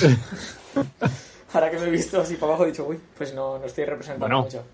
[1.52, 3.84] Ahora que me he visto así para abajo, he dicho, uy, pues no, no estoy
[3.84, 4.42] representando Bueno.
[4.42, 4.64] mucho.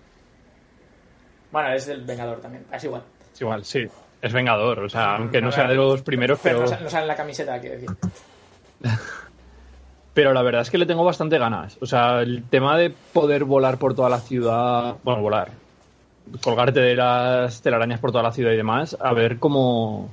[1.51, 3.03] Bueno, es del Vengador también, es igual.
[3.33, 3.85] es igual, sí.
[4.21, 7.07] Es Vengador, o sea, aunque no No, sea de los primeros, Pero no sale en
[7.07, 7.89] la camiseta, quiero decir.
[10.13, 11.77] pero la verdad es que le tengo bastante ganas.
[11.81, 15.51] O sea, el tema de poder volar por toda la ciudad, bueno, volar,
[16.41, 20.09] colgarte de las telarañas por toda la ciudad y demás, a ver cómo,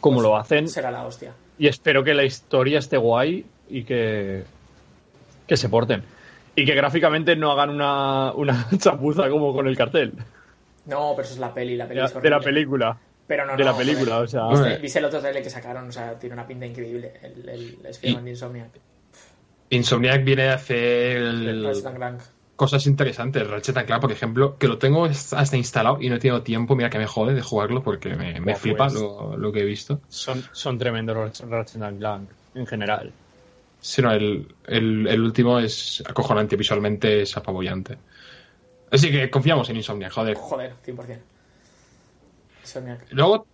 [0.00, 0.68] cómo lo hacen.
[0.68, 1.32] Será la hostia.
[1.58, 4.44] Y espero que la historia esté guay y que,
[5.46, 6.02] que se porten.
[6.56, 10.12] Y que gráficamente no hagan una, una chapuza como con el cartel
[10.86, 12.98] No, pero eso es la peli, la de peli es de la película.
[13.26, 14.48] Pero no, de no, la película, o sea.
[14.48, 15.88] ¿Viste, viste el otro trailer que sacaron?
[15.88, 17.12] O sea, tiene una pinta increíble.
[17.22, 18.70] El, el, el Spider-Man de Insomniac.
[19.70, 22.20] Insomniac viene a hacer el- Clank.
[22.60, 23.48] Cosas interesantes.
[23.48, 26.76] Ratchet and Clank, por ejemplo, que lo tengo hasta instalado y no he tenido tiempo.
[26.76, 29.00] Mira que me jode de jugarlo porque me, me flipa pues.
[29.00, 30.02] lo, lo que he visto.
[30.10, 33.12] Son, son tremendos los Ratchet and Clank en general.
[33.80, 37.96] Sí, no, el, el, el último es acojonante, visualmente es apabullante.
[38.90, 40.36] Así que confiamos en Insomniac, joder.
[40.36, 41.18] Joder, 100%.
[42.60, 43.06] Insomniac.
[43.12, 43.46] Luego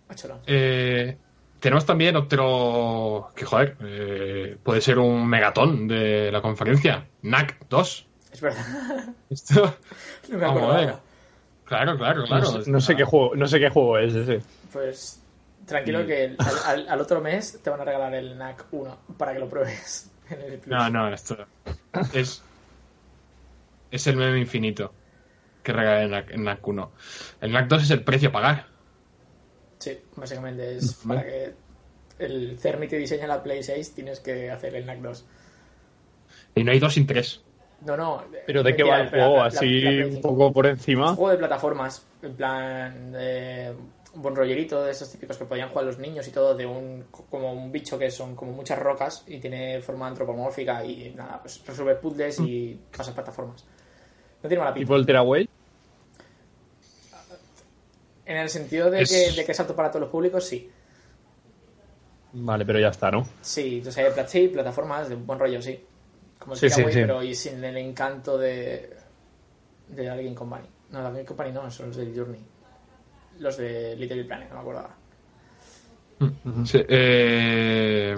[0.47, 1.15] eh,
[1.61, 7.07] tenemos también otro que, joder, eh, puede ser un megatón de la conferencia.
[7.21, 8.06] NAC 2.
[8.31, 8.65] Es verdad.
[9.29, 9.77] Esto,
[10.29, 10.89] no me Vamos acuerdo a ver.
[10.89, 11.01] ahora.
[11.65, 12.51] claro, claro, claro.
[12.51, 14.41] no, sé, no sé qué juego, no sé qué juego es ese.
[14.71, 15.21] Pues
[15.65, 18.97] tranquilo que el- al, al- al otro mes te van a regalar el NAC 1
[19.17, 20.67] para que lo pruebes en el Plus.
[20.75, 21.37] No, no, esto
[22.13, 22.41] es.
[23.89, 24.93] Es el meme infinito
[25.63, 26.91] que regala el NAC, el NAC 1.
[27.41, 28.67] El NAC 2 es el precio a pagar.
[29.79, 31.53] Sí, básicamente es para que
[32.19, 35.25] el Cerny te diseñe la Play 6 tienes que hacer el NAC 2.
[36.55, 37.41] Y no hay dos sin tres.
[37.81, 38.23] No, no.
[38.45, 40.21] Pero de qué va el juego, así un 5.
[40.29, 41.15] poco por Un encima.
[41.15, 43.73] juego de plataformas, en plan de
[44.15, 47.05] un buen rollerito de esos típicos que podían jugar los niños y todo, de un
[47.29, 51.63] como un bicho que son como muchas rocas y tiene forma antropomórfica y nada, pues
[51.67, 53.63] resuelve puzzles y pasa plataformas.
[54.41, 54.85] No tiene mala pinta.
[54.85, 55.47] Tipo el Teraway.
[58.25, 60.69] En el sentido de, Es- que, de que es apto para todos los públicos, sí.
[62.33, 63.27] Vale, pero ya está, ¿no?
[63.41, 65.79] Sí, o sea, plat- sí, plataformas de buen rollo, sí.
[66.39, 66.85] Como el Sí, sí, sí.
[66.91, 68.95] pero y sin el encanto de,
[69.89, 70.67] de Alguien Company.
[70.91, 72.39] No, Alguien Company no, son los de Journey.
[73.39, 74.95] Los de Little Big Planet, no me acuerdo ahora.
[76.65, 78.15] Sí, eh,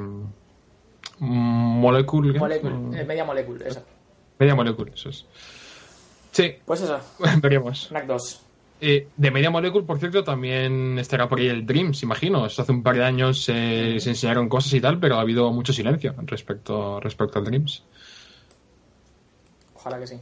[1.20, 2.40] Molecule.
[2.40, 3.84] Molecule, Mm, eh, Media Molecule, eso.
[4.38, 5.26] Media Molecule, eso es.
[6.32, 7.00] Sí, Pues eso,
[7.42, 7.92] veremos.
[7.92, 8.46] NAC 2.
[8.82, 12.46] Eh, de Media Molecule, por cierto, también estará por ahí el Dreams, imagino.
[12.46, 15.52] Esto hace un par de años eh, se enseñaron cosas y tal, pero ha habido
[15.52, 17.84] mucho silencio respecto, respecto al Dreams.
[19.76, 20.20] Ojalá que sí.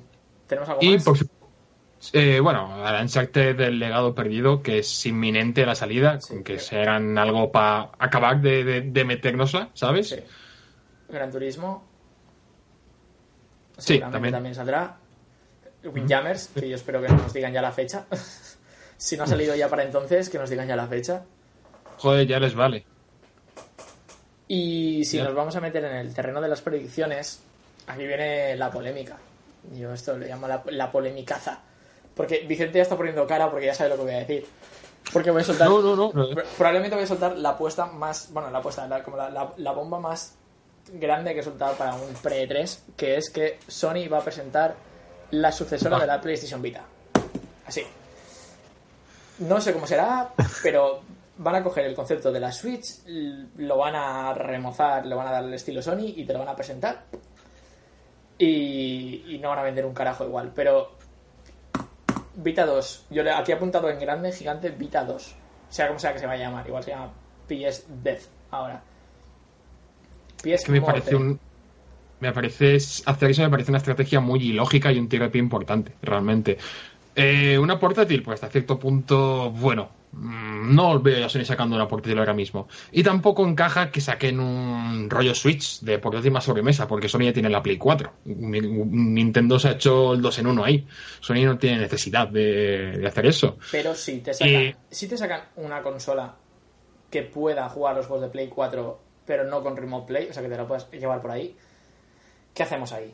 [0.48, 1.04] ¿Tenemos algo Y más?
[1.04, 1.28] por su-
[2.14, 6.60] eh, bueno, al Uncharted del legado perdido, que es inminente la salida, Sí, con que
[6.60, 10.10] serán algo para acabar de, de, de metérnosla, ¿sabes?
[10.10, 10.16] Sí.
[11.10, 11.84] Gran Turismo.
[13.78, 14.32] Sí, también.
[14.34, 14.98] también saldrá.
[15.84, 18.06] Windjammers, que yo espero que nos digan ya la fecha.
[18.98, 21.24] si no ha salido ya para entonces, que nos digan ya la fecha.
[21.98, 22.86] Joder, ya les vale.
[24.48, 25.26] Y si Ya.
[25.26, 27.42] nos vamos a meter en el terreno de las predicciones,
[27.88, 29.18] aquí viene la polémica.
[29.76, 31.60] Yo esto le llamo la, la polemicaza.
[32.16, 34.46] Porque Vicente ya está poniendo cara porque ya sabe lo que voy a decir.
[35.12, 35.68] Porque voy a soltar.
[35.70, 36.12] No, no, no.
[36.12, 38.30] Pr- Probablemente voy a soltar la apuesta más.
[38.32, 40.36] Bueno, la apuesta, la- como la, la- la bomba más
[40.94, 44.76] grande que he soltado para un pre-3, que es que Sony va a presentar
[45.32, 46.00] la sucesora Ah.
[46.02, 46.84] de la PlayStation Vita.
[47.66, 47.84] Así.
[49.40, 50.32] No sé cómo será,
[50.64, 51.02] pero
[51.38, 53.06] van a coger el concepto de la Switch,
[53.58, 56.50] lo van a remozar, le van a dar el estilo Sony y te lo van
[56.50, 57.04] a presentar.
[58.40, 60.92] Y, y no van a vender un carajo igual, pero
[62.36, 65.36] Vita 2, yo le, aquí he apuntado en grande, gigante, Vita 2.
[65.70, 67.12] Sea como sea que se va a llamar, igual se llama
[67.48, 68.22] PS Death
[68.52, 68.82] ahora.
[70.44, 71.40] PS que me parece un.
[72.20, 72.78] Me parece.
[73.06, 76.58] Hacer eso me parece una estrategia muy ilógica y un tiro de pie importante, realmente.
[77.20, 79.90] Eh, una portátil, pues hasta cierto punto, bueno.
[80.12, 82.68] mm, No veo a Sony sacando una portátil ahora mismo.
[82.92, 87.34] Y tampoco encaja que saquen un rollo Switch de portátil más sobremesa, porque Sony ya
[87.34, 88.14] tiene la Play 4.
[88.26, 90.88] Ni- Nintendo se ha hecho el 2 en 1 ahí.
[91.20, 93.58] Sony no tiene necesidad de, de hacer eso.
[93.72, 96.36] Pero si te sacan, Y- si te sacan una consola
[97.10, 100.44] que pueda jugar los juegos de Play 4, pero no con Remote Play, o sea
[100.44, 101.56] que te la puedas llevar por ahí,
[102.54, 103.12] ¿qué hacemos ahí?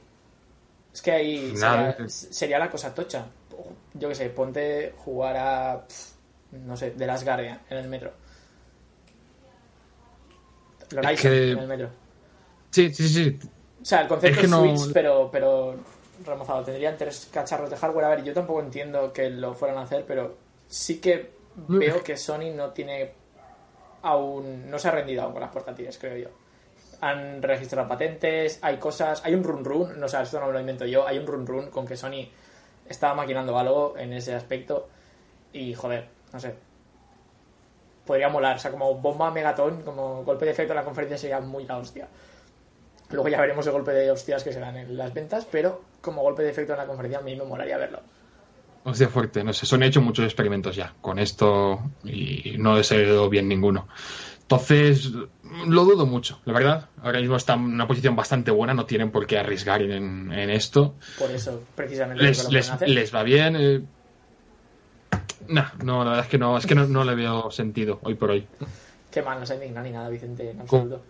[0.93, 3.25] Es que ahí sería, sería la cosa tocha.
[3.93, 5.85] Yo que sé, ponte jugar a.
[6.51, 8.11] No sé, The Last Guardian en el metro.
[10.95, 11.89] Horizon que- en el metro.
[12.71, 13.39] Sí, sí, sí.
[13.81, 15.75] O sea, el concepto Es que es no- Switch, pero, pero
[16.25, 16.63] remozado.
[16.63, 18.05] Tendrían tres cacharros de hardware.
[18.05, 21.31] A ver, yo tampoco entiendo que lo fueran a hacer, pero sí que
[21.67, 23.11] veo que Sony no tiene
[24.03, 24.69] aún.
[24.69, 26.29] No se ha rendido aún con las portátiles, creo yo.
[27.01, 29.21] Han registrado patentes, hay cosas.
[29.25, 31.05] Hay un run run, no sé, esto no me lo invento yo.
[31.07, 32.29] Hay un run run con que Sony
[32.93, 34.87] estaba maquinando algo en ese aspecto.
[35.51, 36.55] Y joder, no sé.
[38.05, 41.39] Podría molar, o sea, como bomba megatón, como golpe de efecto en la conferencia sería
[41.39, 42.07] muy la hostia.
[43.09, 46.21] Luego ya veremos el golpe de hostias que se dan en las ventas, pero como
[46.21, 47.99] golpe de efecto en la conferencia a mí me molaría verlo.
[48.85, 52.83] Hostia fuerte, no sé, Sony ha hecho muchos experimentos ya con esto y no he
[52.83, 53.87] salido bien ninguno.
[54.43, 55.11] Entonces,
[55.67, 56.89] Lo dudo mucho, la verdad.
[57.01, 60.49] Ahora mismo está en una posición bastante buena, no tienen por qué arriesgar en, en
[60.49, 60.93] esto.
[61.17, 62.23] Por eso, precisamente.
[62.23, 62.89] Les, lo que lo les, pueden hacer.
[62.89, 63.55] les va bien.
[63.57, 63.81] eh.
[65.47, 68.15] Nah, no, la verdad es que no, es que no, no le veo sentido hoy
[68.15, 68.45] por hoy.
[69.11, 71.01] Qué mal, no se indigna ni nada, Vicente, en absoluto.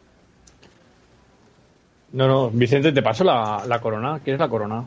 [2.13, 4.19] No, no, Vicente, te paso la, la corona.
[4.23, 4.85] ¿Quieres la corona?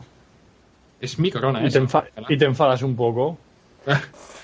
[1.01, 1.71] Es mi corona, Y ¿eh?
[1.71, 3.37] te, enfa- y te enfadas un poco.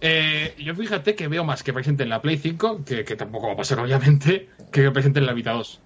[0.00, 3.48] Eh, yo fíjate que veo más que presente en la Play 5, que, que tampoco
[3.48, 5.80] va a pasar obviamente, que que presente en la Vita 2.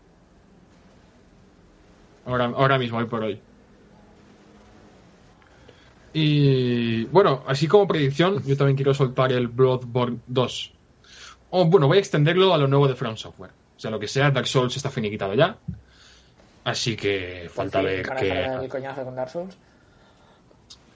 [2.27, 3.41] Ahora, ahora mismo, hoy por hoy.
[6.13, 10.73] Y bueno, así como predicción, yo también quiero soltar el Bloodborne 2.
[11.51, 13.51] O bueno, voy a extenderlo a lo nuevo de From Software.
[13.77, 15.59] O sea, lo que sea, Dark Souls está finiquitado ya.
[16.63, 18.07] Así que falta fin, ver
[18.63, 19.57] el coñazo con Dark Souls.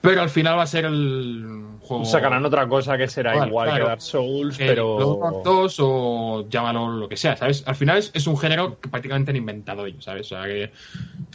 [0.01, 2.05] Pero al final va a ser el juego.
[2.05, 3.83] Sacarán otra cosa que será Claro, igual claro.
[3.83, 4.95] que Dark Souls, Eh, pero.
[4.95, 7.63] Bloodborne 2 o llámalo lo que sea, ¿sabes?
[7.67, 10.27] Al final es, es un género que prácticamente han inventado ellos, ¿sabes?
[10.27, 10.71] O sea, que,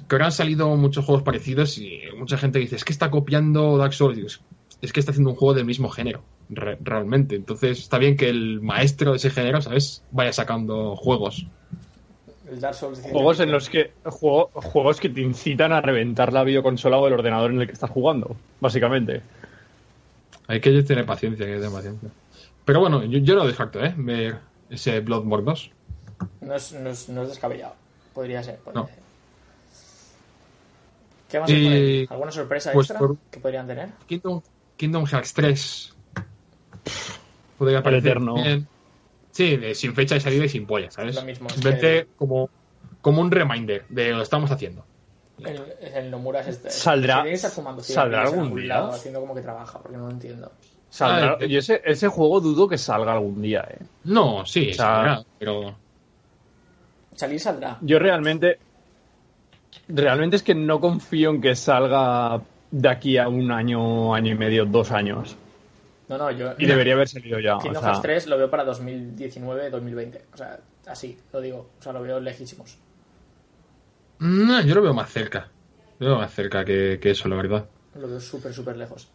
[0.09, 3.77] que ahora han salido muchos juegos parecidos y mucha gente dice, es que está copiando
[3.77, 4.17] Dark Souls.
[4.17, 4.29] Digo,
[4.81, 7.37] es que está haciendo un juego del mismo género, re- realmente.
[7.37, 10.03] Entonces está bien que el maestro de ese género, ¿sabes?
[10.11, 11.47] Vaya sacando juegos.
[12.49, 13.03] El Dark Souls.
[13.03, 17.07] de Juegos en los que juego- juegos que te incitan a reventar la videoconsola o
[17.07, 19.23] el ordenador en el que estás jugando, básicamente.
[20.47, 22.09] Hay que tener paciencia, hay que tener paciencia.
[22.65, 23.95] Pero bueno, yo, yo no descarto, ¿eh?
[23.97, 24.39] Ver
[24.71, 25.61] ese Bloodborne 2.
[25.63, 25.75] ficción.
[26.43, 27.75] No es, no, es, no es descabellado.
[28.13, 28.57] Podría ser.
[28.59, 28.87] podría No.
[28.89, 28.97] ser.
[31.31, 31.51] ¿Qué más?
[31.51, 33.89] Y- ¿Alguna sorpresa pues extra por- que podrían tener?
[34.07, 34.41] Kingdom,
[34.77, 35.95] Kingdom Hearts 3.
[37.59, 38.35] Podría El parecer eterno.
[38.35, 38.67] bien.
[39.35, 41.17] Sí, de- sin fecha de salida y sin polla, ¿sabes?
[41.17, 42.49] Lo mismo, es Simplemente que- como,
[43.01, 44.87] como un reminder de lo estamos haciendo.
[45.45, 45.61] El,
[45.93, 46.71] el Nomura es este.
[46.71, 48.69] Saldrá- que fumando ¿saldrá algún día?
[48.69, 50.53] lado, haciendo como que trabaja, porque no lo entiendo.
[50.89, 53.79] Saldrá- Ah, yo ese, ese juego dudo que salga algún día, eh.
[54.05, 55.75] No, sí, O sea- saldrá, pero
[57.17, 57.79] Salir saldrá.
[57.81, 58.59] Yo realmente.
[59.89, 62.41] Realmente es que no confío en que salga
[62.71, 65.37] de aquí a un año, año y medio, dos años.
[66.09, 66.55] No, no, yo.
[66.59, 67.57] Y debería haber salido ya.
[67.57, 70.21] o Kingdom sea, Hearts 3 lo veo para 2019-2020.
[70.33, 71.71] O sea, así, lo digo.
[71.79, 72.79] O sea, lo veo lejísimos.
[74.19, 75.51] no, yo lo veo más cerca.
[75.99, 77.67] Lo veo más cerca que, que eso, la verdad.
[77.95, 79.09] Lo veo súper, súper lejos.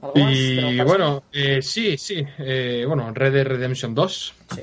[0.00, 0.32] ¿Algo más?
[0.32, 2.24] Y ¿Tenemos para bueno, eh, sí, sí.
[2.38, 4.34] eh, bueno, Red Dead Redemption 2.
[4.54, 4.62] Sí.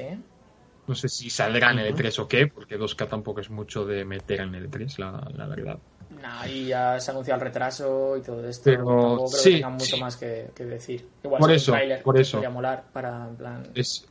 [0.87, 4.41] No sé si saldrá en L3 o qué, porque 2K tampoco es mucho de meter
[4.41, 5.79] en L3, la, la verdad.
[6.21, 8.63] Nah, y ya se ha anunciado el retraso y todo esto.
[8.65, 9.99] Pero, Tampoco creo sí, que tengan mucho sí.
[10.01, 11.07] más que, que decir.
[11.23, 12.37] Igual Por eso, un por eso.
[12.37, 14.05] podría molar para, en plan, Es,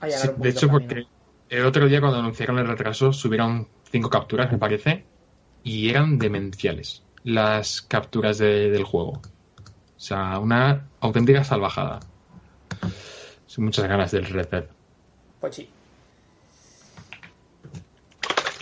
[0.00, 1.04] allanar Sí, un de hecho, porque
[1.48, 5.04] el otro día cuando anunciaron el retraso subieron cinco capturas, me parece,
[5.62, 9.10] y eran demenciales las capturas de- del juego.
[9.14, 12.00] O sea, una auténtica salvajada.
[13.46, 14.64] Sin muchas ganas del Red Dead.
[15.40, 15.68] Pues sí.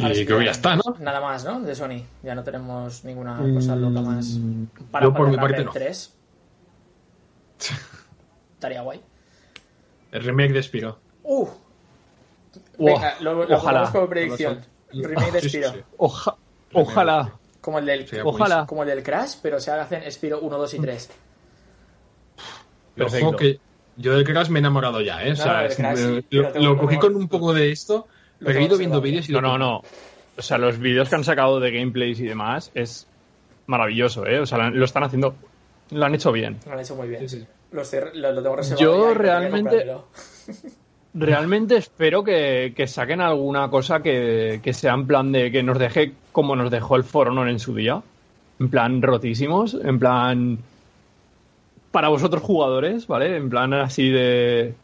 [0.00, 0.82] Ahora Y sí creo que ya está, ¿no?
[1.00, 1.60] Nada más, ¿no?
[1.60, 2.02] De Sony.
[2.22, 4.26] Ya no tenemos ninguna cosa loca más.
[4.38, 5.72] Mm, Para yo por mi para parte Red no.
[5.72, 6.14] 3.
[8.54, 9.00] Estaría guay.
[10.12, 10.98] El remake de Spiro.
[11.22, 11.46] Uh,
[12.78, 13.90] venga, lo, lo ojalá.
[13.92, 14.60] como predicción.
[14.92, 15.72] Remake de Sí, sí, Spiro.
[15.72, 15.80] sí.
[15.98, 16.36] Oja-
[16.72, 17.32] ojalá.
[17.60, 18.66] Como el del Sí, Ojalá.
[18.66, 21.10] como el del Crash, pero se hacen Spiro 1, 2 y 3.
[22.96, 23.26] Perfecto.
[23.28, 23.60] Ojo que
[23.96, 25.28] yo del Crash me he enamorado ya, ¿eh?
[25.32, 27.70] O No, sea, del es- Crash sí, me- lo, lo cogí con un poco de
[27.70, 28.08] esto,
[28.44, 29.82] pero he ido viendo vídeos y No, no, no.
[30.36, 33.06] O sea, los vídeos que han sacado de gameplays y demás es
[33.66, 34.40] maravilloso, ¿eh?
[34.40, 35.34] O sea, lo están haciendo.
[35.90, 36.58] Lo han hecho bien.
[36.66, 37.28] Lo han hecho muy bien.
[37.28, 37.46] Sí, sí.
[37.72, 38.80] Lo, estoy- lo- lo tengo reservado.
[38.84, 39.86] Yo realmente-.
[41.12, 45.76] Realmente espero que, que saquen alguna cosa que, que sea en plan de que nos
[45.76, 48.00] deje como nos dejó el For Honor en su día.
[48.60, 50.58] En plan rotísimos, en plan
[51.90, 53.36] para vosotros jugadores, ¿vale?
[53.36, 54.74] En plan así de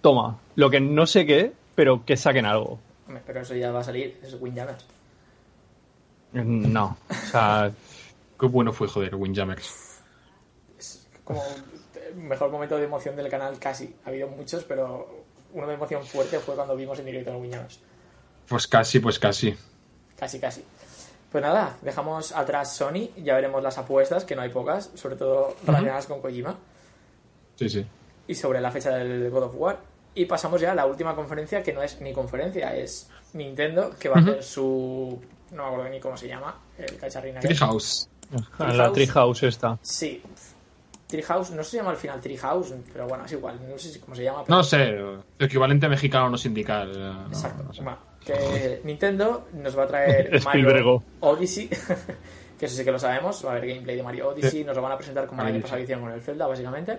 [0.00, 2.80] toma, lo que no sé qué, pero que saquen algo.
[3.26, 4.18] Pero eso ya va a salir.
[4.22, 4.84] Es Windjammers.
[6.32, 7.72] No, o sea,
[8.38, 10.00] Qué bueno fue, joder, Windjammers.
[10.78, 11.42] Es como
[12.08, 13.94] el mejor momento de emoción del canal casi.
[14.04, 17.80] Ha habido muchos, pero uno de emoción fuerte fue cuando vimos en directo el Windjammers.
[18.48, 19.54] Pues casi, pues casi.
[20.16, 20.64] Casi, casi.
[21.30, 25.54] Pues nada, dejamos atrás Sony, ya veremos las apuestas, que no hay pocas, sobre todo
[25.64, 26.56] relacionadas con Kojima,
[27.56, 27.86] Sí, sí.
[28.26, 29.78] y sobre la fecha del God of War.
[30.14, 34.08] Y pasamos ya a la última conferencia, que no es ni conferencia, es Nintendo, que
[34.08, 35.20] va a hacer su...
[35.52, 37.56] no me acuerdo ni cómo se llama, el cacharrín aquel.
[37.56, 38.08] Treehouse.
[38.58, 39.78] la Treehouse esta.
[39.82, 40.20] Sí.
[41.06, 44.14] Treehouse, no se llama al final Treehouse, pero bueno, es igual, no sé si cómo
[44.14, 44.44] se llama.
[44.44, 46.90] pero- No sé, el equivalente mexicano no sindical.
[46.90, 47.62] eh, no, Exacto.
[47.64, 47.82] no sé.
[47.82, 50.40] Bueno, que Nintendo nos va a traer.
[50.44, 51.68] Mario Odyssey,
[52.58, 54.82] que eso sí que lo sabemos, va a haber gameplay de Mario Odyssey, nos lo
[54.82, 56.98] van a presentar como el año pasado hicieron con el Zelda, básicamente.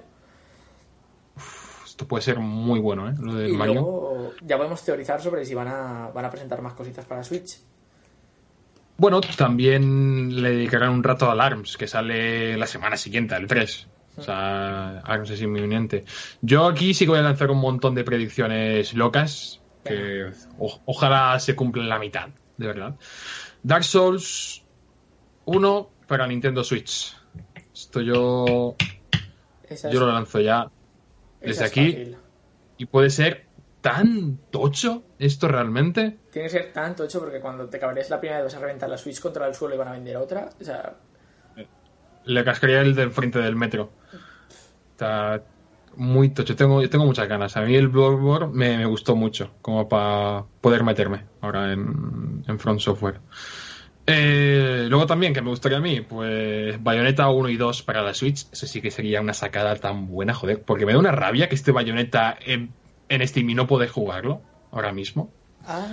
[2.01, 3.13] Esto puede ser muy bueno, ¿eh?
[3.19, 3.73] Lo del Y Mario.
[3.75, 7.59] luego ya podemos teorizar sobre si van a, van a presentar más cositas para Switch.
[8.97, 13.87] Bueno, también le dedicarán un rato al ARMS, que sale la semana siguiente, el 3.
[14.17, 16.05] O sea, ARMS es inminente.
[16.41, 21.39] Yo aquí sí que voy a lanzar un montón de predicciones locas, que o- ojalá
[21.39, 22.95] se cumplan la mitad, de verdad.
[23.61, 24.63] Dark Souls
[25.45, 27.15] 1 para Nintendo Switch.
[27.73, 28.75] Esto yo,
[29.69, 30.67] Esa yo es- lo lanzo ya
[31.49, 31.91] desde es aquí.
[31.91, 32.17] fácil.
[32.77, 33.45] Y puede ser
[33.81, 36.17] tan tocho esto realmente.
[36.31, 38.89] Tiene que ser tan tocho porque cuando te cabrees la primera vez vas a reventar
[38.89, 40.49] la Switch contra el suelo y van a vender otra.
[40.59, 40.95] O sea,
[42.25, 43.91] Le cascaría el del frente del metro.
[44.91, 45.43] Está
[45.95, 46.55] muy tocho.
[46.55, 47.57] Tengo, yo tengo muchas ganas.
[47.57, 52.59] A mí el Bloodborne me, me gustó mucho, como para poder meterme ahora en, en
[52.59, 53.19] Front Software.
[54.13, 58.13] Eh, luego también, que me gustaría a mí, pues Bayonetta 1 y 2 para la
[58.13, 58.45] Switch.
[58.51, 60.61] Eso sí que sería una sacada tan buena, joder.
[60.61, 62.71] Porque me da una rabia que este Bayonetta en,
[63.09, 65.31] en Steam y no poder jugarlo ahora mismo.
[65.65, 65.87] ah,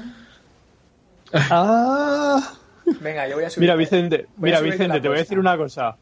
[1.50, 2.52] Ah.
[3.00, 3.66] venga, yo voy a subir.
[3.66, 5.96] Mira, Vicente, mira, Vicente, te voy a decir una cosa.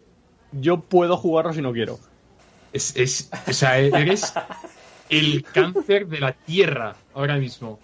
[0.53, 1.99] Yo puedo jugarlo si no quiero.
[2.73, 4.33] Es, es, o sea, eres
[5.09, 7.81] el cáncer de la tierra ahora mismo.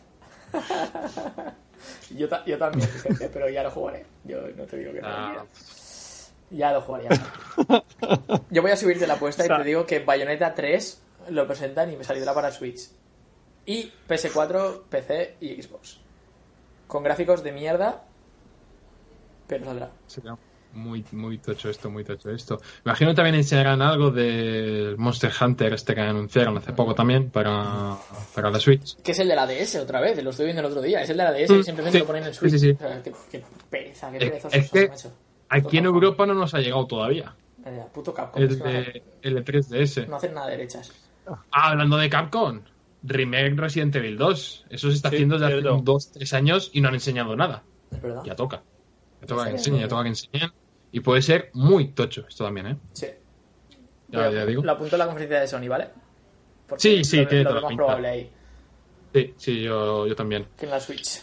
[2.16, 4.04] Yo, ta- yo también, Vicente, pero ya lo jugaré.
[4.24, 5.08] Yo no te digo que no.
[5.08, 5.46] Ah, mira.
[6.50, 7.08] Ya lo jugaré.
[8.50, 11.96] Yo voy a subirte la apuesta y te digo que Bayonetta 3 lo presentan y
[11.96, 12.90] me saldrá para Switch.
[13.64, 16.00] Y PS4, PC y Xbox.
[16.86, 18.02] Con gráficos de mierda,
[19.46, 19.90] pero saldrá.
[20.06, 20.36] Sería
[20.74, 22.58] muy, muy tocho esto, muy tocho esto.
[22.84, 27.96] Me imagino también enseñarán algo del Monster Hunter este que anunciaron hace poco también para,
[28.34, 28.96] para la Switch.
[29.02, 31.02] Que es el de la DS otra vez, lo estoy viendo el otro día.
[31.02, 32.52] Es el de la DS Mm, y simplemente sí, lo ponen en Switch.
[32.52, 32.70] sí, sí.
[32.70, 35.12] O sea, qué, qué pereza, qué Es- perezosos es que- macho.
[35.48, 37.34] Aquí en Europa no nos ha llegado todavía.
[37.92, 38.42] Puto Capcom.
[38.42, 40.06] El de, hacen, el de 3DS.
[40.08, 40.90] no hacen nada derechas.
[41.26, 42.60] Ah, hablando de Capcom.
[43.04, 44.64] Remake Resident Evil 2.
[44.70, 45.74] Eso se está Sí, haciendo desde cierto.
[45.74, 47.62] hace dos, tres años y no han enseñado nada.
[47.90, 48.22] Es verdad.
[48.24, 48.62] Ya toca.
[49.20, 50.50] Ya toca que enseñen, ya toca que enseñen.
[50.92, 52.76] Y puede ser muy tocho esto también, ¿eh?
[52.92, 53.06] Sí.
[54.08, 54.62] Ya, digo.
[54.62, 55.88] Lo apunto en la conferencia de Sony, ¿vale?
[56.66, 57.84] Porque Sí, sí, lo, tiene lo toda la más pinta.
[57.84, 58.30] probable ahí
[59.14, 60.46] Sí, sí, yo, yo también.
[60.56, 61.20] que en la Switch.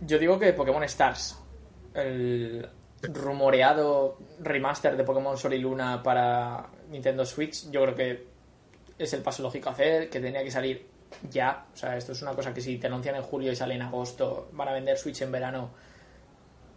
[0.00, 1.38] Yo digo que Pokémon Stars,
[1.94, 2.68] el
[3.02, 8.26] rumoreado remaster de Pokémon Sol y Luna para Nintendo Switch, yo creo que
[8.98, 10.86] es el paso lógico a hacer, que tenía que salir
[11.30, 11.66] ya.
[11.72, 13.82] O sea, esto es una cosa que si te anuncian en julio y sale en
[13.82, 15.70] agosto, van a vender Switch en verano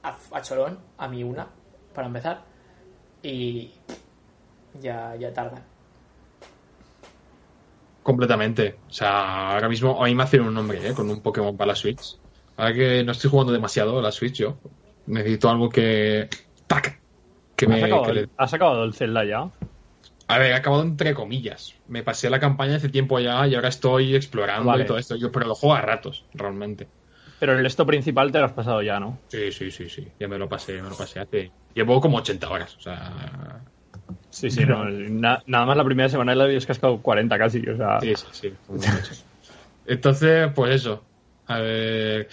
[0.10, 1.48] a, a cholón, a mi una,
[1.94, 2.44] para empezar.
[3.24, 3.72] Y
[4.80, 5.64] ya, ya tardan.
[8.04, 8.78] Completamente.
[8.88, 10.94] O sea, ahora mismo a mí me hacen un nombre, ¿eh?
[10.94, 12.18] Con un Pokémon para la Switch.
[12.58, 14.58] Ahora que no estoy jugando demasiado a la Switch yo.
[15.08, 16.30] Necesito algo que...
[16.68, 17.00] ¡Tac!
[17.56, 17.84] Que ¿Has, me...
[17.84, 19.50] acabado, que le- has acabado el Zelda ya?
[20.28, 21.76] A ver, he acabado entre comillas.
[21.88, 24.84] Me pasé la campaña hace tiempo ya y ahora estoy explorando Vale.
[24.84, 25.16] y todo esto.
[25.16, 26.88] Yo, pero lo juego a ratos, realmente.
[27.40, 29.20] Pero el esto principal te lo has pasado ya, ¿no?
[29.28, 30.08] Sí, sí, sí, sí.
[30.20, 31.52] Ya me lo pasé, me lo pasé hace...
[31.74, 33.62] Llevo como 80 horas, o sea...
[34.30, 34.86] Sí, sí, no.
[34.86, 38.00] na- nada más la primera semana le habías cascado 40 casi, o sea...
[38.02, 38.54] Sí, sí, sí.
[39.86, 41.04] Entonces, pues eso.
[41.48, 42.28] A ver.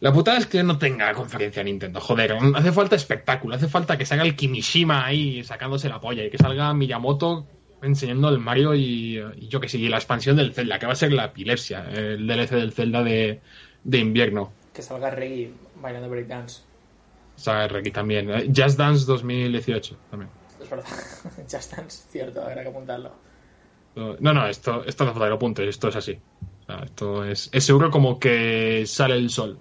[0.00, 2.00] La putada es que no tenga conferencia Nintendo.
[2.00, 3.54] Joder, hace falta espectáculo.
[3.56, 7.46] Hace falta que salga el Kimishima ahí sacándose la polla y que salga Miyamoto
[7.82, 10.92] enseñando el Mario y, y yo que sé, y la expansión del Zelda, que va
[10.92, 13.40] a ser la epilepsia, el DLC del Zelda de,
[13.88, 14.52] de invierno.
[14.74, 15.50] Que salga Reggie
[15.80, 16.60] bailando breakdance.
[17.36, 18.30] O sea, Reiki también.
[18.30, 20.30] Eh, Just Dance 2018 también.
[20.62, 20.86] Es verdad.
[21.50, 23.10] Just Dance, cierto, habrá que apuntarlo.
[23.94, 26.18] No, no, esto, esto no hace falta que lo apuntes, esto es así.
[26.62, 29.58] O sea, esto es, es seguro como que sale el sol.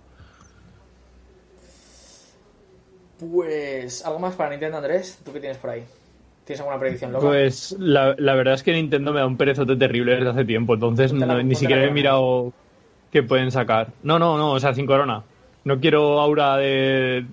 [3.19, 5.19] Pues, ¿algo más para Nintendo, Andrés?
[5.25, 5.83] ¿Tú qué tienes por ahí?
[6.45, 7.25] ¿Tienes alguna predicción loca?
[7.27, 10.75] Pues la, la verdad es que Nintendo me da un perezote terrible desde hace tiempo,
[10.75, 12.53] entonces la- ni siquiera he mirado
[13.21, 13.93] qué pueden sacar.
[14.03, 15.23] No, no, no, o sea, sin corona.
[15.63, 17.25] No quiero aura de,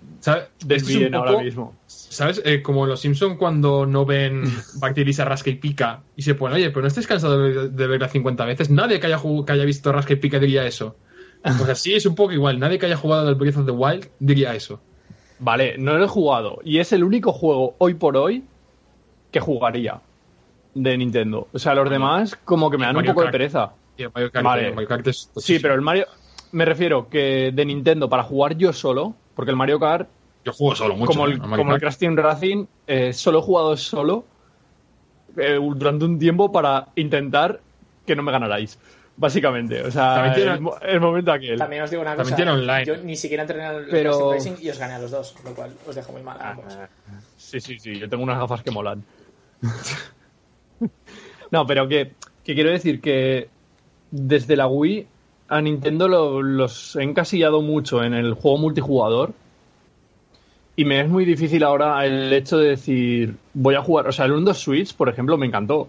[0.87, 1.75] bien ahora mismo.
[1.87, 2.41] ¿Sabes?
[2.45, 4.45] Eh, como los Simpson cuando no ven
[4.81, 7.87] Bacti Lisa rasca y pica y se ponen, oye, pero no estés cansado de, de
[7.87, 8.71] verla 50 veces.
[8.71, 10.97] Nadie que haya, que haya visto rasca y pica diría eso.
[11.43, 12.59] Pues así es un poco igual.
[12.59, 14.81] Nadie que haya jugado al Breath of the Wild diría eso.
[15.39, 16.61] Vale, no lo he jugado.
[16.65, 18.45] Y es el único juego hoy por hoy
[19.31, 20.01] que jugaría
[20.75, 21.49] de Nintendo.
[21.53, 23.73] O sea, los demás como que me dan un poco de pereza.
[23.97, 24.69] El Mario Kart, Vale.
[24.69, 26.07] el Mario Kart es Sí, pero el Mario...
[26.53, 30.09] Me refiero que de Nintendo para jugar yo solo, porque el Mario Kart,
[30.45, 31.13] Yo juego solo mucho.
[31.13, 31.81] como eh, el, Mario como el.
[31.81, 34.25] Crash Team Racing, eh, solo he jugado solo
[35.37, 37.61] eh, durante un tiempo para intentar
[38.07, 38.79] que no me ganarais.
[39.17, 40.53] Básicamente, o sea, También tiene-
[40.83, 41.59] el, el momento aquel.
[41.59, 42.37] También os digo una También cosa.
[42.37, 42.85] tiene online.
[42.85, 45.73] Yo ni siquiera entrené al Pero- Racing y os gané a los dos, lo cual
[45.87, 46.67] os dejo muy mal a ambos.
[46.79, 46.89] Ah,
[47.37, 49.05] Sí, sí, sí, yo tengo unas gafas que molan.
[51.51, 52.13] no, pero que
[52.45, 53.49] que quiero decir que
[54.17, 55.07] desde la Wii
[55.49, 59.33] a Nintendo lo- los he encasillado mucho en el juego multijugador
[60.77, 64.25] y me es muy difícil ahora el hecho de decir voy a jugar, o sea,
[64.27, 65.89] el 1 Switch, por ejemplo, me encantó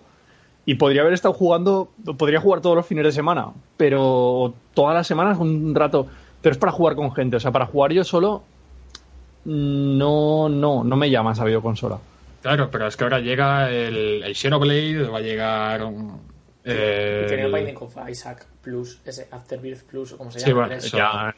[0.66, 5.06] y podría haber estado jugando, podría jugar todos los fines de semana, pero todas las
[5.06, 6.08] semanas un rato,
[6.42, 8.42] pero es para jugar con gente, o sea, para jugar yo solo
[9.46, 12.00] no, no, no me llama esa videoconsola.
[12.42, 15.82] Claro, pero es que ahora llega el, el Xenoblade, va a llegar.
[16.66, 20.62] Eh, Y el- Binding of Isaac Plus, ese Afterbirth Plus, o como se Sí, llama.
[20.62, 20.86] bueno, tres.
[20.86, 21.34] eso- Ya,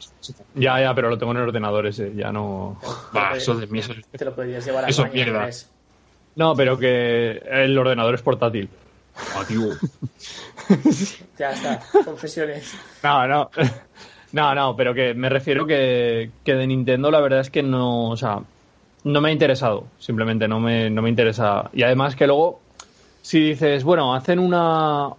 [0.54, 2.80] ya, ya, pero lo tengo en el ordenador ese, ya no.
[3.14, 3.80] Va, eso de mí,
[4.10, 5.48] Te lo podrías llevar a eso mierda.
[6.36, 8.68] No, pero que el ordenador es portátil.
[9.48, 9.70] Tío.
[11.38, 12.74] Ya está, confesiones.
[13.02, 13.50] No, no.
[14.32, 18.10] No, no, pero que me refiero que, que de Nintendo la verdad es que no,
[18.10, 18.40] o sea,
[19.04, 21.70] no me ha interesado, simplemente no me, no me interesa.
[21.72, 22.60] Y además que luego,
[23.22, 25.10] si dices, bueno, hacen una,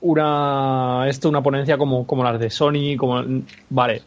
[0.00, 3.22] una, esto, una ponencia como, como las de Sony, como,
[3.70, 4.02] vale,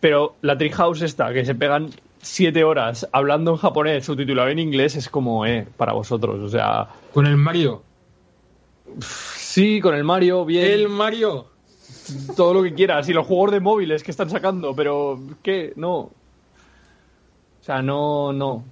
[0.00, 4.96] pero la Treehouse esta, que se pegan siete horas hablando en japonés, subtitulado en inglés,
[4.96, 7.82] es como, eh, para vosotros, o sea, Con el Mario.
[9.00, 10.64] sí, con el Mario, bien.
[10.70, 11.46] El Mario.
[12.36, 15.72] todo lo que quieras y los juegos de móviles que están sacando, pero ¿qué?
[15.76, 15.96] No.
[16.00, 16.12] O
[17.62, 18.62] sea, no, no.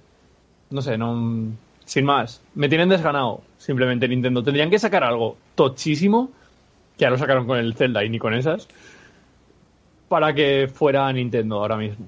[0.69, 1.51] No sé, no.
[1.85, 2.41] Sin más.
[2.55, 4.43] Me tienen desganado, simplemente Nintendo.
[4.43, 6.29] Tendrían que sacar algo tochísimo,
[6.97, 8.67] que ya lo sacaron con el Zelda y ni con esas,
[10.09, 12.05] para que fuera Nintendo ahora mismo.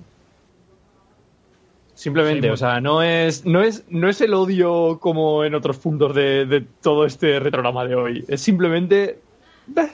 [1.93, 5.77] Simplemente, Sí, o sea, no es, no es, no es el odio como en otros
[5.77, 8.25] puntos de, de todo este retrograma de hoy.
[8.27, 9.21] Es simplemente.
[9.67, 9.91] "Beh",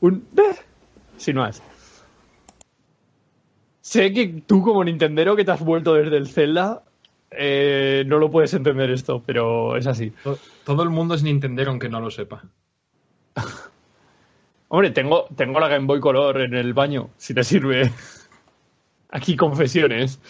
[0.00, 0.54] un "Beh",
[1.16, 1.60] sin más.
[3.80, 6.84] Sé que tú como Nintendero que te has vuelto desde el Zelda
[7.30, 10.12] eh, no lo puedes entender esto, pero es así.
[10.24, 12.42] To- Todo el mundo es Nintendero aunque no lo sepa.
[14.68, 17.90] Hombre, tengo, tengo la Game Boy Color en el baño, si te sirve.
[19.10, 20.20] Aquí confesiones.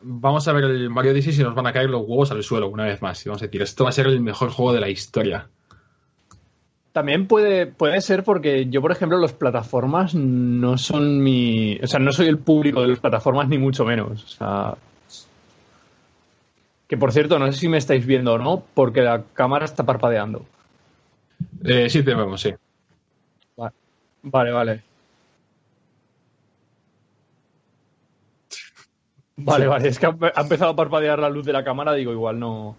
[0.00, 2.68] Vamos a ver el Mario Odyssey y nos van a caer los huevos al suelo
[2.68, 3.24] una vez más.
[3.24, 5.50] Y vamos a decir, esto va a ser el mejor juego de la historia.
[6.92, 11.78] También puede, puede ser porque yo, por ejemplo, las plataformas no son mi.
[11.82, 14.24] O sea, no soy el público de las plataformas, ni mucho menos.
[14.24, 14.74] O sea.
[16.88, 19.84] Que por cierto, no sé si me estáis viendo o no, porque la cámara está
[19.84, 20.46] parpadeando.
[21.64, 22.54] Eh, sí, te vemos, sí.
[24.22, 24.82] Vale, vale.
[29.36, 32.38] Vale, vale, es que ha empezado a parpadear la luz de la cámara, digo, igual
[32.40, 32.76] no.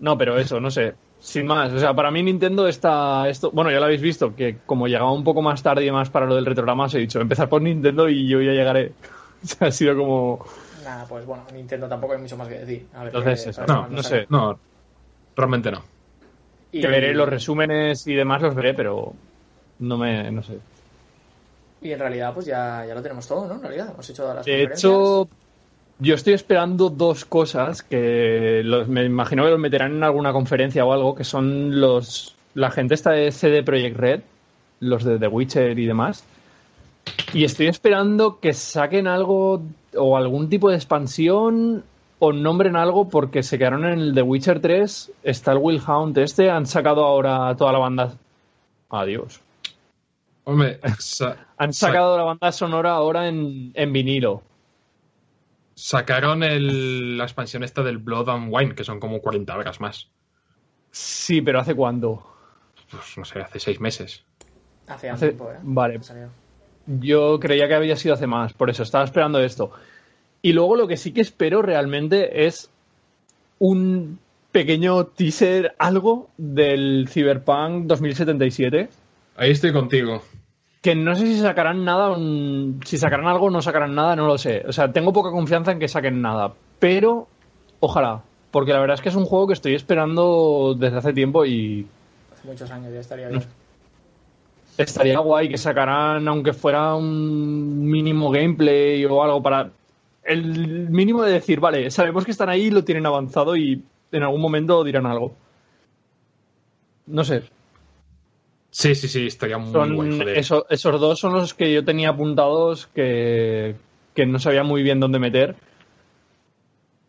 [0.00, 0.94] No, pero eso, no sé.
[1.20, 3.28] Sin más, o sea, para mí Nintendo está.
[3.28, 6.10] Esto, bueno, ya lo habéis visto, que como llegaba un poco más tarde y demás
[6.10, 8.92] para lo del retrograma, os he dicho, empezar por Nintendo y yo ya llegaré.
[9.42, 10.44] O sea, ha sido como.
[10.84, 12.86] Nada, pues bueno, Nintendo tampoco hay mucho más que decir.
[12.94, 14.26] A ver, Entonces, qué- eso, no, no sé.
[14.28, 14.58] No,
[15.36, 15.82] realmente no.
[16.72, 19.12] Y- Que veré los resúmenes y demás, los veré, pero.
[19.78, 20.30] No me.
[20.30, 20.58] No sé.
[21.80, 23.54] Y en realidad, pues ya, ya lo tenemos todo, ¿no?
[23.54, 25.28] En realidad, hemos hecho todas las De hecho,
[25.98, 30.84] yo estoy esperando dos cosas que los- me imagino que los meterán en alguna conferencia
[30.84, 34.20] o algo, que son los la gente esta de CD Projekt Red,
[34.80, 36.24] los de The Witcher y demás.
[37.34, 39.62] Y estoy esperando que saquen algo
[39.96, 41.84] o algún tipo de expansión
[42.18, 46.16] o nombren algo porque se quedaron en el The Witcher 3, está el Will Hunt
[46.18, 48.14] este, han sacado ahora toda la banda.
[48.90, 49.40] Adiós.
[50.44, 54.42] Hombre, sa- Han sacado la banda sonora ahora en, en vinilo.
[55.74, 60.08] sacaron el- la expansión esta del Blood and Wine, que son como 40 horas más.
[60.90, 62.22] Sí, pero ¿hace cuándo?
[62.90, 64.24] Pues no sé, hace seis meses.
[64.86, 65.56] Hace Hace- tiempo, ¿eh?
[65.62, 65.98] vale.
[66.86, 69.70] Yo creía que había sido hace más, por eso estaba esperando esto.
[70.42, 72.70] Y luego lo que sí que espero realmente es
[73.58, 74.18] un
[74.50, 78.88] pequeño teaser, algo del Cyberpunk 2077.
[79.36, 80.22] Ahí estoy contigo.
[80.82, 82.16] Que no sé si sacarán nada,
[82.84, 84.64] si sacarán algo o no sacarán nada, no lo sé.
[84.66, 87.28] O sea, tengo poca confianza en que saquen nada, pero
[87.78, 91.46] ojalá, porque la verdad es que es un juego que estoy esperando desde hace tiempo
[91.46, 91.86] y
[92.32, 93.42] Hace muchos años ya estaría bien.
[94.78, 99.70] Estaría guay que sacaran, aunque fuera un mínimo gameplay o algo para.
[100.24, 103.82] El mínimo de decir, vale, sabemos que están ahí, lo tienen avanzado y
[104.12, 105.34] en algún momento dirán algo.
[107.06, 107.42] No sé.
[108.70, 110.38] Sí, sí, sí, estaría muy Son guay, joder.
[110.38, 113.74] eso- esos dos son los que yo tenía apuntados que,
[114.14, 115.56] que no sabía muy bien dónde meter.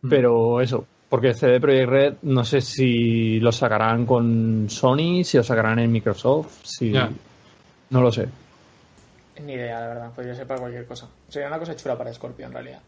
[0.02, 0.08] Mm.
[0.10, 5.42] Pero eso, porque CD Projekt Red no sé si lo sacarán con Sony, si lo
[5.44, 6.92] sacarán en Microsoft, si.
[7.90, 8.28] No lo sé.
[9.42, 10.10] Ni idea, la verdad.
[10.14, 11.08] Podría ser para cualquier cosa.
[11.28, 12.80] Sería una cosa chula para Scorpio, en realidad.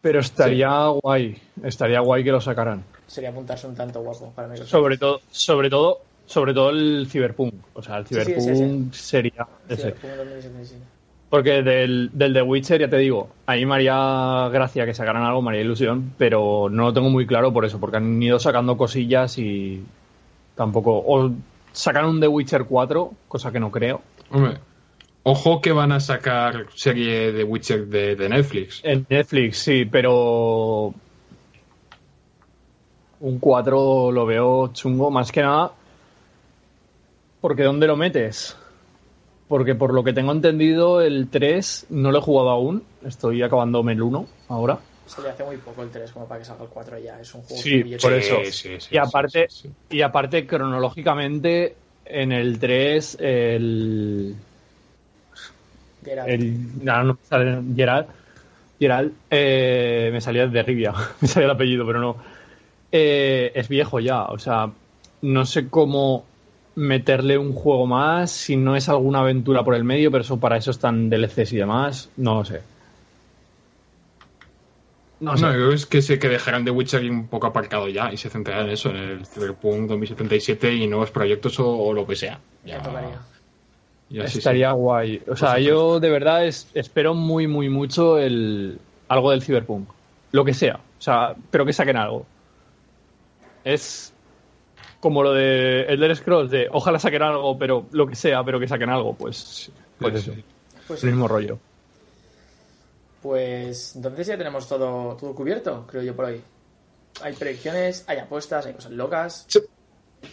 [0.00, 2.84] Pero estaría guay, estaría guay que lo sacaran.
[3.06, 4.70] Sería apuntarse un tanto guapo para Microsoft.
[4.70, 7.54] Sobre todo, sobre todo sobre todo el Cyberpunk.
[7.74, 9.92] O sea, el Sí, sí, Cyberpunk sería ese.
[9.92, 10.84] Cyberpunk 2077.
[11.30, 15.42] Porque del, del The Witcher, ya te digo, ahí me haría gracia que sacaran algo,
[15.42, 18.76] me haría ilusión, pero no lo tengo muy claro por eso, porque han ido sacando
[18.76, 19.82] cosillas y
[20.54, 21.02] tampoco.
[21.04, 21.32] O
[21.74, 24.00] sacan un The Witcher 4, cosa que no creo.
[24.30, 24.58] Hombre,
[25.24, 28.80] ojo que van a sacar serie de Witcher de, de Netflix.
[28.82, 30.94] En Netflix, sí, pero.
[33.20, 35.72] Un 4 lo veo chungo, más que nada.
[37.40, 38.56] Porque ¿dónde lo metes?
[39.48, 42.84] Porque por lo que tengo entendido, el 3 no lo he jugado aún.
[43.04, 44.78] Estoy acabándome el 1 ahora.
[45.06, 47.20] Se le hace muy poco el 3 como para que salga el 4 ya.
[47.20, 48.38] Es un juego Sí, muy por eso.
[48.44, 49.96] sí, sí, y aparte, sí, sí.
[49.96, 51.76] y aparte cronológicamente,
[52.06, 54.34] en el 3, el.
[56.04, 56.28] Geralt.
[56.28, 58.06] el no, no me sale Gerald.
[58.78, 62.16] Gerald, eh, me salía de Rivia, me salía el apellido, pero no.
[62.90, 64.70] Eh, es viejo ya, o sea,
[65.22, 66.24] no sé cómo
[66.76, 70.56] meterle un juego más si no es alguna aventura por el medio, pero eso para
[70.56, 72.60] eso están DLCs y demás, no lo sé.
[75.24, 75.44] No No, sé.
[75.46, 78.16] yo creo que es que se que dejarán de Witcher un poco aparcado ya y
[78.16, 82.16] se centrarán en eso, en el Cyberpunk 2077 y nuevos proyectos o, o lo que
[82.16, 82.38] sea.
[82.64, 83.20] Ya tocaría.
[84.10, 84.38] ya sí, sí.
[84.38, 85.22] Estaría guay.
[85.28, 88.78] O sea, yo de verdad es- espero muy, muy mucho el
[89.08, 89.88] algo del Cyberpunk.
[90.32, 90.76] Lo que sea.
[90.98, 92.26] O sea, pero que saquen algo.
[93.64, 94.12] Es
[95.00, 98.68] como lo de Elder Scrolls, de ojalá saquen algo, pero lo que sea, pero que
[98.68, 99.14] saquen algo.
[99.14, 100.34] Pues, pues Sí, eso.
[100.34, 100.44] sí.
[100.86, 101.58] Pues, El mismo rollo.
[103.24, 106.42] Pues entonces ya tenemos todo, todo cubierto, creo yo, por hoy.
[107.22, 109.46] Hay predicciones, hay apuestas, hay cosas locas.
[109.48, 109.60] Sí.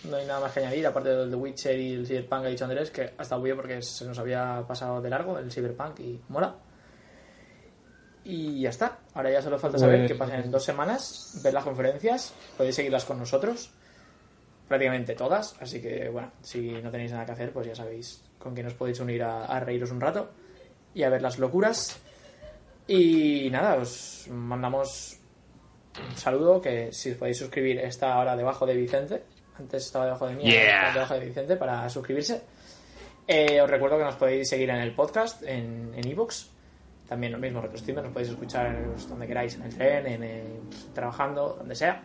[0.09, 2.65] No hay nada más que añadir, aparte del The Witcher y el Cyberpunk ha dicho
[2.65, 6.53] Andrés, que hasta obvio porque se nos había pasado de largo el Cyberpunk y mola.
[8.25, 8.99] Y ya está.
[9.13, 13.05] Ahora ya solo falta saber Pues- que pasen dos semanas, ver las conferencias, podéis seguirlas
[13.05, 13.71] con nosotros,
[14.67, 18.53] prácticamente todas, así que bueno, si no tenéis nada que hacer, pues ya sabéis con
[18.53, 20.29] quién os podéis unir a, a reíros un rato
[20.93, 21.97] y a ver las locuras.
[22.87, 25.17] Y nada, os mandamos
[26.09, 29.23] un saludo que si os podéis suscribir está ahora debajo de Vicente.
[29.57, 30.79] Antes estaba debajo de mí, ahora Yeah.
[30.87, 32.41] está debajo de Vicente para suscribirse.
[33.27, 36.47] Eh, os recuerdo que nos podéis seguir en el podcast, en en iVoox.
[37.07, 38.73] También lo mismo, retrostreamer, nos podéis escuchar
[39.09, 40.43] donde queráis, en el tren, en, eh,
[40.93, 42.03] trabajando, donde sea.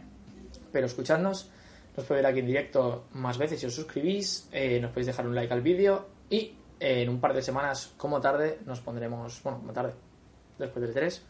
[0.73, 1.51] Pero escuchadnos,
[1.97, 5.27] nos podéis ver aquí en directo más veces si os suscribís, eh, nos podéis dejar
[5.27, 9.61] un like al vídeo y en un par de semanas, como tarde, nos pondremos, bueno,
[9.61, 9.95] como tarde,
[10.59, 11.23] después del 3,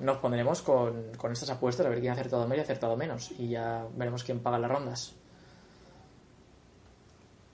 [0.00, 2.96] nos pondremos con, con estas apuestas a ver quién ha acertado más y ha acertado
[2.96, 3.30] menos.
[3.38, 5.14] Y ya veremos quién paga las rondas.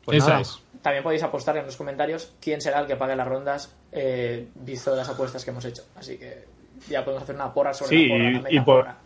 [0.05, 0.41] Pues Esa nada.
[0.43, 0.59] es.
[0.83, 4.95] También podéis apostar en los comentarios quién será el que pague las rondas eh, visto
[4.95, 5.83] las apuestas que hemos hecho.
[5.97, 6.45] Así que
[6.89, 8.97] ya podemos hacer una porra sobre Sí, la porra, y- la y mega por- porra.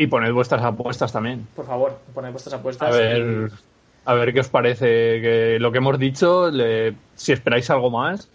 [0.00, 1.48] Y poned vuestras apuestas también.
[1.56, 2.94] Por favor, poned vuestras apuestas.
[2.94, 3.50] A ver,
[4.04, 4.86] a ver qué os parece
[5.20, 6.50] que lo que hemos dicho.
[6.50, 8.28] le- si esperáis algo más,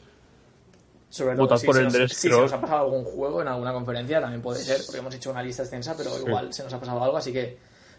[1.14, 3.48] Sobre todo si, por se el nos, si se nos ha pasado algún juego en
[3.48, 6.73] alguna conferencia, también puede ser, porque hemos hecho una lista extensa, pero igual se nos
[6.73, 7.57] ha pasado algo, así que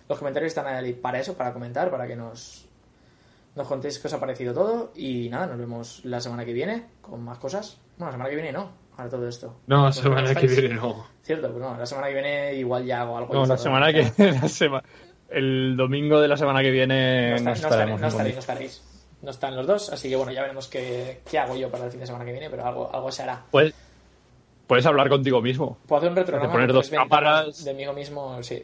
[0.09, 2.67] los comentarios están ahí para eso, para comentar, para que nos,
[3.55, 4.91] nos contéis qué os ha parecido todo.
[4.97, 7.79] Y nada, nos vemos la semana que viene con más cosas.
[7.99, 9.61] Bueno, la semana que viene no, ahora todo esto.
[9.69, 11.07] No, la ¿Vosotros semana que viene no.
[11.23, 13.33] Cierto, pues no, la semana que viene igual ya hago algo.
[13.33, 14.83] no, la semana que la sema-
[15.31, 18.03] el domingo de la semana que viene No, está- no estaremos.
[18.03, 18.83] estaréis, no estaréis.
[19.25, 21.91] No están los dos, así que bueno, ya veremos qué, qué hago yo para el
[21.91, 23.43] fin de semana que viene, pero algo, algo se hará.
[23.51, 23.73] Puedes,
[24.67, 25.79] puedes hablar contigo mismo.
[25.87, 27.65] Puedo hacer un retrograma poner dos cámaras.
[27.65, 28.63] de mí mismo, sí.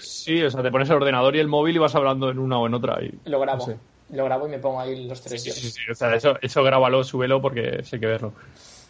[0.00, 2.56] Sí, o sea, te pones el ordenador y el móvil y vas hablando en una
[2.56, 3.02] o en otra.
[3.02, 3.66] Y, Lo grabo.
[3.66, 3.78] no sé.
[4.10, 6.62] Lo grabo y me pongo ahí los tres Sí, sí, sí, o sea, eso, eso
[6.62, 8.32] grábalo, súbelo porque sé que verlo.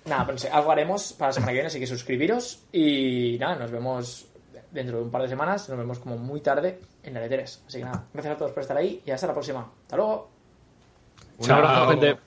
[0.05, 3.38] Nada, pero no sé, algo haremos para la semana que viene, así que suscribiros y
[3.40, 4.26] nada, nos vemos
[4.70, 7.43] dentro de un par de semanas, nos vemos como muy tarde en la E3.
[7.43, 9.72] Así que nada, gracias a todos por estar ahí y hasta la próxima.
[9.82, 10.35] Hasta luego.
[11.38, 11.92] Un abrazo, Chao.
[11.92, 12.25] gente.